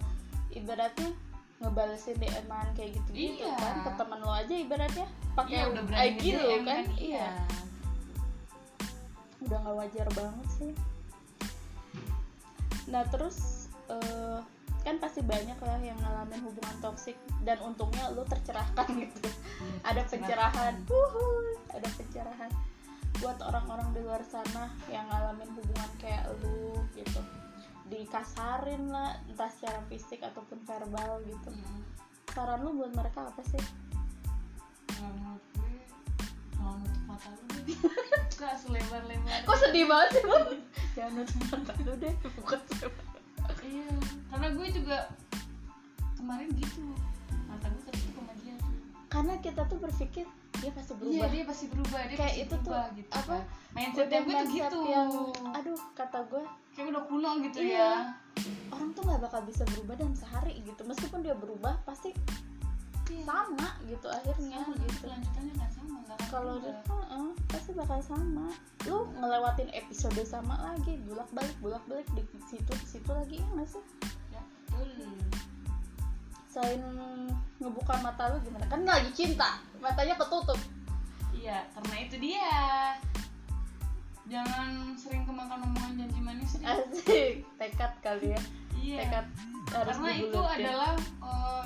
ibaratnya 0.52 1.10
ngebalesin 1.58 2.20
DM-an 2.20 2.68
kayak 2.76 2.92
gitu 3.00 3.10
gitu 3.10 3.42
Iya. 3.42 3.56
kan 3.56 3.76
ke 3.82 3.92
teman 3.96 4.20
lo 4.20 4.32
aja 4.32 4.54
ibaratnya. 4.54 5.08
Pakai 5.34 5.56
Iya, 5.56 5.64
udah 5.72 5.84
berani 5.88 6.06
IG 6.12 6.24
lo 6.30 6.42
nge-DM 6.44 6.64
kan? 6.68 6.84
iya. 7.00 7.30
Udah 9.42 9.58
nggak 9.60 9.76
wajar 9.76 10.08
banget 10.14 10.48
sih. 10.54 10.74
Nah 12.88 13.04
terus 13.08 13.38
eh, 13.88 14.40
kan 14.84 15.00
pasti 15.00 15.24
banyak 15.24 15.56
lah 15.64 15.80
yang 15.80 15.96
ngalamin 16.04 16.44
hubungan 16.44 16.78
toksik 16.84 17.16
dan 17.48 17.56
untungnya 17.64 18.12
lu 18.12 18.28
tercerahkan 18.28 18.88
gitu. 19.04 19.20
Iya, 19.24 19.76
ada 19.88 20.02
pencerahan. 20.04 20.74
Wuhu, 20.88 21.28
ada 21.72 21.88
pencerahan 21.96 22.52
buat 23.24 23.40
orang-orang 23.40 23.96
di 23.96 24.00
luar 24.04 24.20
sana 24.28 24.68
yang 24.92 25.08
ngalamin 25.08 25.48
hubungan 25.56 25.92
kayak 26.04 26.28
lu 26.44 26.76
gitu. 26.94 27.22
Dikasarin 27.88 28.92
lah 28.92 29.16
entah 29.32 29.48
secara 29.48 29.80
fisik 29.88 30.20
ataupun 30.20 30.60
verbal 30.68 31.24
gitu. 31.28 31.52
Mm. 31.52 31.82
saran 32.34 32.66
lu 32.66 32.74
buat 32.74 32.90
mereka 32.98 33.30
apa 33.30 33.46
sih? 33.46 33.62
Kalau 34.90 35.14
menurut 35.22 35.44
gue 35.54 35.74
jangan 36.58 36.80
nutup 36.82 37.04
mata 37.06 37.30
lu 37.30 37.44
deh 37.54 37.78
buka 38.34 38.50
selebar 38.64 39.04
lebar 39.06 39.40
kok 39.46 39.58
sedih 39.62 39.86
banget 39.86 40.10
sih 40.18 40.24
bu? 40.26 40.38
Jangan 40.96 41.12
nutup 41.14 41.40
mata 41.52 41.74
lu 41.86 41.94
deh 42.02 42.14
bukan 42.42 42.60
siapa 42.74 43.13
iya 43.64 43.90
karena 44.30 44.48
gue 44.52 44.68
juga 44.74 44.98
kemarin 46.18 46.50
gitu 46.56 46.82
mata 47.48 47.68
gue 47.70 47.84
tertutup 47.86 48.14
sama 48.24 48.34
dia. 48.42 48.56
Tuh 48.58 48.74
karena 49.12 49.34
kita 49.40 49.62
tuh 49.70 49.78
berpikir 49.78 50.26
dia 50.58 50.72
pasti 50.72 50.94
iya 50.94 51.00
berubah 51.00 51.28
dia 51.30 51.44
pasti 51.44 51.66
berubah 51.70 52.02
dia 52.08 52.18
Kayak 52.18 52.34
pasti 52.34 52.44
itu 52.48 52.56
tuh, 52.56 52.72
berubah 52.72 52.88
gitu. 52.96 53.12
apa, 53.12 53.36
kan. 53.36 53.42
mindsetnya 53.76 54.20
gue 54.24 54.34
tuh 54.34 54.50
gitu. 54.50 54.80
yang 54.88 55.10
aduh 55.54 55.80
kata 55.94 56.20
gue. 56.32 56.44
Kayak 56.74 56.88
udah 56.96 57.04
kuno 57.06 57.32
gitu 57.46 57.58
Iya. 57.62 57.78
ya. 57.78 57.94
Orang 58.74 58.90
tuh 58.98 59.02
nggak 59.06 59.22
bakal 59.22 59.42
bisa 59.46 59.62
berubah 59.70 59.94
dalam 60.00 60.16
sehari 60.18 60.54
gitu. 60.66 60.82
Meskipun 60.82 61.20
dia 61.22 61.36
berubah 61.38 61.78
pasti 61.86 62.10
Sama 63.24 63.70
gitu 63.86 64.08
akhirnya 64.08 64.60
Sama, 64.64 64.76
gitu. 64.88 65.06
sama 65.08 65.64
kalau 66.34 66.58
berubah. 66.58 66.82
dia 66.82 66.90
heeh, 66.90 67.30
pasti 67.46 67.72
bakal 67.78 68.00
sama. 68.02 68.48
Lu 68.90 69.06
ngelewatin 69.22 69.70
episode 69.70 70.22
sama 70.26 70.58
lagi 70.58 70.98
bulak 71.06 71.30
balik 71.30 71.54
bulak 71.62 71.84
balik 71.86 72.10
di 72.18 72.26
situ 72.50 72.74
di 72.74 72.88
situ 72.90 73.10
lagi 73.14 73.38
ya 73.38 73.48
nggak 73.54 73.70
sih? 73.70 73.84
Ya 74.34 74.42
betul. 74.74 75.14
Selain 76.50 76.82
ngebuka 77.62 77.94
mata 78.02 78.34
lu 78.34 78.38
gimana? 78.42 78.66
Kan 78.66 78.82
lagi 78.82 79.14
cinta 79.14 79.62
matanya 79.78 80.18
ketutup. 80.18 80.58
Iya 81.38 81.70
karena 81.78 81.96
itu 82.02 82.16
dia. 82.18 82.52
Jangan 84.26 84.98
sering 84.98 85.28
kemakan 85.30 85.70
omongan 85.70 86.02
janji 86.02 86.20
manis 86.24 86.58
deh 86.58 86.66
asik 86.66 87.46
tekad 87.62 87.94
kali 88.02 88.34
ya. 88.34 88.42
Iya. 88.82 88.98
Tekad 89.06 89.26
harus 89.74 89.98
karena 90.02 90.12
itu 90.18 90.40
adalah 90.42 90.94
eh, 91.22 91.66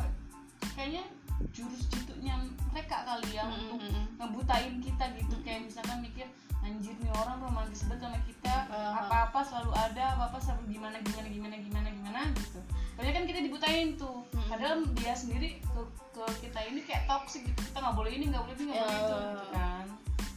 kayaknya 0.75 1.03
jurus 1.51 1.85
jitu-nya 1.87 2.33
mereka 2.69 3.01
kali 3.03 3.29
ya 3.31 3.45
Mm, 3.45 3.57
untuk 3.57 3.79
ngebutain 4.17 4.75
kita 4.79 5.05
gitu. 5.15 5.35
Kayak 5.41 5.61
misalkan 5.65 5.97
mikir 6.01 6.27
anjir 6.59 6.95
nih 6.97 7.11
orang 7.15 7.37
romantis 7.39 7.85
banget 7.85 8.03
sama 8.03 8.19
kita 8.25 8.55
Uh-huh. 8.67 8.99
apa-apa 8.99 9.39
selalu 9.43 9.71
ada 9.71 10.03
apa-apa 10.17 10.37
selalu 10.41 10.75
gimana 10.75 10.97
gimana 10.99 11.27
gimana 11.29 11.55
gimana 11.55 11.87
gimana 11.87 12.19
gitu. 12.35 12.59
Padahal 12.95 13.13
kan 13.13 13.25
kita 13.25 13.39
dibutain 13.41 13.87
tuh. 13.95 14.25
Mm. 14.33 14.47
padahal 14.49 14.75
dia 14.97 15.13
sendiri 15.13 15.49
ke, 15.61 15.81
ke 16.11 16.23
kita 16.43 16.59
ini 16.65 16.81
kayak 16.83 17.05
toxic 17.05 17.45
gitu. 17.45 17.59
Kita 17.61 17.77
nggak 17.79 17.95
boleh 17.95 18.11
ini 18.11 18.25
nggak 18.27 18.43
boleh 18.43 18.55
ini 18.55 18.65
nggak 18.67 18.81
boleh 18.81 18.97
itu 18.97 19.15
Ya. 19.15 19.23
gitu 19.29 19.45
kan. 19.53 19.85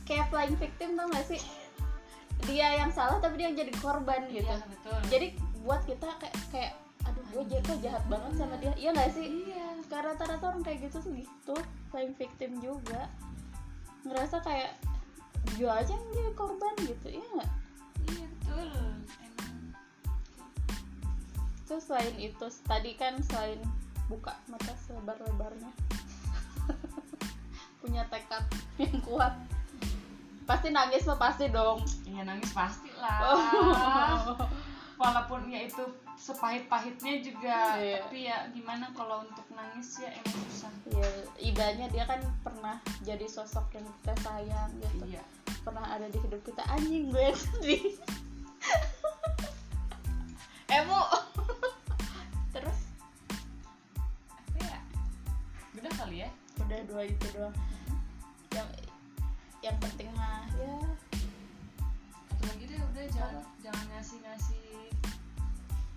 Kayak 0.05 0.25
flying 0.29 0.57
victim 0.59 0.89
tau 0.95 1.07
gak 1.09 1.27
sih? 1.27 1.41
Dia 2.49 2.69
yang 2.77 2.91
salah 2.91 3.21
tapi 3.21 3.37
dia 3.37 3.47
yang 3.47 3.57
jadi 3.57 3.73
korban 3.79 4.21
gitu. 4.27 4.43
iya 4.43 4.59
betul. 4.65 4.99
Jadi 5.07 5.27
buat 5.61 5.85
kita 5.85 6.09
kayak 6.19 6.37
kayak 6.51 6.73
aduh 7.07 7.25
gue 7.33 7.45
jatuh 7.49 7.79
jahat 7.81 8.05
banget 8.07 8.33
sama 8.37 8.55
dia. 8.61 8.73
Iya 8.77 8.91
gak 8.93 9.11
sih? 9.17 9.27
Iya. 9.27 9.69
Karena 9.89 10.15
rata-rata 10.15 10.45
orang 10.55 10.63
kayak 10.63 10.89
gitu 10.89 10.97
tuh 11.03 11.13
gitu 11.15 11.57
flying 11.91 12.15
victim 12.17 12.61
juga. 12.63 13.11
Ngerasa 14.07 14.41
kayak 14.45 14.77
dia 15.57 15.71
aja 15.73 15.93
yang 15.93 16.13
jadi 16.13 16.33
korban 16.37 16.75
gitu. 16.85 17.07
Iya 17.09 17.27
nggak? 17.37 17.51
Iya 18.13 18.27
betul. 18.29 18.69
Emang. 19.25 19.55
Terus 21.65 21.85
selain 21.87 22.17
itu 22.21 22.47
tadi 22.67 22.93
kan 22.97 23.15
selain 23.25 23.61
buka 24.11 24.37
mata 24.51 24.75
selebar-lebarnya. 24.89 25.73
Punya 27.81 28.05
tekad 28.13 28.45
yang 28.77 28.99
kuat. 29.07 29.35
Pasti 30.45 30.69
nangis 30.75 31.07
mah 31.07 31.19
pasti 31.19 31.47
dong. 31.49 31.81
Iya 32.05 32.27
nangis 32.27 32.51
pasti 32.51 32.91
lah. 32.99 33.19
Oh. 33.23 34.35
walaupun 35.01 35.49
ya 35.49 35.65
itu 35.65 35.81
sepahit-pahitnya 36.21 37.25
juga. 37.25 37.81
Iya. 37.81 38.05
tapi 38.05 38.29
ya 38.29 38.45
gimana 38.53 38.93
kalau 38.93 39.25
untuk 39.25 39.49
nangis 39.57 40.05
ya 40.05 40.13
emang 40.13 40.37
susah. 40.53 40.73
Ya 40.93 41.09
ibanya 41.41 41.89
dia 41.89 42.05
kan 42.05 42.21
pernah 42.45 42.77
jadi 43.01 43.25
sosok 43.25 43.73
yang 43.73 43.89
kita 43.89 44.13
sayang 44.21 44.69
gitu. 44.85 45.17
Iya. 45.17 45.25
Pernah 45.65 45.97
ada 45.97 46.13
di 46.13 46.21
hidup 46.21 46.45
kita 46.45 46.61
anjing 46.69 47.09
gue 47.09 47.33
sedih. 47.33 47.85
Emo. 50.77 51.03
Terus? 52.55 52.81
Apa 54.29 54.59
ya? 54.61 54.79
Udah 55.81 55.93
kali 55.97 56.29
ya? 56.29 56.31
Udah 56.61 56.79
dua 56.85 57.03
itu 57.09 57.27
doang. 57.33 57.57
Yang 58.53 58.69
yang 59.65 59.77
penting 59.81 60.13
mah 60.13 60.45
ya. 60.61 60.77
Satu 62.29 62.45
lagi 62.45 62.69
deh 62.69 62.77
udah 62.77 63.05
jangan 63.09 63.41
jangan 63.65 63.85
ngasih 63.97 64.21
ngasih 64.21 65.00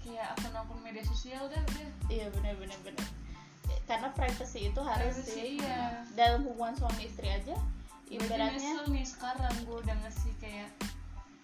kayak 0.04 0.36
akun-akun 0.38 0.80
media 0.84 1.04
sosial 1.08 1.48
deh 1.48 1.58
udah. 1.58 1.89
Iya 2.12 2.28
benar 2.36 2.54
benar 2.60 2.80
benar 2.84 3.08
karena 3.88 4.10
privacy 4.16 4.72
itu 4.72 4.82
harus 4.82 5.16
Privacy, 5.20 5.32
sih. 5.32 5.48
iya. 5.60 6.04
dalam 6.16 6.48
hubungan 6.48 6.76
suami 6.80 7.04
istri 7.08 7.28
aja 7.28 7.56
ibaratnya. 8.08 8.56
nyesel 8.56 8.86
nih 8.94 9.06
sekarang 9.08 9.56
gue 9.68 9.78
udah 9.84 9.96
ngasih 10.06 10.34
kayak 10.39 10.70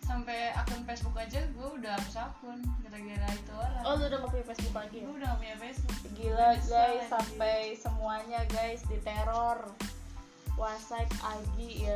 sampai 0.06 0.50
akun 0.58 0.82
Facebook 0.90 1.14
aja 1.20 1.38
gue 1.46 1.68
udah 1.78 1.94
hapus 2.00 2.18
akun 2.18 2.60
gara-gara 2.82 3.30
itu 3.30 3.54
orang. 3.54 3.84
Oh 3.86 3.94
lu 4.00 4.10
udah 4.10 4.18
nggak 4.24 4.32
punya 4.34 4.46
Facebook 4.50 4.76
lagi 4.76 4.96
ya? 4.98 5.06
Gue 5.06 5.16
udah 5.22 5.28
gak 5.30 5.40
punya 5.40 5.58
Facebook. 5.62 5.98
Gila 6.18 6.48
Nyesel 6.50 6.66
guys 6.66 6.90
anjir. 6.90 7.10
sampai 7.14 7.58
semuanya 7.78 8.42
guys 8.50 8.82
diteror. 8.90 9.60
WhatsApp 10.58 11.08
IG 11.24 11.58
ya. 11.88 11.96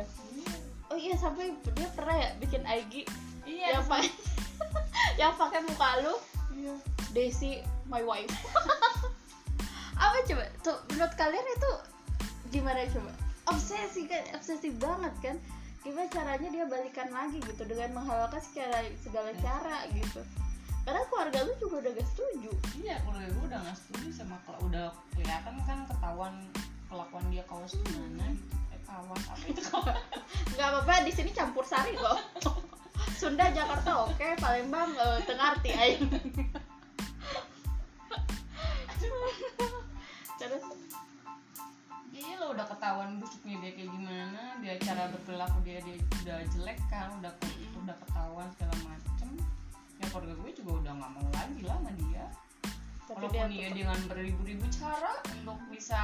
oh 0.88 0.96
iya 1.00 1.16
sampai 1.20 1.52
dia 1.74 1.88
pernah 1.92 2.16
ya 2.16 2.28
bikin 2.40 2.62
IG 2.64 3.04
iya 3.44 3.76
yang 3.76 3.84
pakai 3.88 4.08
yang 5.20 5.32
pakai 5.36 5.60
muka 5.64 5.90
lu 6.00 6.14
iya. 6.64 6.74
Desi 7.12 7.60
my 7.86 8.00
wife. 8.00 8.32
Apa 10.02 10.16
coba? 10.24 10.44
Tuh 10.64 10.78
menurut 10.96 11.14
kalian 11.14 11.44
itu 11.44 11.70
gimana 12.50 12.88
coba? 12.88 13.12
Obsesi 13.52 14.08
kan 14.08 14.24
obsesi 14.32 14.72
banget 14.80 15.14
kan? 15.20 15.36
Gimana 15.84 16.08
caranya 16.08 16.48
dia 16.48 16.64
balikan 16.64 17.12
lagi 17.12 17.38
gitu 17.44 17.62
dengan 17.68 18.00
menghalalkan 18.00 18.40
segala 18.40 18.80
segala 19.04 19.30
cara 19.44 19.84
gitu? 19.92 20.24
Karena 20.84 21.00
keluarga 21.08 21.38
lu 21.44 21.52
juga 21.60 21.74
udah 21.84 21.92
gak 21.96 22.08
setuju. 22.16 22.52
Iya 22.80 23.00
keluarga 23.04 23.28
gue 23.28 23.44
udah 23.52 23.60
gak 23.68 23.78
setuju 23.78 24.08
sama 24.24 24.36
kalau 24.48 24.60
udah 24.68 24.86
kelihatan 25.12 25.56
kan 25.68 25.78
ketahuan 25.88 26.34
kelakuan 26.88 27.24
dia 27.28 27.44
kawas 27.44 27.72
gimana. 27.84 28.32
Gitu 28.32 28.56
eh 28.74 28.80
kawas 28.88 29.22
apa 29.28 29.44
itu 29.46 29.62
kawas 29.62 29.98
nggak 30.54 30.68
apa-apa 30.68 30.94
di 31.06 31.12
sini 31.14 31.30
campur 31.30 31.62
sari 31.66 31.94
kok 31.94 32.18
Sunda 33.12 33.46
Jakarta 33.52 34.08
oke. 34.08 34.28
Palembang 34.40 34.92
eh, 34.96 35.18
Tengarti 35.28 35.70
ayo. 35.72 35.98
Terus? 40.40 40.64
Iya 42.14 42.38
lo 42.38 42.54
udah 42.54 42.66
ketahuan 42.70 43.18
busuknya 43.18 43.58
dia 43.58 43.72
kayak 43.74 43.90
gimana 43.90 44.42
dia 44.62 44.78
cara 44.78 45.10
berperilaku 45.10 45.58
dia 45.66 45.82
dia 45.82 45.98
udah 45.98 46.38
jelek 46.54 46.78
kan 46.86 47.10
udah 47.18 47.32
udah 47.82 47.96
ketahuan 48.06 48.46
segala 48.54 48.74
macem. 48.86 49.30
Ya 49.98 50.06
keluarga 50.12 50.34
gue 50.38 50.50
juga 50.54 50.70
udah 50.84 50.92
nggak 50.94 51.10
mau 51.10 51.28
lagi 51.34 51.60
lah 51.66 51.76
sama 51.82 51.92
dia. 51.98 52.24
Tapi 53.04 53.26
dia 53.28 53.44
walaupun 53.44 53.50
dia 53.50 53.66
tetap- 53.66 53.76
dengan 53.76 53.98
beribu-ribu 54.08 54.64
cara 54.70 55.12
untuk 55.34 55.58
bisa 55.74 56.00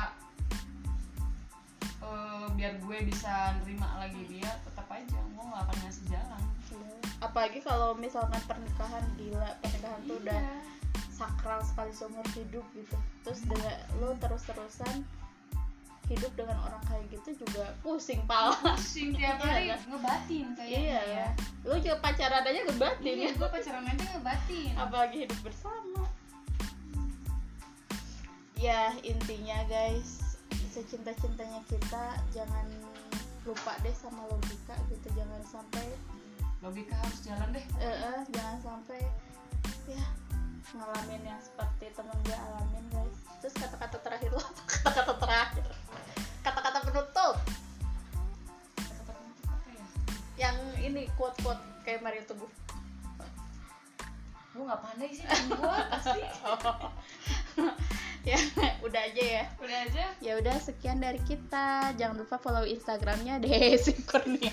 eh, 2.00 2.46
biar 2.58 2.74
gue 2.82 2.98
bisa 3.06 3.54
nerima 3.62 3.88
lagi 4.02 4.22
dia 4.26 4.50
tetap 4.66 4.90
aja. 4.90 5.18
Gue 5.30 5.44
nggak 5.46 5.62
akan 5.62 5.76
ngasih 5.86 6.04
jalan 6.10 6.42
apalagi 7.20 7.60
kalau 7.60 7.92
misalkan 7.94 8.40
pernikahan 8.48 9.04
gila 9.20 9.50
pernikahan 9.60 10.00
tuh 10.08 10.16
udah 10.24 10.40
Iya. 10.40 10.56
sakral 11.12 11.60
sekali 11.60 11.92
seumur 11.92 12.24
hidup 12.32 12.64
gitu. 12.72 12.96
Terus 13.28 13.44
dengan 13.44 13.76
lo 14.00 14.16
terus-terusan 14.16 15.04
hidup 16.10 16.32
dengan 16.34 16.58
orang 16.66 16.82
kayak 16.90 17.06
gitu 17.12 17.44
juga 17.46 17.70
pusing 17.84 18.24
pala. 18.26 18.56
Pusing 18.74 19.14
tiap 19.14 19.38
Iya, 19.38 19.46
hari 19.46 19.64
kan? 19.70 19.80
ngebatin 19.94 20.46
kayaknya 20.58 20.80
iya. 20.80 21.00
ya. 21.06 21.26
Lo 21.62 21.76
juga 21.78 21.96
pacaran 22.00 22.42
aja 22.42 22.60
ngebatin. 22.66 23.14
Iya 23.14 23.28
ya 23.28 23.30
gue 23.36 23.48
pacaran 23.52 23.84
aja 23.86 24.04
ngebatin. 24.16 24.72
Apalagi 24.74 25.16
hidup 25.28 25.40
bersama. 25.44 26.02
Ya 28.58 28.92
intinya 29.04 29.60
guys 29.68 30.20
secinta-cintanya 30.70 31.60
kita 31.66 32.04
jangan 32.30 32.66
lupa 33.44 33.72
deh 33.84 33.94
sama 33.94 34.24
logika 34.32 34.74
gitu. 34.88 35.08
Jangan 35.14 35.40
sampai 35.46 35.84
logika 36.60 36.92
harus 36.92 37.20
jalan 37.24 37.48
deh. 37.56 37.64
Eh, 37.80 37.96
eh, 37.96 38.20
jangan 38.36 38.58
sampai 38.60 39.00
ya 39.88 40.04
ngalamin 40.76 41.22
yang 41.24 41.40
seperti 41.40 41.88
temen 41.96 42.16
gue 42.28 42.36
alamin 42.36 42.84
guys. 42.92 43.16
Terus 43.40 43.54
kata-kata 43.56 43.96
terakhir 44.04 44.30
lo 44.36 44.44
kata-kata 44.70 45.14
terakhir. 45.16 45.66
Kata-kata 46.44 46.78
penutup. 46.84 47.34
Kata 48.76 49.02
penutup 49.08 49.48
apa 49.48 49.68
ya? 49.72 49.86
Yang 50.36 50.56
ini 50.84 51.02
quote-quote 51.16 51.64
kayak 51.88 52.04
Mario 52.04 52.22
Teguh. 52.28 52.52
Gue 54.50 54.62
nggak 54.68 54.82
pandai 54.84 55.10
sih 55.16 55.24
gue 55.24 55.76
pasti. 55.88 56.20
Ya 58.20 58.36
udah 58.84 59.00
aja 59.00 59.24
ya. 59.24 59.44
Udah 59.64 59.78
aja? 59.88 60.04
Ya 60.20 60.32
udah 60.36 60.60
sekian 60.60 61.00
dari 61.00 61.16
kita. 61.24 61.96
Jangan 61.96 62.20
lupa 62.20 62.36
follow 62.36 62.68
instagramnya 62.68 63.40
Desi 63.40 63.96
Kurnia 64.04 64.52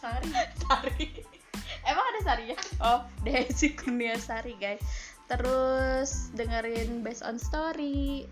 sari. 0.00 0.32
Sari. 0.64 1.08
Emang 1.84 2.04
ada 2.08 2.20
Sari 2.24 2.44
ya? 2.56 2.58
Oh 2.80 3.00
Desi 3.20 3.76
Kurnia 3.76 4.16
Sari 4.16 4.56
guys. 4.56 4.80
Terus 5.28 6.32
dengerin 6.32 7.04
based 7.04 7.20
on 7.20 7.36
story. 7.36 8.24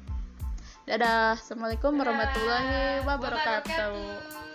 Dadah. 0.88 1.36
Assalamualaikum 1.36 1.92
warahmatullahi 2.00 3.04
wabarakatuh 3.04 3.92
Wabarakatuh. 3.92 4.48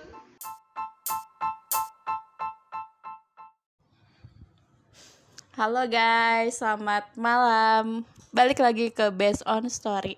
Halo 5.54 5.86
guys, 5.86 6.58
selamat 6.58 7.14
malam. 7.14 8.10
Balik 8.34 8.58
lagi 8.58 8.90
ke 8.90 9.14
Based 9.14 9.46
on 9.46 9.70
Story. 9.70 10.18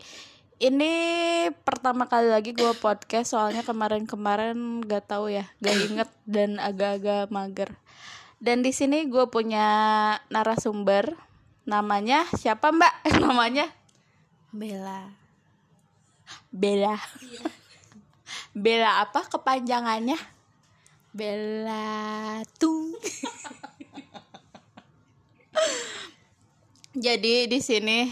Ini 0.56 0.94
pertama 1.68 2.08
kali 2.08 2.32
lagi 2.32 2.56
gue 2.56 2.72
podcast 2.80 3.36
soalnya 3.36 3.60
kemarin-kemarin 3.68 4.88
gak 4.88 5.12
tahu 5.12 5.28
ya, 5.28 5.44
gak 5.60 5.76
inget 5.92 6.08
dan 6.24 6.64
agak-agak 6.64 7.28
mager. 7.28 7.76
Dan 8.40 8.64
di 8.64 8.72
sini 8.72 9.04
gue 9.12 9.28
punya 9.28 9.68
narasumber, 10.32 11.12
namanya 11.68 12.24
siapa 12.40 12.72
Mbak? 12.72 12.94
namanya 13.28 13.68
Bella. 14.56 15.12
Bella. 16.56 16.96
Bella 18.56 19.04
apa 19.04 19.28
kepanjangannya? 19.28 20.16
Bella 21.12 22.40
tuh. 22.56 22.96
Jadi 26.96 27.52
di 27.52 27.60
sini 27.60 28.08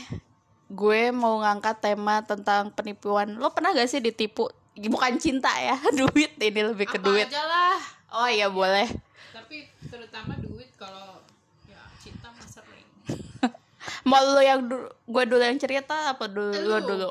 gue 0.73 1.13
mau 1.13 1.37
ngangkat 1.37 1.77
tema 1.79 2.25
tentang 2.25 2.73
penipuan. 2.73 3.37
Lo 3.37 3.53
pernah 3.53 3.71
gak 3.71 3.85
sih 3.85 4.01
ditipu? 4.01 4.49
Bukan 4.73 5.21
cinta 5.21 5.53
ya, 5.53 5.77
duit 5.99 6.33
ini 6.35 6.61
lebih 6.65 6.89
ke 6.89 6.97
apa 6.97 7.05
duit. 7.05 7.29
aja 7.29 7.45
lah 7.45 7.77
Oh 8.11 8.25
iya 8.25 8.49
boleh. 8.49 8.89
tapi 9.29 9.65
terutama 9.83 10.33
duit 10.39 10.69
kalau 10.73 11.21
ya 11.63 11.77
cinta 11.97 12.29
sering 12.41 12.85
Mau 14.09 14.17
lo 14.19 14.37
yang 14.39 14.61
dulu, 14.63 14.89
gue 14.89 15.23
dulu 15.27 15.41
yang 15.41 15.57
cerita 15.57 16.09
apa 16.09 16.25
dulu 16.25 16.53
lo 16.53 16.77
Lu. 16.77 16.85
dulu? 16.87 17.09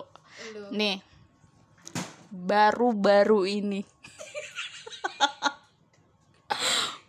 lu 0.53 0.67
Nih, 0.73 0.99
baru-baru 2.29 3.47
ini. 3.49 3.83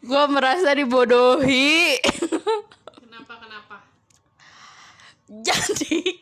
gue 0.04 0.24
merasa 0.28 0.70
dibodohi. 0.72 1.98
kenapa 3.00 3.34
kenapa 3.40 3.76
jadi 5.32 6.22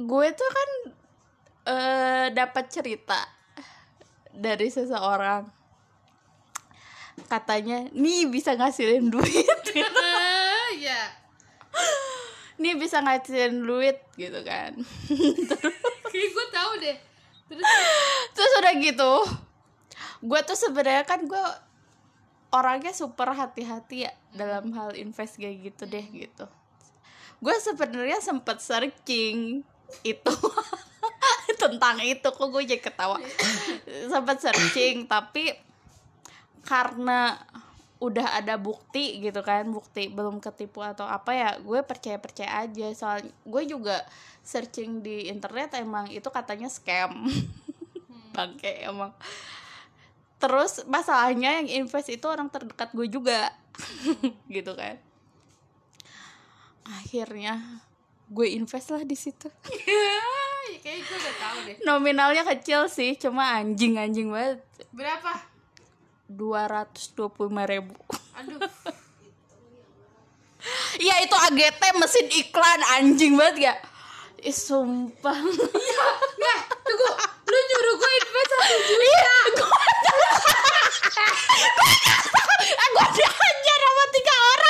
gue 0.00 0.26
tuh 0.32 0.50
kan 0.50 0.70
eh 1.70 2.26
dapat 2.32 2.64
cerita 2.72 3.20
dari 4.32 4.68
seseorang. 4.70 5.44
Katanya 7.28 7.86
nih 7.92 8.26
bisa 8.30 8.56
ngasilin 8.56 9.12
duit. 9.12 9.60
Ya 10.80 11.12
nih 12.56 12.72
bisa 12.78 13.04
ngasilin 13.04 13.66
duit 13.66 14.00
gitu 14.16 14.40
kan. 14.46 14.72
Kayak 16.12 16.30
gue 16.32 16.46
tahu 16.48 16.72
deh. 16.80 16.98
Terus? 17.52 17.64
Terus 18.32 18.52
udah 18.64 18.74
gitu 18.80 19.12
gue 20.20 20.40
tuh 20.44 20.56
sebenarnya 20.56 21.04
kan 21.08 21.24
gue 21.24 21.44
orangnya 22.52 22.92
super 22.92 23.32
hati-hati 23.32 24.04
ya 24.04 24.12
dalam 24.36 24.68
hal 24.76 24.92
invest 24.92 25.40
kayak 25.40 25.72
gitu 25.72 25.88
deh 25.88 26.04
gitu 26.12 26.44
gue 27.40 27.56
sebenarnya 27.56 28.20
sempet 28.20 28.60
searching 28.60 29.64
itu. 30.04 30.34
Tentang 31.60 32.00
itu 32.04 32.28
kok 32.28 32.48
gue 32.52 32.62
jadi 32.64 32.80
ketawa. 32.80 33.16
Sempet 34.08 34.38
searching 34.44 35.08
tapi 35.08 35.52
karena 36.64 37.40
udah 38.00 38.40
ada 38.40 38.56
bukti 38.56 39.20
gitu 39.20 39.44
kan 39.44 39.68
bukti 39.68 40.08
belum 40.08 40.40
ketipu 40.40 40.80
atau 40.80 41.04
apa 41.04 41.36
ya 41.36 41.50
gue 41.60 41.80
percaya 41.84 42.20
percaya 42.20 42.64
aja. 42.64 42.86
Soal 42.92 43.24
gue 43.24 43.62
juga 43.64 44.04
searching 44.44 45.00
di 45.00 45.28
internet 45.32 45.76
emang 45.80 46.12
itu 46.12 46.28
katanya 46.28 46.68
scam. 46.68 47.24
Bangke 48.36 48.84
emang. 48.84 49.16
Terus 50.40 50.84
masalahnya 50.88 51.60
yang 51.60 51.84
invest 51.84 52.08
itu 52.08 52.24
orang 52.24 52.48
terdekat 52.48 52.92
gue 52.92 53.08
juga. 53.08 53.52
Gitu 54.54 54.72
kan 54.76 55.09
akhirnya 56.86 57.84
gue 58.30 58.46
invest 58.54 58.94
lah 58.94 59.02
di 59.02 59.16
situ. 59.18 59.50
Ya 60.70 60.78
kayak 60.86 61.02
gue 61.02 61.16
udah 61.18 61.34
tahu 61.42 61.58
deh. 61.66 61.76
Nominalnya 61.82 62.42
kecil 62.46 62.86
sih 62.86 63.18
cuma 63.18 63.58
anjing 63.58 63.98
anjing 63.98 64.30
banget. 64.30 64.62
Berapa? 64.94 65.34
225 66.30 67.16
ribu. 67.66 67.96
Aduh. 68.38 68.60
Iya 71.00 71.24
itu 71.24 71.32
AGT 71.32 71.82
mesin 71.96 72.26
iklan 72.28 72.80
anjing 73.00 73.32
banget 73.32 73.72
ya 73.72 73.74
Ih 74.40 74.56
sumpah. 74.56 75.36
Nggak 76.40 76.60
tunggu. 76.80 77.08
Lu 77.44 77.58
nyuruh 77.60 77.94
gue 78.00 78.10
invest 78.24 78.48
satu 78.48 78.76
juta. 78.88 79.04
Iya 79.04 79.36
Gue 82.90 83.06
dihajar 83.20 83.78
sama 83.84 84.04
tiga 84.16 84.34
orang 84.34 84.69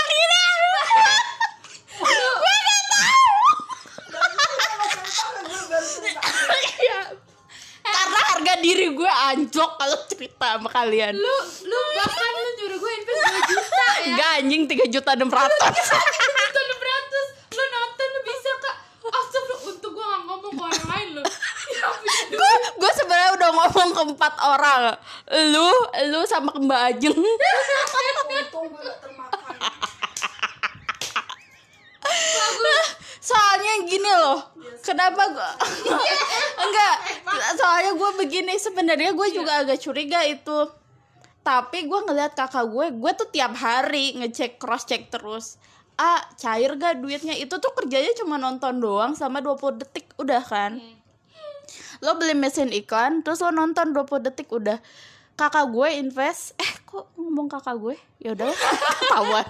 harga 8.41 8.57
diri 8.65 8.89
gue 8.97 9.13
anjlok 9.29 9.77
kalau 9.77 10.01
cerita 10.09 10.57
sama 10.57 10.73
kalian. 10.73 11.13
Lu 11.13 11.37
lu 11.69 11.79
bahkan 12.01 12.33
lu 12.33 12.51
nyuruh 12.57 12.79
gue 12.81 12.93
invest 12.97 13.21
dua 13.21 13.41
juta 13.53 13.85
ya. 13.85 14.09
Enggak 14.09 14.31
anjing 14.41 14.63
3 14.65 14.89
juta 14.97 15.11
600 15.13 15.21
juta 15.21 16.61
enam 16.65 16.81
ratus. 16.81 17.27
Lu 17.53 17.65
nonton 17.69 18.07
lu 18.09 18.21
bisa 18.25 18.51
kak. 18.65 18.77
Astagfirullah 19.11 19.61
untuk 19.77 19.91
gue 19.93 20.05
gak 20.09 20.23
ngomong 20.25 20.53
ke 20.57 20.63
orang 20.65 20.87
lain 20.89 21.09
lu. 21.21 21.23
Ya 21.69 21.89
gue 22.33 22.53
gue 22.81 22.91
sebenarnya 22.97 23.31
udah 23.37 23.51
ngomong 23.61 23.91
ke 23.93 24.03
empat 24.09 24.35
orang. 24.41 24.97
Lu 25.53 25.69
lu 26.09 26.21
sama 26.25 26.49
ke 26.49 26.61
mbak 26.65 26.81
Ajeng. 26.97 27.21
Soalnya 33.21 33.85
gini 33.85 34.11
loh 34.11 34.49
kenapa 34.81 35.23
gue 35.31 35.51
enggak. 36.65 36.97
Soalnya 37.57 37.93
gue 37.95 38.11
begini 38.21 38.55
sebenarnya 38.57 39.13
gue 39.15 39.29
juga 39.33 39.63
agak 39.65 39.79
curiga 39.81 40.25
itu. 40.27 40.69
Tapi 41.41 41.89
gue 41.89 42.01
ngeliat 42.05 42.37
kakak 42.37 42.69
gue 42.69 42.87
gue 42.97 43.13
tuh 43.17 43.29
tiap 43.33 43.57
hari 43.57 44.17
ngecek 44.19 44.61
cross 44.61 44.85
check 44.85 45.09
terus. 45.09 45.57
Ah 46.01 46.21
cair 46.37 46.77
gak 46.81 47.01
duitnya? 47.05 47.37
Itu 47.37 47.61
tuh 47.61 47.77
kerjanya 47.77 48.13
cuma 48.17 48.41
nonton 48.41 48.81
doang 48.81 49.13
sama 49.13 49.45
20 49.45 49.81
detik 49.85 50.13
udah 50.17 50.41
kan? 50.41 50.81
Lo 52.01 52.17
beli 52.17 52.33
mesin 52.33 52.73
iklan 52.73 53.21
terus 53.21 53.45
lo 53.45 53.53
nonton 53.53 53.93
20 53.93 54.27
detik 54.27 54.49
udah 54.49 54.81
kakak 55.41 55.67
gue 55.73 55.89
invest. 55.97 56.53
Eh 56.61 56.73
kok 56.85 57.09
ngomong 57.17 57.49
kakak 57.49 57.81
gue? 57.81 57.97
Ya 58.21 58.37
udah. 58.37 58.53
Ketahuan. 59.01 59.47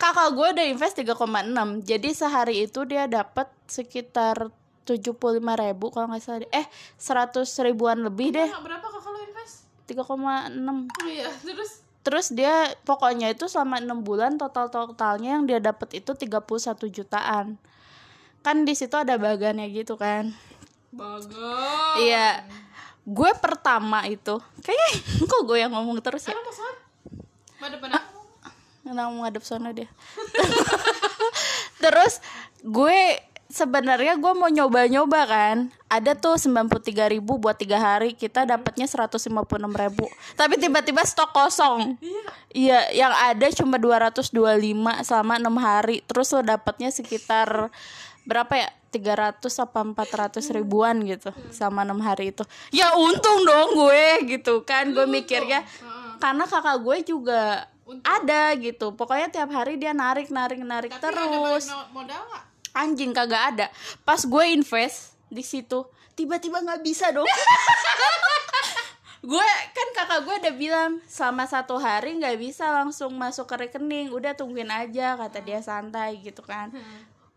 Kakak 0.00 0.28
gue 0.32 0.46
udah 0.56 0.64
invest 0.64 0.96
3,6 0.96 1.84
jadi 1.84 2.08
sehari 2.16 2.64
itu 2.64 2.80
dia 2.88 3.04
dapat 3.04 3.52
sekitar 3.68 4.48
75 4.88 5.12
ribu 5.44 5.86
kalau 5.92 6.08
nggak 6.08 6.24
salah. 6.24 6.48
Eh 6.48 6.64
100 6.96 7.44
ribuan 7.68 8.00
lebih 8.00 8.32
deh. 8.32 8.48
berapa 8.48 8.86
kakak 8.88 9.10
lu 9.12 9.20
invest? 9.28 9.68
3,6 9.84 10.08
oh 10.08 11.08
iya 11.10 11.28
terus? 11.44 11.84
Terus 12.00 12.32
dia 12.32 12.72
pokoknya 12.88 13.28
itu 13.36 13.44
selama 13.44 13.76
enam 13.76 14.00
bulan 14.00 14.40
total 14.40 14.72
totalnya 14.72 15.36
yang 15.36 15.44
dia 15.44 15.60
dapat 15.60 16.00
itu 16.00 16.16
31 16.16 16.48
jutaan. 16.88 17.60
Kan 18.40 18.64
di 18.64 18.72
situ 18.72 18.96
ada 18.96 19.20
bagannya 19.20 19.68
gitu 19.68 20.00
kan. 20.00 20.32
Bagus. 20.96 22.00
Iya. 22.00 22.48
Gue 23.04 23.30
pertama 23.40 24.04
itu 24.06 24.38
kayaknya 24.60 24.90
kok 25.30 25.42
gue 25.46 25.58
yang 25.58 25.72
ngomong 25.72 25.98
terus 26.04 26.28
ya. 26.28 26.36
Pada 27.60 27.76
Kenapa 28.80 29.12
mau 29.12 29.22
ngadep 29.22 29.44
sana 29.44 29.70
dia. 29.70 29.86
Terus 31.84 32.18
gue 32.64 33.22
sebenarnya 33.50 34.18
gue 34.18 34.32
mau 34.34 34.50
nyoba-nyoba 34.50 35.20
kan. 35.30 35.56
Ada 35.90 36.18
tuh 36.18 36.38
93.000 36.38 37.14
ribu 37.14 37.38
buat 37.38 37.54
tiga 37.54 37.78
hari 37.78 38.18
kita 38.18 38.46
dapatnya 38.46 38.90
156.000 38.90 39.30
ribu. 39.62 40.06
Tapi 40.34 40.54
tiba-tiba 40.58 41.02
stok 41.06 41.30
kosong. 41.30 41.98
Iya, 42.50 42.90
yang 42.94 43.14
ada 43.14 43.46
cuma 43.54 43.78
225 43.78 44.34
selama 45.06 45.32
enam 45.38 45.56
hari. 45.58 46.02
Terus 46.06 46.30
lo 46.34 46.42
dapatnya 46.42 46.90
sekitar 46.90 47.70
berapa 48.30 48.54
ya? 48.54 48.70
300 48.90 49.42
apa 49.42 49.80
400 49.86 50.42
ribuan 50.54 50.98
gitu 51.06 51.30
sama 51.50 51.82
enam 51.82 51.98
hari 52.02 52.30
itu. 52.34 52.42
Ya 52.74 52.94
untung 52.94 53.42
dong 53.42 53.74
gue 53.74 54.30
gitu 54.38 54.62
kan. 54.62 54.90
Gue 54.94 55.06
mikirnya 55.06 55.66
karena 56.22 56.46
kakak 56.46 56.78
gue 56.82 56.96
juga 57.06 57.66
ada 58.06 58.54
gitu. 58.58 58.94
Pokoknya 58.94 59.30
tiap 59.30 59.50
hari 59.50 59.78
dia 59.78 59.90
narik 59.90 60.30
narik 60.30 60.62
narik 60.62 60.90
Tapi 60.94 61.02
ada 61.10 61.22
terus. 61.26 61.70
modal 61.90 62.22
gak? 62.30 62.44
Anjing 62.70 63.10
kagak 63.10 63.42
ada. 63.54 63.66
Pas 64.06 64.22
gue 64.22 64.44
invest 64.50 65.14
di 65.30 65.42
situ 65.42 65.86
tiba-tiba 66.18 66.60
nggak 66.60 66.82
bisa 66.82 67.14
dong. 67.14 67.26
gue 69.20 69.50
kan 69.76 69.88
kakak 69.92 70.20
gue 70.24 70.34
udah 70.48 70.54
bilang 70.56 70.92
selama 71.04 71.44
satu 71.44 71.76
hari 71.76 72.16
nggak 72.16 72.40
bisa 72.40 72.72
langsung 72.72 73.12
masuk 73.20 73.44
ke 73.52 73.68
rekening 73.68 74.08
udah 74.16 74.32
tungguin 74.32 74.72
aja 74.72 75.12
kata 75.20 75.44
dia 75.44 75.60
santai 75.60 76.24
gitu 76.24 76.40
kan 76.40 76.72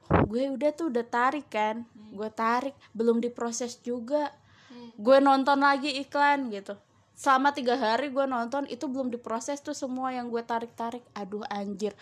gue 0.10 0.44
udah 0.52 0.72
tuh 0.76 0.92
udah 0.92 1.06
tarik 1.06 1.48
kan. 1.52 1.88
Gue 2.14 2.30
tarik 2.30 2.76
belum 2.94 3.20
diproses 3.24 3.80
juga. 3.82 4.32
Hmm. 4.74 4.90
gue 4.98 5.18
nonton 5.22 5.62
lagi 5.62 6.02
iklan 6.02 6.50
gitu. 6.50 6.74
Selama 7.14 7.54
tiga 7.54 7.78
hari 7.78 8.10
gue 8.10 8.26
nonton 8.26 8.66
itu 8.66 8.90
belum 8.90 9.14
diproses 9.14 9.62
tuh 9.62 9.78
semua 9.78 10.10
yang 10.10 10.34
gue 10.34 10.42
tarik 10.42 10.74
tarik 10.74 11.06
aduh 11.14 11.46
anjir. 11.46 11.94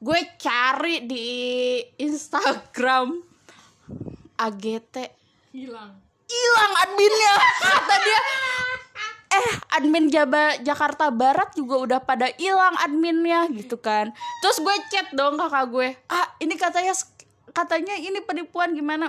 Gue 0.00 0.20
cari 0.40 1.04
di 1.04 1.24
Instagram. 2.00 3.20
AGT 4.36 4.96
hilang. 5.56 5.96
Hilang 6.28 6.72
adminnya. 6.84 7.34
Kata 7.64 7.96
dia. 8.04 8.20
Eh 9.36 9.48
admin 9.76 10.06
Jaba 10.08 10.56
Jakarta 10.60 11.08
Barat 11.12 11.52
juga 11.56 11.76
udah 11.80 12.00
pada 12.04 12.28
hilang 12.36 12.76
adminnya 12.80 13.48
gitu 13.52 13.80
kan. 13.80 14.12
Terus 14.44 14.60
gue 14.60 14.76
chat 14.92 15.08
dong 15.12 15.40
kakak 15.40 15.66
gue. 15.72 15.88
Ah 16.08 16.36
ini 16.40 16.56
katanya 16.56 16.92
katanya 17.56 17.96
ini 17.96 18.20
penipuan 18.20 18.76
gimana? 18.76 19.08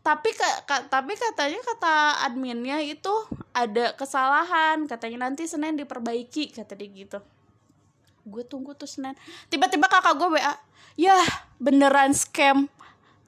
Tapi 0.00 0.32
ka- 0.32 0.64
ka- 0.64 0.88
tapi 0.88 1.12
katanya 1.14 1.60
kata 1.60 2.24
adminnya 2.24 2.80
itu 2.80 3.12
ada 3.52 3.92
kesalahan 3.92 4.88
katanya 4.88 5.28
nanti 5.28 5.44
Senin 5.44 5.76
diperbaiki 5.76 6.56
kata 6.56 6.72
dia 6.72 6.88
gitu. 6.88 7.20
Gue 8.24 8.42
tunggu 8.48 8.72
tuh 8.72 8.88
Senin. 8.88 9.12
Tiba-tiba 9.52 9.92
kakak 9.92 10.16
gue 10.16 10.40
WA 10.40 10.54
ya 10.96 11.20
beneran 11.60 12.16
scam. 12.16 12.66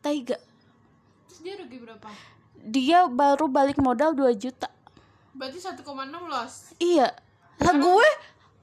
Taiga 0.00 0.40
terus 1.34 1.40
dia 1.42 1.54
rugi 1.58 1.82
berapa? 1.82 2.08
Dia 2.62 3.10
baru 3.10 3.50
balik 3.50 3.82
modal 3.82 4.14
2 4.14 4.30
juta. 4.38 4.70
Berarti 5.34 5.58
1,6 5.58 5.82
loss? 6.30 6.54
Iya. 6.78 7.10
Lah 7.58 7.74
gue 7.74 8.08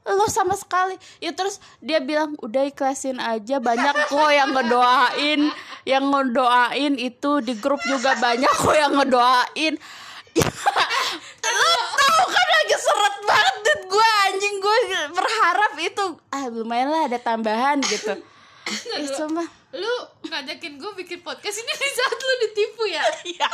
lo 0.06 0.26
sama 0.30 0.58
sekali. 0.58 0.98
Ya 1.22 1.34
terus 1.34 1.62
dia 1.78 2.02
bilang 2.02 2.34
udah 2.42 2.66
ikhlasin 2.66 3.22
aja 3.22 3.62
banyak 3.62 3.96
kok 4.10 4.32
yang 4.34 4.50
ngedoain, 4.54 5.42
yang 5.86 6.06
ngedoain 6.10 6.94
itu 6.98 7.42
di 7.46 7.54
grup 7.58 7.82
juga 7.86 8.18
banyak 8.18 8.50
kok 8.50 8.76
yang 8.76 8.94
ngedoain. 8.98 9.76
Ya, 10.32 10.48
lo 11.60 11.74
tau 11.92 12.24
kan 12.24 12.48
lagi 12.56 12.76
seret 12.80 13.16
banget 13.28 13.56
duit 13.68 13.82
gue 13.92 14.10
anjing 14.32 14.56
gue 14.64 14.78
berharap 15.12 15.74
itu 15.76 16.06
ah 16.32 16.48
lumayan 16.48 16.88
lah 16.88 17.02
ada 17.12 17.20
tambahan 17.20 17.80
gitu. 17.84 18.16
Eh, 18.72 19.10
sumpah. 19.10 19.61
Lu 19.71 19.93
ngajakin 20.23 20.75
gue 20.75 20.91
bikin 20.97 21.19
podcast 21.21 21.57
ini 21.57 21.71
di 21.71 21.89
saat 21.89 22.17
lu 22.17 22.34
ditipu 22.41 22.84
ya? 22.86 23.03
Iya. 23.31 23.47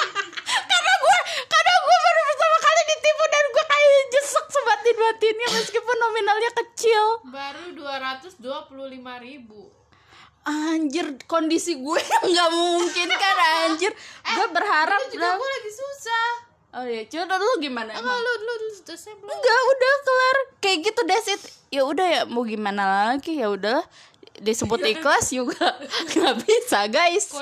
karena 0.66 0.94
gue 0.98 1.18
karena 1.46 1.74
gue 1.78 1.98
baru 2.00 2.22
pertama 2.26 2.58
kali 2.60 2.82
ditipu 2.88 3.24
dan 3.28 3.44
gue 3.48 3.66
kayak 3.68 4.02
jesek 4.10 4.46
sebatin 4.50 4.98
batinnya 4.98 5.48
meskipun 5.54 5.96
nominalnya 6.00 6.52
kecil. 6.56 7.04
Baru 7.24 7.64
225 7.72 8.42
ribu. 9.22 9.62
Anjir 10.42 11.06
kondisi 11.26 11.76
gue 11.76 12.02
nggak 12.02 12.50
memungkinkan 12.50 13.36
anjir. 13.68 13.92
Gue 14.26 14.48
berharap 14.50 15.02
juga 15.12 15.28
lah. 15.28 15.38
gue 15.38 15.50
lagi 15.52 15.72
susah. 15.72 16.30
Oh 16.68 16.86
ya 16.86 17.02
coba 17.06 17.38
lu 17.38 17.58
gimana 17.60 17.90
Enggak, 17.90 18.06
emang? 18.06 18.20
lu 18.20 18.32
lu 18.38 18.54
lu 18.60 18.70
selesai 18.76 19.14
belum 19.16 19.30
enggak 19.30 19.60
udah 19.66 19.94
kelar. 20.02 20.38
Kayak 20.58 20.78
gitu 20.84 21.02
that's 21.06 21.28
it. 21.28 21.42
Ya 21.70 21.84
udah 21.84 22.08
ya 22.08 22.22
mau 22.26 22.42
gimana 22.42 22.84
lagi? 23.14 23.38
Ya 23.38 23.48
udahlah 23.48 23.86
disebut 24.42 24.80
ikhlas 24.86 25.34
juga. 25.34 25.78
Nggak 26.14 26.36
bisa 26.46 26.88
guys. 26.90 27.34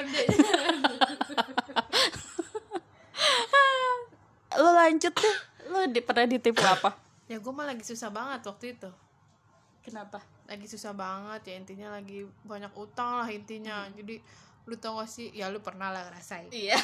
Lu 4.55 4.71
lanjut 4.71 5.11
deh. 5.11 5.37
Lu 5.67 5.83
di, 5.91 5.99
pernah 5.99 6.23
ditipu 6.23 6.63
apa? 6.63 6.95
Ya 7.27 7.41
gue 7.41 7.51
mah 7.51 7.67
lagi 7.67 7.83
susah 7.83 8.07
banget 8.13 8.47
waktu 8.47 8.77
itu. 8.77 8.87
Kenapa? 9.83 10.23
Lagi 10.47 10.65
susah 10.69 10.93
banget 10.95 11.41
ya 11.51 11.55
intinya 11.59 11.87
lagi 11.99 12.23
banyak 12.47 12.71
utang 12.77 13.19
lah 13.19 13.27
intinya. 13.27 13.89
Jadi 13.91 14.21
lu 14.65 14.75
tau 14.79 14.97
gak 15.01 15.09
sih? 15.11 15.29
Ya 15.35 15.51
lu 15.51 15.59
pernah 15.59 15.91
lah 15.91 16.07
ngerasain. 16.07 16.47
Iya. 16.53 16.79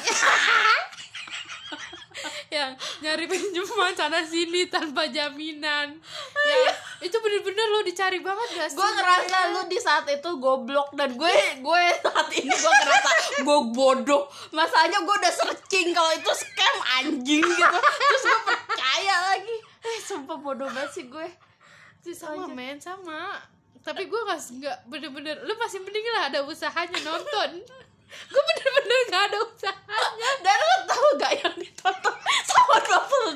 Yang 2.52 2.76
nyari 3.00 3.24
pinjaman 3.24 3.96
sana 3.96 4.20
sini 4.28 4.68
tanpa 4.68 5.08
jaminan. 5.08 5.96
Ya 6.44 6.58
itu 7.02 7.16
bener-bener 7.18 7.66
lo 7.68 7.80
dicari 7.82 8.22
banget 8.22 8.48
gak 8.54 8.68
sih? 8.70 8.78
Gue 8.78 8.88
ngerasa 8.88 9.36
lu 9.50 9.62
di 9.66 9.78
saat 9.82 10.06
itu 10.06 10.30
goblok 10.38 10.94
dan 10.94 11.18
gue 11.18 11.34
gue 11.58 11.82
saat 11.98 12.28
ini 12.30 12.54
gue 12.54 12.72
ngerasa 12.72 13.10
gue 13.42 13.58
bodoh. 13.74 14.30
Masalahnya 14.54 15.02
gue 15.02 15.14
udah 15.18 15.34
searching 15.34 15.90
kalau 15.90 16.10
itu 16.14 16.32
scam 16.32 16.76
anjing 17.02 17.42
gitu. 17.42 17.78
Terus 17.82 18.24
gue 18.24 18.40
percaya 18.46 19.16
lagi. 19.34 19.56
Eh 19.82 19.98
sumpah 20.00 20.38
bodoh 20.38 20.70
banget 20.70 20.90
sih 20.94 21.04
gue. 21.10 21.26
Sama 22.14 22.46
men 22.46 22.78
sama. 22.78 23.42
Tapi 23.82 24.06
gue 24.06 24.20
gak 24.22 24.40
nggak 24.62 24.78
bener-bener 24.86 25.42
lu 25.42 25.58
masih 25.58 25.82
mending 25.82 26.06
lah 26.14 26.30
ada 26.30 26.46
usahanya 26.46 27.02
nonton 27.02 27.66
gue 28.12 28.42
bener-bener 28.42 28.98
gak 29.08 29.22
ada 29.30 29.38
usahanya 29.44 30.30
dan 30.44 30.56
lu 30.56 30.78
tahu 30.88 31.06
gak 31.18 31.32
yang 31.40 31.54
ditonton 31.56 32.16
sama 32.46 32.76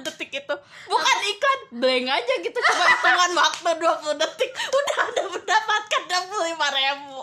20 0.00 0.06
detik 0.06 0.30
itu? 0.32 0.54
Bukan 0.86 1.16
iklan 1.26 1.60
blank 1.76 2.06
aja 2.12 2.34
gitu 2.40 2.58
cuma 2.58 2.84
hitungan 2.88 3.32
waktu 3.36 3.70
20 3.80 4.22
detik. 4.22 4.50
Udah 4.54 4.98
ada 5.08 5.22
mendapatkan 5.28 6.02
25 6.06 6.78
ribu. 6.78 7.20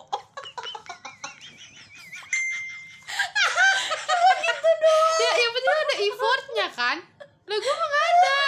Ya 5.14 5.32
yang 5.40 5.52
penting 5.56 5.78
ada 5.78 5.96
effortnya 5.96 6.68
kan? 6.74 6.98
Lah 7.44 7.58
gue 7.58 7.74
mah 7.74 7.88
gak 7.88 8.06
ada. 8.06 8.40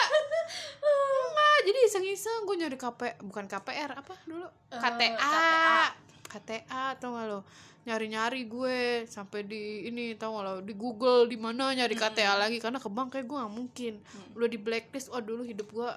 Enggak, 0.86 1.58
jadi 1.66 1.80
iseng-iseng 1.90 2.40
gue 2.46 2.56
nyari 2.62 2.78
KP 2.78 3.02
bukan 3.26 3.46
KPR 3.50 3.92
apa 3.98 4.14
dulu? 4.28 4.48
Eh, 4.70 4.80
KTA 4.80 5.94
KTA 6.36 6.84
tau 7.00 7.16
gak 7.16 7.26
lo 7.32 7.40
nyari-nyari 7.86 8.50
gue 8.50 9.06
sampai 9.06 9.46
di 9.46 9.86
ini 9.86 10.18
tau 10.18 10.42
gak 10.42 10.44
lo 10.44 10.54
di 10.66 10.74
Google 10.74 11.30
di 11.30 11.38
mana 11.38 11.70
nyari 11.70 11.94
KTA 11.94 12.34
lagi 12.34 12.58
karena 12.58 12.82
ke 12.82 12.90
bank 12.90 13.14
kayak 13.14 13.30
gue 13.30 13.38
gak 13.38 13.54
mungkin. 13.54 13.94
Udah 14.34 14.50
di 14.50 14.58
blacklist 14.58 15.14
oh 15.14 15.22
dulu 15.22 15.46
hidup 15.46 15.70
gue 15.70 15.90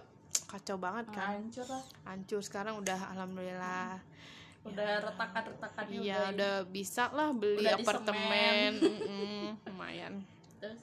kacau 0.53 0.77
banget 0.77 1.09
kan. 1.17 1.41
Hancur 1.41 1.65
lah. 1.65 1.85
Hancur 2.05 2.41
sekarang 2.45 2.77
udah 2.77 3.01
alhamdulillah. 3.17 4.05
Udah 4.69 4.91
retakan-retakannya 5.01 5.97
iya 6.05 6.29
udah 6.29 6.33
udah 6.37 6.55
bisa 6.69 7.09
lah 7.09 7.33
beli 7.33 7.65
Udah 7.65 7.81
apartemen. 7.81 8.73
lumayan. 9.65 10.13
Terus? 10.61 10.77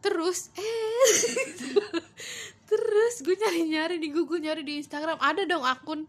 terus 0.00 0.48
eh 0.56 1.44
terus 2.72 3.14
gue 3.20 3.36
nyari 3.36 3.60
nyari 3.68 3.96
di 4.00 4.08
Google 4.08 4.40
nyari 4.40 4.64
di 4.64 4.80
Instagram. 4.80 5.20
Ada 5.20 5.44
dong 5.44 5.60
akun 5.60 6.08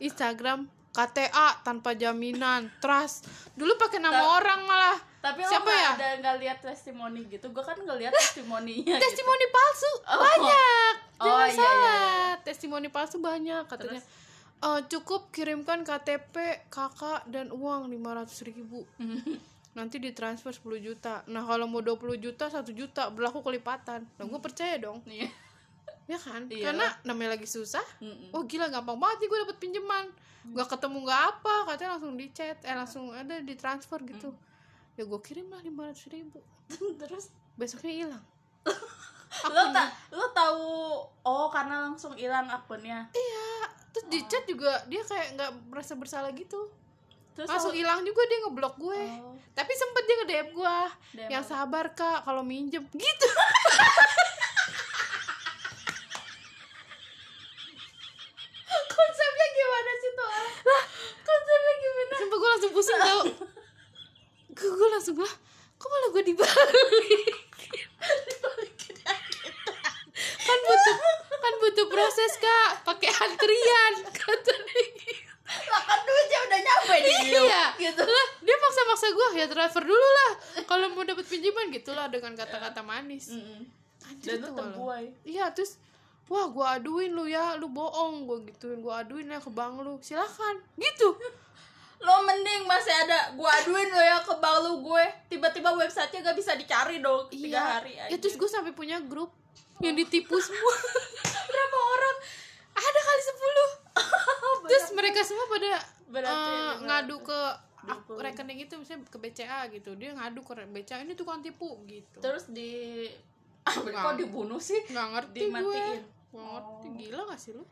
Instagram 0.00 0.72
KTA 0.96 1.60
tanpa 1.60 1.92
jaminan 1.92 2.72
trust 2.78 3.28
dulu 3.52 3.76
pakai 3.76 3.98
nama 3.98 4.16
Ta- 4.16 4.32
orang 4.34 4.60
malah 4.64 4.96
Tapi 5.18 5.42
Siapa 5.42 5.66
lo 5.66 5.74
ya? 5.74 5.90
ada 5.92 6.08
nggak 6.16 6.36
lihat 6.38 6.58
testimoni 6.60 7.26
gitu? 7.26 7.50
Gue 7.50 7.60
kan 7.60 7.74
nggak 7.76 7.98
lihat 7.98 8.14
testimoninya. 8.14 8.86
gitu. 8.88 9.02
testimoni 9.02 9.46
palsu 9.48 9.90
Oh. 10.06 10.16
banyak 10.16 10.94
Oh, 11.16 11.24
jangan 11.24 11.42
iya, 11.42 11.50
iya, 11.50 11.58
salah 11.58 12.30
testimoni 12.40 12.88
palsu 12.88 13.16
banyak 13.18 13.66
katanya 13.66 13.98
Terus? 13.98 14.06
"Eh, 14.62 14.80
cukup 14.88 15.28
kirimkan 15.28 15.82
KTP 15.82 16.34
kakak 16.68 17.26
dan 17.26 17.50
uang 17.50 17.90
500.000 17.90 18.54
ribu 18.54 18.86
nanti 19.76 19.98
ditransfer 19.98 20.48
10 20.50 20.62
juta 20.80 21.20
nah 21.26 21.42
kalau 21.42 21.66
mau 21.66 21.80
20 21.80 21.98
juta 22.16 22.46
1 22.46 22.64
juta 22.70 23.08
berlaku 23.08 23.42
kelipatan 23.42 24.06
nah 24.08 24.24
gue 24.24 24.38
percaya 24.38 24.78
dong 24.78 25.02
Iya. 25.04 25.28
Ya 26.06 26.18
kan? 26.22 26.46
Iyalah. 26.46 26.64
karena 26.70 26.86
namanya 27.02 27.30
lagi 27.34 27.48
susah 27.50 27.82
Mm-mm. 27.98 28.30
oh 28.30 28.46
gila 28.46 28.70
gampang 28.70 28.94
banget 28.94 29.26
nih 29.26 29.28
gue 29.28 29.38
dapet 29.42 29.58
pinjaman 29.58 30.06
gak 30.54 30.68
ketemu 30.78 30.98
gak 31.10 31.22
apa 31.34 31.54
katanya 31.74 31.90
langsung 31.98 32.14
di 32.14 32.26
chat 32.30 32.58
eh 32.62 32.76
langsung 32.78 33.10
ada 33.10 33.42
ditransfer 33.42 33.98
gitu. 34.06 34.30
Ya 34.94 35.02
gue 35.04 35.20
kirim 35.20 35.50
lah 35.50 35.58
500 35.60 36.14
ribu. 36.14 36.38
Terus? 37.02 37.34
Besoknya 37.58 37.92
hilang. 38.06 38.24
Lo 39.52 39.68
tak 39.68 39.90
lo 40.16 40.32
tahu 40.32 40.64
oh 41.26 41.46
karena 41.52 41.90
langsung 41.90 42.16
hilang 42.16 42.48
akunnya. 42.48 43.04
iya. 43.12 43.68
Terus 43.92 44.06
di 44.08 44.20
chat 44.30 44.46
juga 44.48 44.80
dia 44.88 45.04
kayak 45.04 45.36
nggak 45.36 45.50
merasa 45.68 45.92
bersalah 45.98 46.32
gitu. 46.32 46.70
Terus 47.36 47.50
langsung 47.52 47.76
hilang 47.76 48.00
juga 48.00 48.24
dia 48.24 48.38
ngeblok 48.46 48.80
gue. 48.80 49.02
Oh. 49.20 49.36
tapi 49.52 49.72
sempet 49.76 50.02
dia 50.08 50.16
nge 50.16 50.28
DM 50.28 50.48
gue 50.56 50.76
DM 51.16 51.28
yang 51.32 51.44
sabar 51.44 51.92
kak 51.92 52.24
kalau 52.24 52.40
minjem. 52.40 52.80
Gitu 52.92 53.28
konsepnya 58.96 59.46
gimana 59.52 59.92
sih 60.00 60.12
tuh? 60.66 60.72
Lah, 60.72 60.82
konsepnya 61.20 61.72
gimana? 61.76 62.12
sumpah 62.16 62.36
gue 62.36 62.50
langsung 62.50 62.72
pusing 62.72 62.98
tau 62.98 63.22
gue, 64.48 64.68
gue 64.68 64.88
langsung 64.90 65.16
lah 65.16 65.34
kok 65.72 65.86
malah 65.86 66.08
gue 66.10 66.22
dibalik 66.24 67.34
kan 70.38 70.58
butuh 70.60 70.96
kan 71.36 71.54
butuh 71.60 71.86
proses 71.86 72.32
kak 72.36 72.70
pakai 72.84 73.10
antrian 73.12 73.92
kata 74.08 74.54
dia. 74.64 75.28
Lah 75.46 75.82
kan 75.84 75.98
duitnya 76.00 76.38
udah 76.42 76.58
nyampe 76.60 76.94
di 76.96 77.12
iya 77.36 77.62
Gitu. 77.76 78.02
lah 78.02 78.26
dia 78.40 78.56
maksa-maksa 78.56 79.06
gue 79.08 79.28
ya 79.36 79.46
transfer 79.46 79.84
dulu 79.84 80.08
lah 80.12 80.30
kalau 80.64 80.90
mau 80.90 81.04
dapat 81.04 81.22
pinjaman 81.22 81.70
gitulah 81.70 82.06
dengan 82.06 82.34
kata-kata 82.34 82.80
manis 82.80 83.30
Mm-mm. 83.30 83.62
Anjir, 84.04 84.38
Dan 84.38 84.48
lo? 84.48 84.54
terbuai. 84.56 85.06
iya 85.24 85.50
terus 85.50 85.78
wah 86.26 86.46
gue 86.46 86.66
aduin 86.66 87.10
lu 87.10 87.24
ya 87.24 87.54
lu 87.54 87.68
bohong. 87.68 88.24
Gue 88.24 88.38
gituin 88.46 88.78
gue 88.78 88.90
aduin 88.90 89.26
ya 89.26 89.38
ke 89.38 89.48
bank 89.48 89.80
lu. 89.80 89.96
Silakan. 89.98 90.58
Gitu. 90.74 91.08
Lo 91.96 92.20
mending 92.22 92.68
masih 92.68 92.92
ada 92.92 93.32
gua 93.32 93.48
aduin 93.56 93.88
lo 93.88 93.98
ya 93.98 94.20
ke 94.20 94.34
bank 94.36 94.58
lu 94.62 94.84
gue. 94.84 95.04
Tiba-tiba 95.28 95.72
websitenya 95.72 96.20
gak 96.22 96.36
bisa 96.36 96.52
dicari 96.52 97.00
dong 97.00 97.24
tiga 97.26 97.80
hari 97.80 97.96
aja. 97.96 98.12
ya 98.12 98.16
terus 98.16 98.36
gue 98.36 98.44
sampai 98.44 98.70
punya 98.70 99.00
grup 99.00 99.32
yang 99.78 99.94
ditipu 99.94 100.36
semua. 100.36 100.74
Berapa 101.48 101.78
orang? 101.78 102.16
Ada 102.76 103.00
kali 103.00 103.22
10 103.24 103.96
terus 104.68 104.86
mereka 104.92 105.24
semua 105.24 105.48
pada 105.48 105.80
Berarti 106.06 106.52
lima 106.52 106.84
ngadu 106.84 107.16
ke 107.24 107.40
ak- 107.82 108.04
puluh. 108.04 108.20
rekening 108.20 108.60
itu 108.60 108.76
misalnya 108.76 109.08
ke 109.08 109.16
BCA 109.16 109.64
gitu. 109.72 109.96
Dia 109.96 110.12
ngadu 110.12 110.44
ke 110.44 110.52
BCA 110.52 111.00
ini 111.00 111.16
tukang 111.16 111.40
tipu 111.40 111.80
gitu. 111.88 112.20
Terus 112.20 112.44
di 112.46 113.08
kok 113.96 114.14
dibunuh 114.14 114.60
sih? 114.60 114.78
nggak 114.86 115.06
ngerti 115.10 115.38
gue. 115.40 115.48
Dimatiin. 115.48 115.72
nggak 115.96 116.15
ngerti 116.36 116.88
gila 117.00 117.22
gak 117.32 117.40
sih 117.40 117.52
lu? 117.56 117.64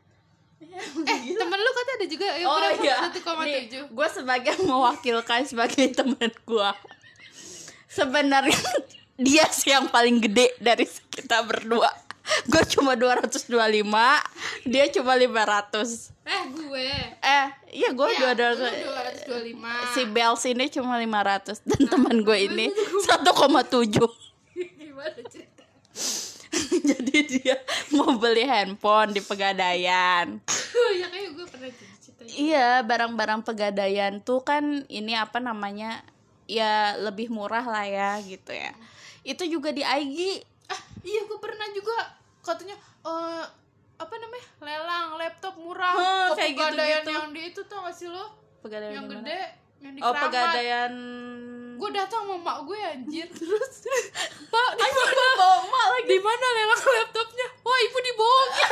Eh 0.61 0.81
eh 1.11 1.19
temen 1.35 1.59
lu 1.59 1.71
kata 1.75 1.91
ada 1.99 2.05
juga 2.07 2.27
ya 2.31 2.45
oh 2.47 2.59
iya. 2.79 2.95
satu 3.11 3.19
koma 3.21 3.43
Nih, 3.43 3.67
tujuh 3.67 3.91
gue 3.91 4.07
sebagai 4.07 4.55
mewakilkan 4.63 5.43
sebagai 5.43 5.91
teman 5.91 6.31
gue 6.31 6.69
sebenarnya 7.91 8.59
dia 9.25 9.45
sih 9.51 9.71
yang 9.71 9.87
paling 9.87 10.19
gede 10.19 10.51
dari 10.59 10.83
kita 10.87 11.43
berdua. 11.47 11.87
Gue 12.49 12.63
cuma 12.73 12.97
225 12.97 13.53
dia 14.65 14.85
cuma 14.89 15.13
500 15.13 16.25
eh 16.25 16.43
gue. 16.57 16.89
Eh 17.21 17.47
iya 17.75 17.89
gue 17.91 18.07
ya, 18.15 18.31
dua 18.33 18.55
lu 18.55 18.65
225 19.27 19.93
si 19.93 20.01
Bells 20.07 20.43
ini 20.47 20.65
cuma 20.71 20.95
500 20.95 21.59
dan 21.67 21.81
teman 21.91 22.23
gue 22.23 22.37
ini 22.39 22.67
1,7 22.71 23.11
gimana 24.55 25.21
cerita 25.27 25.63
jadi 26.91 27.17
dia 27.25 27.55
mau 27.95 28.15
beli 28.15 28.45
handphone 28.47 29.15
di 29.15 29.21
pegadaian. 29.21 30.39
Ya 30.95 31.07
kayak 31.11 31.29
gue 31.35 31.45
pernah 31.47 31.69
cerita 31.71 32.21
iya 32.25 32.81
barang-barang 32.81 33.41
pegadaian 33.45 34.23
tuh 34.23 34.41
kan 34.41 34.83
ini 34.89 35.13
apa 35.13 35.37
namanya 35.37 36.01
ya 36.49 36.97
lebih 36.97 37.29
murah 37.29 37.65
lah 37.65 37.85
ya 37.85 38.17
gitu 38.23 38.51
ya. 38.51 38.71
Itu 39.25 39.45
juga 39.49 39.71
di 39.75 39.83
IG 39.83 40.43
ah 40.71 40.81
iya 41.03 41.21
gue 41.27 41.39
pernah 41.39 41.67
juga. 41.73 41.97
Katanya 42.45 42.77
eh 43.05 43.43
apa 43.95 44.15
namanya 44.19 44.45
lelang 44.59 45.09
laptop 45.19 45.55
murah. 45.59 45.95
Ke 46.35 46.41
kayak 46.41 46.51
pegadaian 46.55 47.01
gitu-gitu. 47.03 47.11
yang 47.15 47.29
di 47.31 47.41
itu 47.53 47.61
tau 47.67 47.85
gak 47.87 47.95
sih 47.95 48.07
lo? 48.09 48.25
Pegadaian 48.59 49.01
yang 49.01 49.07
gede 49.07 49.41
yang 49.83 49.93
di 49.93 50.01
oh 50.01 50.13
pegadaian 50.13 50.93
gue 51.75 51.89
datang 51.91 52.21
sama 52.23 52.35
mak 52.39 52.57
gue 52.63 52.79
anjir. 52.79 53.27
Terus? 53.39 53.73
Pak 54.47 54.69
di 54.79 54.87
mana? 54.87 55.27
bawa 55.35 55.57
emak 55.67 55.85
lagi. 55.91 56.07
Di 56.07 56.19
mana 56.23 56.45
lelang 56.55 56.83
laptopnya? 56.83 57.47
Wah 57.61 57.79
ibu 57.83 57.97
dibohong 57.99 58.51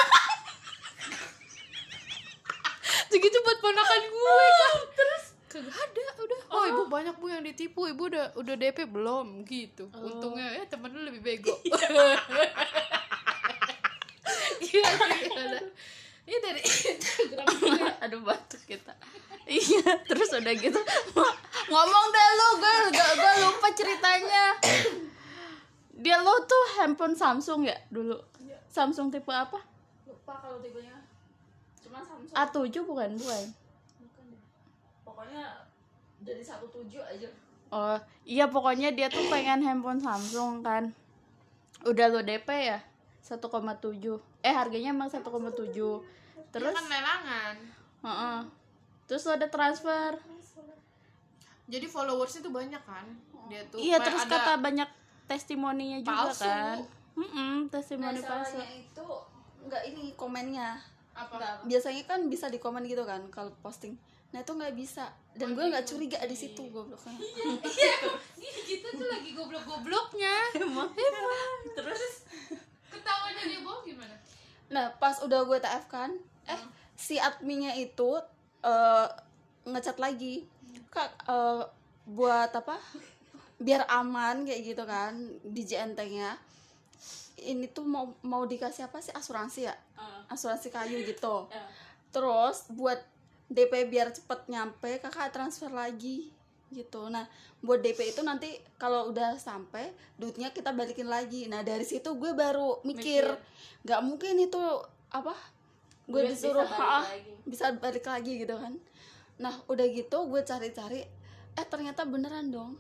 segitu 3.14 3.38
buat 3.46 3.62
ponakan 3.62 4.02
gue 4.10 4.46
kan 4.58 4.74
terus? 4.98 5.24
Kagak 5.46 5.70
ada 5.70 6.04
udah. 6.18 6.40
Oh, 6.50 6.66
ibu 6.66 6.84
banyak 6.90 7.14
bu 7.22 7.30
yang 7.30 7.46
ditipu. 7.46 7.86
Ibu 7.86 8.10
udah 8.10 8.26
udah 8.34 8.56
DP 8.58 8.90
belum? 8.90 9.46
Gitu. 9.46 9.86
Untungnya 9.94 10.50
ya 10.58 10.66
temen 10.66 10.90
lu 10.90 11.06
lebih 11.06 11.22
bego. 11.22 11.54
Gila 11.62 12.18
gila 14.66 15.62
ini 16.24 16.38
dari 16.40 16.62
Instagram 16.96 17.48
gue 17.62 17.92
aduh 18.00 18.22
batuk 18.24 18.62
kita. 18.64 18.94
Iya 19.44 19.92
terus 20.08 20.32
udah 20.32 20.54
gitu. 20.56 20.80
Ngomong 21.72 22.06
deh 22.12 22.30
lu 22.40 22.48
gue 22.60 22.76
gue, 22.96 23.10
gue 23.20 23.34
lupa 23.44 23.68
ceritanya. 23.76 24.46
Dia 26.00 26.18
lo 26.20 26.36
tuh 26.48 26.64
handphone 26.80 27.16
Samsung 27.16 27.68
ya 27.68 27.76
dulu? 27.92 28.16
Samsung 28.72 29.12
tipe 29.12 29.32
apa? 29.32 29.60
Lupa 30.08 30.34
kalau 30.40 30.64
tipenya. 30.64 30.96
Cuma 31.84 32.00
Samsung. 32.00 32.36
A7 32.36 32.76
bukan 32.88 33.10
bukan. 33.20 33.46
Bukan 34.00 34.24
deh. 34.32 34.42
Pokoknya 35.04 35.44
dari 36.24 36.44
satu 36.44 36.72
tujuh 36.72 37.04
aja. 37.04 37.28
Oh 37.74 38.00
iya 38.24 38.48
pokoknya 38.48 38.96
dia 38.96 39.12
tuh 39.12 39.28
pengen 39.28 39.60
handphone 39.60 40.00
Samsung 40.00 40.64
kan. 40.64 40.96
Udah 41.84 42.08
lo 42.08 42.24
DP 42.24 42.48
ya 42.48 42.80
1,7 43.24 43.40
eh 44.44 44.54
harganya 44.54 44.92
emang 44.92 45.08
1,7 45.08 45.24
terus? 46.52 46.76
kan 46.76 46.86
lelangan. 46.92 47.56
Heeh. 48.04 48.40
terus 49.08 49.24
lo 49.28 49.32
ada 49.36 49.48
transfer. 49.48 50.20
Jadi 51.72 51.88
followersnya 51.88 52.44
tuh 52.44 52.52
banyak 52.52 52.84
kan? 52.84 53.08
Dia 53.48 53.64
tuh 53.72 53.80
iya 53.80 54.04
terus 54.04 54.28
kata 54.28 54.60
banyak 54.60 54.88
testimoninya 55.28 56.04
juga 56.04 56.28
palsu. 56.28 56.44
kan? 56.44 56.78
Mm-mm, 57.16 57.72
testimoni 57.72 58.20
palsu. 58.20 58.60
itu 58.60 59.06
nggak 59.64 59.84
ini 59.88 60.12
komennya. 60.20 60.76
Apa? 61.16 61.64
Biasanya 61.64 62.04
kan 62.04 62.28
bisa 62.28 62.52
di 62.52 62.60
komen 62.60 62.84
gitu 62.84 63.08
kan 63.08 63.24
kalau 63.32 63.56
posting. 63.64 63.96
Nah 64.34 64.42
itu 64.42 64.52
nggak 64.52 64.74
bisa. 64.76 65.14
Dan 65.38 65.54
gue 65.54 65.64
nggak 65.64 65.86
curiga 65.86 66.20
di 66.26 66.36
situ 66.36 66.68
gobloknya. 66.74 67.16
Ih, 68.44 68.56
kita 68.66 68.90
tuh 68.98 69.08
lagi 69.08 69.32
goblok-gobloknya. 69.38 70.36
Emang. 70.58 70.90
Terus 71.78 72.26
ketawanya 72.94 73.44
dia 73.50 73.60
bohong 73.66 73.84
gimana? 73.84 74.16
Nah 74.70 74.94
pas 75.02 75.18
udah 75.26 75.42
gue 75.44 75.58
TF 75.58 75.86
kan 75.90 76.12
eh? 76.46 76.62
si 76.94 77.18
adminnya 77.18 77.74
itu 77.74 78.22
eh, 78.62 79.08
ngecat 79.66 79.98
lagi. 79.98 80.46
Kak 80.94 81.10
eh, 81.26 81.62
buat 82.06 82.52
apa? 82.54 82.78
Biar 83.58 83.90
aman 83.90 84.46
kayak 84.46 84.62
gitu 84.62 84.84
kan 84.86 85.18
di 85.42 85.62
JNT-nya 85.66 86.38
ini 87.44 87.68
tuh 87.68 87.84
mau 87.84 88.14
mau 88.22 88.46
dikasih 88.46 88.88
apa 88.88 89.02
sih? 89.02 89.12
Asuransi 89.12 89.68
ya? 89.68 89.76
Asuransi 90.30 90.70
kayu 90.70 91.02
gitu. 91.04 91.50
Terus 92.14 92.70
buat 92.72 93.02
DP 93.52 93.90
biar 93.92 94.14
cepet 94.14 94.48
nyampe 94.48 95.02
kakak 95.04 95.34
transfer 95.36 95.70
lagi 95.70 96.32
gitu. 96.74 97.08
Nah 97.08 97.30
buat 97.62 97.80
DP 97.80 98.12
itu 98.18 98.22
nanti 98.26 98.60
kalau 98.82 99.14
udah 99.14 99.38
sampai 99.38 99.94
duitnya 100.20 100.52
kita 100.52 100.74
balikin 100.74 101.08
lagi. 101.08 101.48
Nah 101.48 101.62
dari 101.62 101.86
situ 101.86 102.18
gue 102.18 102.34
baru 102.34 102.82
mikir 102.84 103.24
nggak 103.86 104.02
mungkin 104.02 104.42
itu 104.42 104.60
apa 105.14 105.38
gue 106.10 106.20
Duit 106.20 106.36
bisa 106.36 106.52
disuruh 106.52 106.68
balik 106.68 106.82
"Ah, 106.84 107.04
lagi." 107.06 107.32
bisa 107.48 107.66
balik 107.78 108.06
lagi 108.10 108.32
gitu 108.42 108.56
kan. 108.58 108.74
Nah 109.40 109.54
udah 109.70 109.86
gitu 109.88 110.18
gue 110.28 110.42
cari-cari 110.42 111.06
eh 111.54 111.66
ternyata 111.70 112.04
beneran 112.04 112.50
dong. 112.50 112.74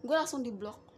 Gue 0.00 0.14
langsung 0.14 0.46
diblok 0.46 0.92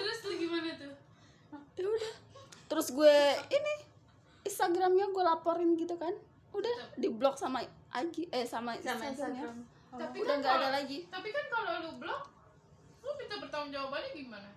terus 0.00 0.18
tuh 0.24 0.34
gimana 0.36 0.70
tuh? 0.76 0.92
Ya 1.78 1.86
udah. 1.86 2.14
Terus 2.70 2.86
gue 2.94 3.16
ini 3.50 3.74
Instagramnya 4.46 5.06
gue 5.10 5.24
laporin 5.24 5.76
gitu 5.76 5.94
kan 6.00 6.14
udah 6.50 6.76
diblok 6.96 7.34
sama 7.34 7.62
Agi 7.90 8.26
eh 8.28 8.42
sama, 8.42 8.74
Instagramnya 8.74 9.50
tapi 9.90 10.16
udah 10.20 10.28
kan 10.28 10.38
nggak 10.38 10.52
ada 10.52 10.60
kalau- 10.60 10.70
lagi. 10.72 10.98
tapi 11.10 11.28
kan 11.28 11.44
kalau 11.48 11.72
lu 11.80 11.90
blok 11.98 12.22
lu 13.00 13.10
minta 13.16 13.34
pertanggung 13.36 13.72
jawabannya 13.72 14.10
gimana? 14.12 14.48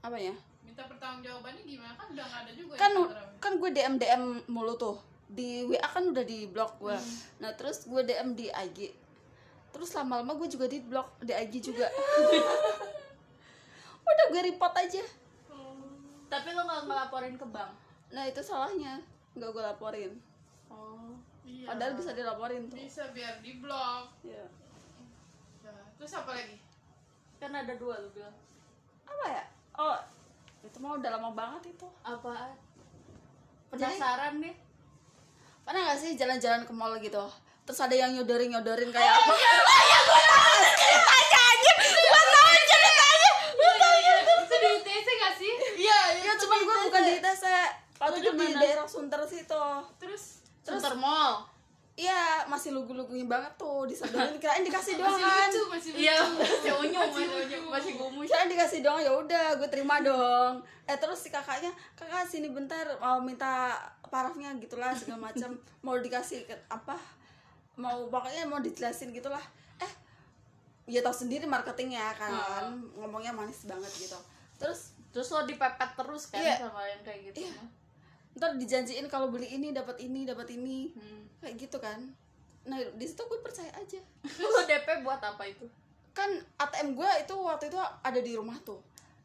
Apa 0.00 0.14
ya? 0.14 0.34
Minta 0.62 0.82
pertanggung 0.84 1.22
jawabannya 1.22 1.62
gimana? 1.64 1.94
Kan 1.96 2.06
udah 2.12 2.24
nggak 2.24 2.40
ada 2.40 2.52
juga 2.52 2.72
kan 2.76 2.92
Instagramnya. 2.92 3.38
kan 3.38 3.52
gue 3.56 3.70
DM 3.72 3.94
DM 3.96 4.22
mulu 4.46 4.74
tuh. 4.76 4.96
Di 5.26 5.64
WA 5.64 5.82
kan 5.82 6.04
udah 6.06 6.22
di 6.22 6.46
blok 6.46 6.78
gue. 6.78 6.94
Nah 7.40 7.50
terus 7.52 7.82
gue 7.84 8.02
DM 8.02 8.34
di 8.34 8.46
IG 8.46 8.78
terus 9.72 9.88
lama-lama 9.92 10.36
gue 10.36 10.46
juga 10.46 10.68
di 10.68 10.78
blok 10.78 11.16
di 11.18 11.32
IG 11.32 11.54
juga. 11.64 11.88
Udah 14.04 14.26
gue 14.28 14.42
report 14.44 14.74
aja. 14.76 15.02
Tapi 16.28 16.48
lo 16.50 16.62
nggak 16.62 16.80
ngelaporin 16.84 17.34
ke 17.34 17.46
bank? 17.46 17.70
Nah 18.10 18.24
itu 18.24 18.40
salahnya. 18.40 19.00
Nggak 19.32 19.48
gue 19.50 19.62
laporin 19.64 20.12
oh 20.72 21.14
iya. 21.44 21.68
padahal 21.68 21.92
bisa 21.94 22.16
dilaporin 22.16 22.66
tuh. 22.66 22.80
Bisa 22.80 23.12
biar 23.12 23.44
di 23.44 23.60
blok 23.60 24.08
ya. 24.24 24.44
terus 26.00 26.18
apa 26.18 26.34
lagi? 26.34 26.58
Kan 27.38 27.54
ada 27.54 27.76
dua 27.78 28.00
lo 28.00 28.08
bilang. 28.10 28.34
Apa 29.06 29.24
ya? 29.28 29.44
Oh 29.78 29.96
itu 30.64 30.76
mah 30.80 30.98
udah 30.98 31.10
lama 31.14 31.30
banget 31.36 31.76
itu. 31.76 31.86
Apaan? 32.02 32.56
Penasaran 33.70 34.42
nih 34.42 34.72
pernah 35.62 35.94
gak 35.94 36.00
sih 36.02 36.18
jalan-jalan 36.18 36.66
ke 36.66 36.72
mall 36.74 36.94
gitu? 36.98 37.22
Terus 37.62 37.78
ada 37.78 37.94
yang 37.94 38.10
nyodorin 38.12 38.50
nyodorin 38.50 38.90
kayak 38.90 39.14
apa? 39.14 39.34
itu 44.42 44.56
di 44.58 44.68
ITC 44.82 45.08
gak 45.22 45.34
sih? 45.38 45.52
Iya 45.86 46.00
iya 46.18 46.32
cuman 46.34 46.58
gue 46.66 46.76
bukan 46.90 47.02
di 47.06 47.12
ITC 47.22 47.44
waktu 48.02 48.18
Lu 48.18 48.22
itu 48.26 48.30
di 48.34 48.54
daerah 48.58 48.86
Sunter 48.90 49.22
situ. 49.30 49.64
Terus 50.02 50.41
Sunter 50.62 50.94
Mall? 50.94 51.42
Iya 51.92 52.48
masih 52.48 52.72
lugu-lugunya 52.72 53.28
banget 53.28 53.52
tuh 53.54 53.84
disodorin 53.84 54.32
kirain 54.42 54.64
dikasih 54.64 54.96
doang 54.96 55.12
masih 55.12 55.28
kan. 55.28 55.44
lucu 55.44 55.62
masih 55.68 55.90
lucu. 55.92 56.00
iya 56.00 56.16
masih 56.24 56.72
unyu 56.72 56.98
masih 56.98 57.26
unyu 57.28 57.58
masih 57.68 57.92
gumus 57.94 58.24
kirain 58.24 58.48
dikasih 58.48 58.80
doang 58.80 58.96
ya 58.98 59.12
udah 59.12 59.46
gue 59.54 59.68
terima 59.68 60.00
dong. 60.00 60.54
Eh 60.82 60.96
terus 60.96 61.20
si 61.20 61.28
kakaknya 61.28 61.68
kakak 61.92 62.24
sini 62.24 62.48
bentar 62.48 62.88
mau 62.96 63.20
minta 63.20 63.76
parafnya 64.08 64.56
gitulah 64.56 64.88
segala 64.92 65.28
macam 65.28 65.52
mau 65.84 65.96
dikasih 65.96 66.44
ke, 66.44 66.56
apa 66.66 66.96
mau 67.74 68.08
pokoknya 68.08 68.48
mau 68.48 68.58
dijelasin 68.58 69.12
gitulah. 69.12 69.44
Eh 69.76 69.92
ya 70.88 71.04
tau 71.04 71.12
sendiri 71.12 71.44
marketingnya 71.44 72.08
kan 72.16 72.32
ngomongnya 72.94 73.30
manis 73.30 73.68
banget 73.68 73.92
gitu. 73.98 74.16
Terus 74.56 74.96
terus 75.12 75.28
lo 75.28 75.44
dipepet 75.44 75.92
terus 75.92 76.24
kan 76.26 76.40
Iya. 76.40 76.56
sama 76.56 76.80
yang 76.82 77.04
kayak 77.04 77.20
gitu 77.28 77.44
Iya. 77.44 77.52
mah. 77.52 77.68
Ntar 78.34 78.54
dijanjiin 78.54 79.06
kalau 79.06 79.28
beli 79.28 79.48
ini 79.50 79.70
dapat 79.70 79.96
ini 79.98 80.22
dapat 80.22 80.48
ini 80.50 80.90
Hmm. 80.90 81.22
kayak 81.38 81.54
gitu 81.58 81.76
kan 81.76 82.00
nah 82.62 82.78
di 82.78 83.02
situ 83.02 83.20
gue 83.20 83.38
percaya 83.38 83.68
aja 83.72 83.98
Lu 84.38 84.62
DP 84.62 85.02
buat 85.02 85.18
apa 85.18 85.42
itu? 85.44 85.66
kan 86.12 86.28
ATM 86.56 86.92
gue 86.92 87.10
itu 87.18 87.34
waktu 87.34 87.66
itu 87.66 87.76
ada 87.78 88.20
di 88.20 88.32
rumah 88.32 88.54
tuh 88.60 88.78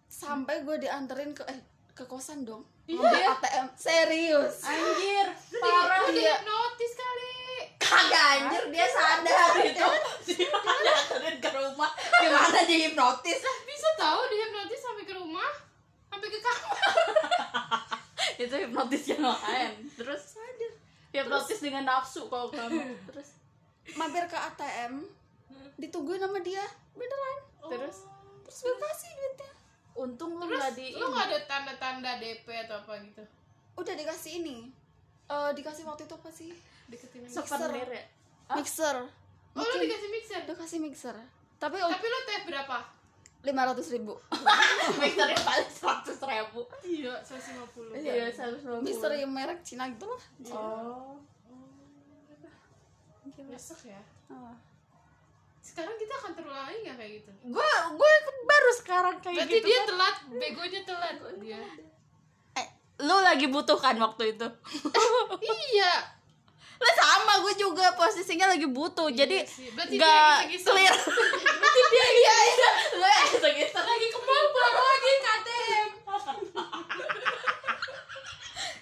sampai 0.05 0.61
gue 0.61 0.75
dianterin 0.77 1.31
ke 1.31 1.43
eh 1.45 1.59
ke 1.91 2.03
kosan 2.03 2.41
dong 2.41 2.63
ngambil 2.85 3.35
ATM 3.35 3.67
serius 3.75 4.63
Anjir, 4.63 5.27
Parah 5.53 5.99
parah. 5.99 6.07
dia 6.09 6.35
notis 6.41 6.93
kali. 6.93 7.35
Kagak 7.77 8.25
anjir 8.37 8.63
dia 8.69 8.87
sadar 8.87 9.51
itu. 9.61 9.87
Dia 10.29 10.47
dianterin 10.47 11.35
ke 11.37 11.49
rumah. 11.49 11.91
Gimana 11.93 12.59
dia 12.63 12.79
hipnotis? 12.81 13.39
Bisa 13.61 13.89
tahu 13.93 14.19
dia 14.25 14.47
notis 14.49 14.79
sampai 14.79 15.03
ke 15.03 15.13
rumah, 15.13 15.51
sampai 16.05 16.27
ke 16.27 16.39
kamar. 16.39 16.75
Itu 18.47 18.55
hipnotis 18.55 19.03
yang 19.11 19.23
lain. 19.27 19.71
Terus 19.93 20.21
sadar. 20.33 20.73
Hipnotis 21.11 21.59
dengan 21.59 21.83
nafsu 21.83 22.31
kalau 22.31 22.47
kamu. 22.49 22.95
Terus? 23.11 23.29
Mampir 23.95 24.23
ke 24.27 24.35
ATM 24.35 25.03
ditungguin 25.77 26.19
sama 26.19 26.39
dia 26.41 26.63
beneran. 26.97 27.37
Terus? 27.69 27.97
Terus 28.47 28.57
gue 28.63 28.75
kasih 28.79 29.09
duitnya. 29.13 29.51
Untung 29.97 30.31
lu 30.37 30.45
Terus 30.45 30.59
nggak 30.61 30.73
di 30.77 30.87
lu 30.95 31.05
nggak 31.09 31.25
ada 31.29 31.39
tanda-tanda 31.49 32.11
DP 32.21 32.47
atau 32.67 32.79
apa 32.85 33.01
gitu? 33.01 33.23
udah 33.77 33.93
dikasih 33.93 34.41
ini. 34.41 34.73
Eh 35.29 35.51
dikasih 35.53 35.85
waktu 35.85 36.09
itu 36.09 36.15
apa 36.17 36.29
sih? 36.33 36.49
Deketin 36.89 37.29
souvenir 37.29 37.85
ya. 37.85 38.03
mixer. 38.57 38.95
Oh 39.53 39.61
lu 39.61 39.75
dikasih 39.85 40.09
mixer. 40.09 40.41
udah 40.49 40.57
kasih 40.57 40.79
mixer. 40.81 41.15
Tapi 41.57 41.77
Tapi 41.77 42.05
lu 42.09 42.19
teh 42.25 42.39
berapa? 42.49 42.77
Lima 43.45 43.61
ratus 43.69 43.93
ribu 43.93 44.17
Mixernya 45.01 45.37
paling 45.45 45.69
seratus 45.69 46.17
ribu. 46.23 46.61
Iya, 46.81 47.13
150. 47.21 48.01
Iya, 48.01 48.25
seratus 48.33 48.61
lima 48.65 48.79
mixer 48.81 49.11
yang 49.13 49.31
merek 49.31 49.59
Cina 49.61 49.85
gitu 49.91 50.07
lah 50.07 50.21
Oh. 50.55 51.19
Besok 53.47 53.89
ya. 53.89 54.01
Ah. 54.27 54.53
Sekarang 55.63 55.95
kita 55.97 56.13
akan 56.19 56.31
terulang 56.35 56.65
lagi 56.67 56.79
nggak 56.83 56.97
kayak 56.99 57.11
gitu? 57.21 57.31
Gue 57.53 57.71
gue 57.95 58.11
baru 58.45 58.71
sekarang 58.81 59.15
kayak 59.21 59.45
Berarti 59.45 59.57
gitu. 59.61 59.67
dia 59.67 59.79
telat, 59.85 60.15
begonya 60.29 60.81
telat 60.83 61.17
dia. 61.41 61.61
Eh, 62.57 62.67
lu 63.01 63.17
lagi 63.23 63.47
butuh 63.49 63.77
kan 63.77 63.95
waktu 63.97 64.35
itu? 64.35 64.47
iya. 65.73 66.16
Lah 66.77 66.93
sama 66.93 67.33
gue 67.41 67.53
juga 67.57 67.93
posisinya 67.97 68.53
lagi 68.53 68.67
butuh. 68.69 69.09
jadi 69.09 69.43
sih. 69.45 69.73
Berarti 69.73 69.97
nggak 69.97 70.37
clear. 70.61 70.93
Berarti 71.61 71.81
dia 71.89 72.07
iya 72.07 72.35
iya. 72.45 72.69
Lagi 73.81 74.07
ke 74.13 74.19
mall 74.21 74.45
lagi 74.73 75.11
KTM. 75.21 75.89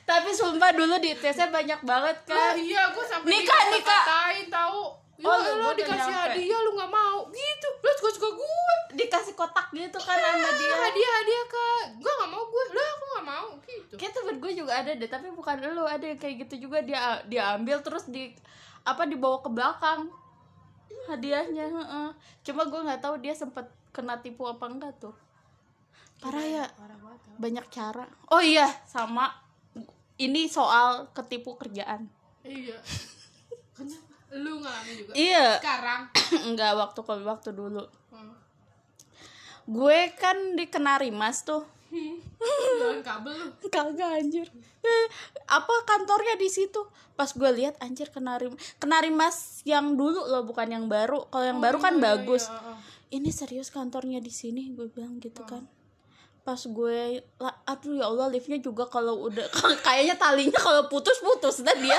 Tapi 0.05 0.29
sumpah 0.37 0.69
dulu 0.69 0.95
di 1.01 1.17
tesnya 1.17 1.49
banyak 1.49 1.81
banget 1.81 2.17
kan. 2.29 2.53
iya, 2.55 2.93
gue 2.93 3.05
sampai 3.09 3.25
Nikah, 3.25 3.61
nikah. 3.73 4.03
tahu. 4.53 5.04
Ya 5.15 5.25
Oh, 5.25 5.39
udah 5.39 5.71
dikasih 5.73 5.95
nyampe. 6.05 6.27
hadiah 6.29 6.59
lu 6.59 6.71
nggak 6.73 6.91
mau 6.91 7.17
gitu. 7.29 7.67
Lu 7.79 7.91
suka 7.93 8.09
suka 8.11 8.29
gue. 8.31 8.75
Dikasih 8.95 9.33
kotak 9.33 9.67
gitu 9.71 9.95
kan 9.97 10.11
sama 10.13 10.49
dia. 10.53 10.75
Hadiah 10.77 11.11
hadiah 11.15 11.43
ke 11.45 11.65
gue 11.97 12.11
nggak 12.13 12.29
mau 12.29 12.43
gue. 12.43 12.63
Lah 12.69 12.87
aku 12.89 13.03
nggak 13.09 13.25
mau 13.25 13.47
gitu. 13.61 13.93
Kayak 13.95 14.13
temen 14.13 14.35
gue 14.37 14.51
juga 14.53 14.73
ada 14.75 14.91
deh, 14.91 15.07
tapi 15.07 15.27
bukan 15.29 15.55
lu 15.69 15.85
ada 15.85 16.03
yang 16.03 16.17
kayak 16.17 16.35
gitu 16.43 16.67
juga 16.67 16.79
dia 16.79 16.99
dia 17.23 17.55
ambil 17.55 17.79
terus 17.79 18.05
di 18.05 18.35
apa 18.83 19.03
dibawa 19.03 19.39
ke 19.39 19.47
belakang 19.47 20.11
hadiahnya. 21.05 21.65
heeh. 21.65 22.09
Cuma 22.43 22.65
gue 22.65 22.79
nggak 22.81 22.99
tahu 22.99 23.15
dia 23.17 23.31
sempet 23.31 23.65
kena 23.89 24.17
tipu 24.17 24.43
apa 24.43 24.65
enggak 24.65 24.93
tuh. 24.97 25.15
Parah 26.17 26.41
ya, 26.41 26.65
Parah 26.69 26.97
banget. 26.97 27.19
tau. 27.21 27.35
banyak 27.37 27.65
cara. 27.69 28.05
Oh 28.29 28.39
iya, 28.39 28.67
sama 28.83 29.31
ini 30.17 30.47
soal 30.47 31.07
ketipu 31.11 31.55
kerjaan. 31.55 32.07
Iya. 32.41 32.75
Kenapa? 33.71 34.11
Lu 34.33 34.61
ngalamin 34.61 34.93
juga. 34.97 35.11
Iya, 35.13 35.61
Sekarang. 35.61 36.01
enggak 36.49 36.71
waktu 36.73 36.99
ke 37.05 37.13
waktu 37.21 37.49
dulu. 37.53 37.83
Hmm. 38.09 38.33
Gue 39.69 40.13
kan 40.17 40.57
di 40.57 40.65
Kenari 40.65 41.13
Mas 41.13 41.45
tuh. 41.45 41.65
Jualan 42.79 43.01
kabel. 43.05 43.37
Kagak 43.69 44.11
anjir. 44.21 44.47
Apa 45.57 45.73
kantornya 45.85 46.35
di 46.37 46.49
situ? 46.49 46.81
Pas 47.15 47.31
gue 47.31 47.51
lihat 47.55 47.79
anjir 47.79 48.11
Kenari 48.11 48.51
Kenari 48.81 49.09
Mas 49.13 49.63
yang 49.63 49.95
dulu 49.95 50.25
loh 50.27 50.43
bukan 50.43 50.67
yang 50.67 50.85
baru. 50.91 51.25
Kalau 51.31 51.45
yang 51.45 51.61
baru 51.61 51.77
kan 51.79 51.95
iya, 51.97 52.03
bagus. 52.03 52.49
iya, 52.49 52.57
iya. 52.59 52.75
Ini 53.21 53.29
serius 53.31 53.69
kantornya 53.71 54.19
di 54.19 54.33
sini 54.33 54.73
gue 54.73 54.91
bilang 54.91 55.21
gitu 55.23 55.45
kan. 55.47 55.63
Pas 56.45 56.61
gue 56.61 57.25
aduh 57.41 57.93
ya 57.97 58.05
Allah 58.05 58.27
liftnya 58.29 58.59
juga 58.61 58.85
kalau 58.85 59.29
udah 59.29 59.45
kayaknya 59.85 60.19
talinya 60.19 60.59
kalau 60.59 60.85
putus-putus 60.91 61.63
dah 61.63 61.77
dia. 61.79 61.97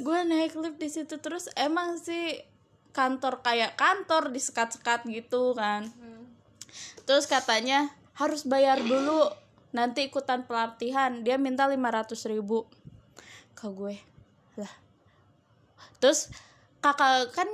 Gue 0.00 0.18
naik 0.24 0.54
lift 0.58 0.78
di 0.80 0.88
situ 0.90 1.16
terus 1.20 1.48
emang 1.54 1.96
sih 2.00 2.40
kantor 2.94 3.42
kayak 3.42 3.74
kantor 3.74 4.30
di 4.30 4.38
sekat-sekat 4.38 5.04
gitu 5.10 5.52
kan. 5.58 5.90
Terus 7.04 7.26
katanya 7.26 7.90
harus 8.14 8.46
bayar 8.46 8.78
dulu 8.80 9.28
nanti 9.74 10.06
ikutan 10.06 10.46
pelatihan. 10.46 11.26
Dia 11.26 11.36
minta 11.36 11.66
500.000 11.66 12.38
ribu. 12.38 12.64
Ke 13.58 13.66
gue. 13.68 13.98
Lah. 14.56 14.74
Terus 15.98 16.30
kakak 16.78 17.34
kan 17.34 17.48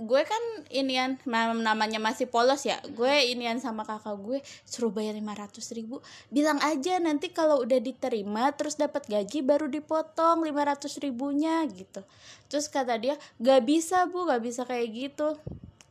gue 0.00 0.22
kan 0.24 0.42
inian 0.72 1.20
nam- 1.28 1.60
namanya 1.60 2.00
masih 2.00 2.24
polos 2.24 2.64
ya 2.64 2.80
gue 2.96 3.12
inian 3.28 3.60
sama 3.60 3.84
kakak 3.84 4.16
gue 4.24 4.38
suruh 4.64 4.88
bayar 4.88 5.12
500.000 5.14 5.78
ribu 5.78 6.00
bilang 6.32 6.56
aja 6.64 6.96
nanti 6.96 7.28
kalau 7.28 7.60
udah 7.60 7.76
diterima 7.76 8.50
terus 8.56 8.80
dapat 8.80 9.04
gaji 9.04 9.44
baru 9.44 9.68
dipotong 9.68 10.48
500 10.48 11.04
ribunya 11.04 11.60
gitu. 11.68 12.00
Terus 12.48 12.72
kata 12.72 12.96
dia 12.96 13.20
gak 13.40 13.68
bisa 13.68 14.08
bu 14.08 14.24
gak 14.28 14.40
bisa 14.40 14.64
kayak 14.64 14.88
gitu. 14.92 15.36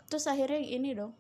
Terus 0.10 0.26
akhirnya 0.26 0.62
ini 0.62 0.98
dong 0.98 1.14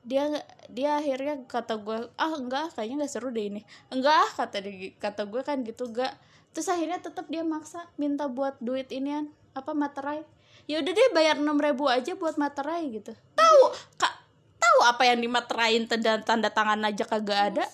dia 0.00 0.24
dia 0.72 0.96
akhirnya 0.96 1.44
kata 1.44 1.76
gue 1.76 2.08
ah 2.16 2.32
enggak 2.32 2.72
kayaknya 2.72 3.04
nggak 3.04 3.12
seru 3.12 3.28
deh 3.28 3.52
ini. 3.52 3.60
Enggak 3.92 4.32
kata 4.40 4.64
dia 4.64 4.96
kata 4.96 5.28
gue 5.28 5.42
kan 5.44 5.60
gitu 5.60 5.92
enggak 5.92 6.16
terus 6.50 6.66
akhirnya 6.66 6.98
tetap 6.98 7.30
dia 7.30 7.46
maksa 7.46 7.86
minta 7.94 8.26
buat 8.26 8.58
duit 8.58 8.90
inian 8.90 9.30
apa 9.54 9.70
materai 9.70 10.26
ya 10.70 10.78
udah 10.78 10.92
deh 10.94 11.10
bayar 11.10 11.42
enam 11.42 11.58
ribu 11.58 11.90
aja 11.90 12.14
buat 12.14 12.38
materai 12.38 12.86
gitu. 12.94 13.10
Tahu 13.34 13.62
kak 13.98 14.14
tahu 14.62 14.78
apa 14.86 15.02
yang 15.02 15.18
dimaterain 15.18 15.82
tanda 15.90 16.22
tanda 16.22 16.46
tangan 16.46 16.86
aja 16.86 17.02
kagak 17.02 17.40
ada? 17.50 17.66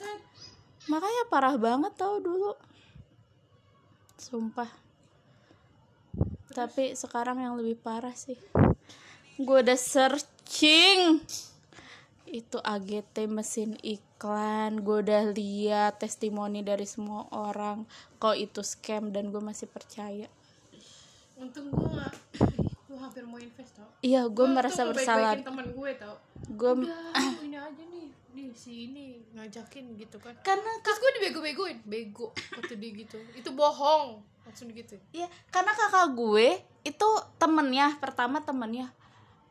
Makanya 0.88 1.28
parah 1.28 1.60
banget 1.60 1.92
tau 2.00 2.16
dulu. 2.16 2.56
Sumpah. 4.16 4.72
Tapi 6.56 6.96
sekarang 6.96 7.36
yang 7.44 7.60
lebih 7.60 7.76
parah 7.76 8.16
sih. 8.16 8.40
Gue 9.36 9.60
udah 9.60 9.76
searching. 9.76 11.20
Itu 12.24 12.64
AGT 12.64 13.28
mesin 13.28 13.76
iklan. 13.84 14.80
Gue 14.80 15.04
udah 15.04 15.36
lihat 15.36 16.00
testimoni 16.00 16.64
dari 16.64 16.88
semua 16.88 17.28
orang. 17.28 17.84
Kok 18.16 18.40
itu 18.40 18.64
scam 18.64 19.12
dan 19.12 19.28
gue 19.28 19.42
masih 19.44 19.68
percaya? 19.68 20.32
Untung 21.36 21.68
gue 21.68 22.55
Gue 22.96 23.04
hampir 23.04 23.24
mau 23.28 23.36
invest 23.36 23.76
tau. 23.76 23.90
Iya 24.00 24.24
gue 24.24 24.32
Gua 24.32 24.56
merasa 24.56 24.88
tuh 24.88 24.96
bersalah. 24.96 25.36
temen 25.36 25.68
gue 25.68 25.90
tau. 26.00 26.16
Gue 26.48 26.72
ini 27.44 27.60
aja 27.60 27.82
nih 27.92 28.08
Nih 28.32 28.48
si 28.56 28.88
ini 28.88 29.20
ngajakin 29.36 29.92
gitu 30.00 30.16
kan. 30.16 30.32
Karena 30.40 30.80
Terus 30.80 30.96
gue 30.96 31.10
dibego-begoin. 31.20 31.84
Bego 31.84 32.32
Kata 32.32 32.72
dia 32.72 32.90
gitu. 32.96 33.20
Itu 33.36 33.52
bohong 33.52 34.24
Langsung 34.48 34.72
gitu. 34.72 34.96
Iya, 35.12 35.28
karena 35.52 35.74
kakak 35.74 36.14
gue 36.16 36.56
itu 36.86 37.08
temennya, 37.36 37.98
pertama 37.98 38.38
temennya. 38.40 38.94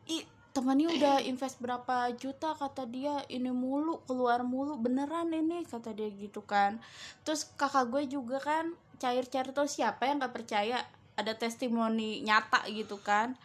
Ih, 0.07 0.23
temennya 0.55 0.87
udah 0.89 1.15
invest 1.29 1.61
berapa 1.61 2.09
juta 2.17 2.57
kata 2.57 2.89
dia. 2.89 3.21
Ini 3.29 3.53
mulu 3.53 4.01
keluar 4.09 4.41
mulu. 4.41 4.79
Beneran 4.81 5.29
ini 5.35 5.67
kata 5.69 5.93
dia 5.93 6.09
gitu 6.09 6.41
kan. 6.41 6.81
Terus 7.21 7.45
kakak 7.53 7.93
gue 7.93 8.09
juga 8.09 8.41
kan 8.41 8.73
cair-cair 8.95 9.51
terus 9.51 9.75
siapa 9.75 10.07
yang 10.07 10.23
gak 10.23 10.31
percaya 10.31 10.79
ada 11.15 11.33
testimoni 11.35 12.23
nyata 12.23 12.63
gitu 12.71 12.99
kan. 12.99 13.35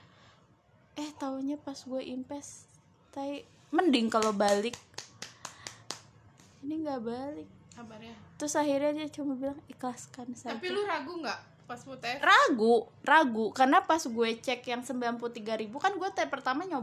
Eh 0.98 1.10
taunya 1.18 1.58
pas 1.58 1.78
gue 1.78 2.02
invest 2.02 2.66
tai 3.10 3.42
mending 3.70 4.10
kalau 4.10 4.30
balik. 4.34 4.74
Ini 6.62 6.74
nggak 6.86 7.00
balik. 7.02 7.48
Kabarnya 7.74 8.30
terus 8.40 8.56
akhirnya 8.56 9.04
dia 9.04 9.08
cuma 9.12 9.36
bilang 9.36 9.60
ikhlaskan 9.68 10.32
saja. 10.32 10.56
Tapi 10.56 10.72
lu 10.72 10.80
ragu 10.88 11.20
gak 11.20 11.40
Pas 11.68 11.76
TF 11.84 12.18
ragu 12.24 12.88
ragu. 13.04 13.52
Karena 13.52 13.84
pas 13.84 14.00
gue 14.00 14.28
cek 14.40 14.64
yang 14.64 14.80
93.000 14.80 15.60
ribu 15.60 15.76
kan 15.76 15.92
gue 15.92 16.10
tes 16.16 16.26
pertama 16.26 16.64
nyoba 16.64 16.78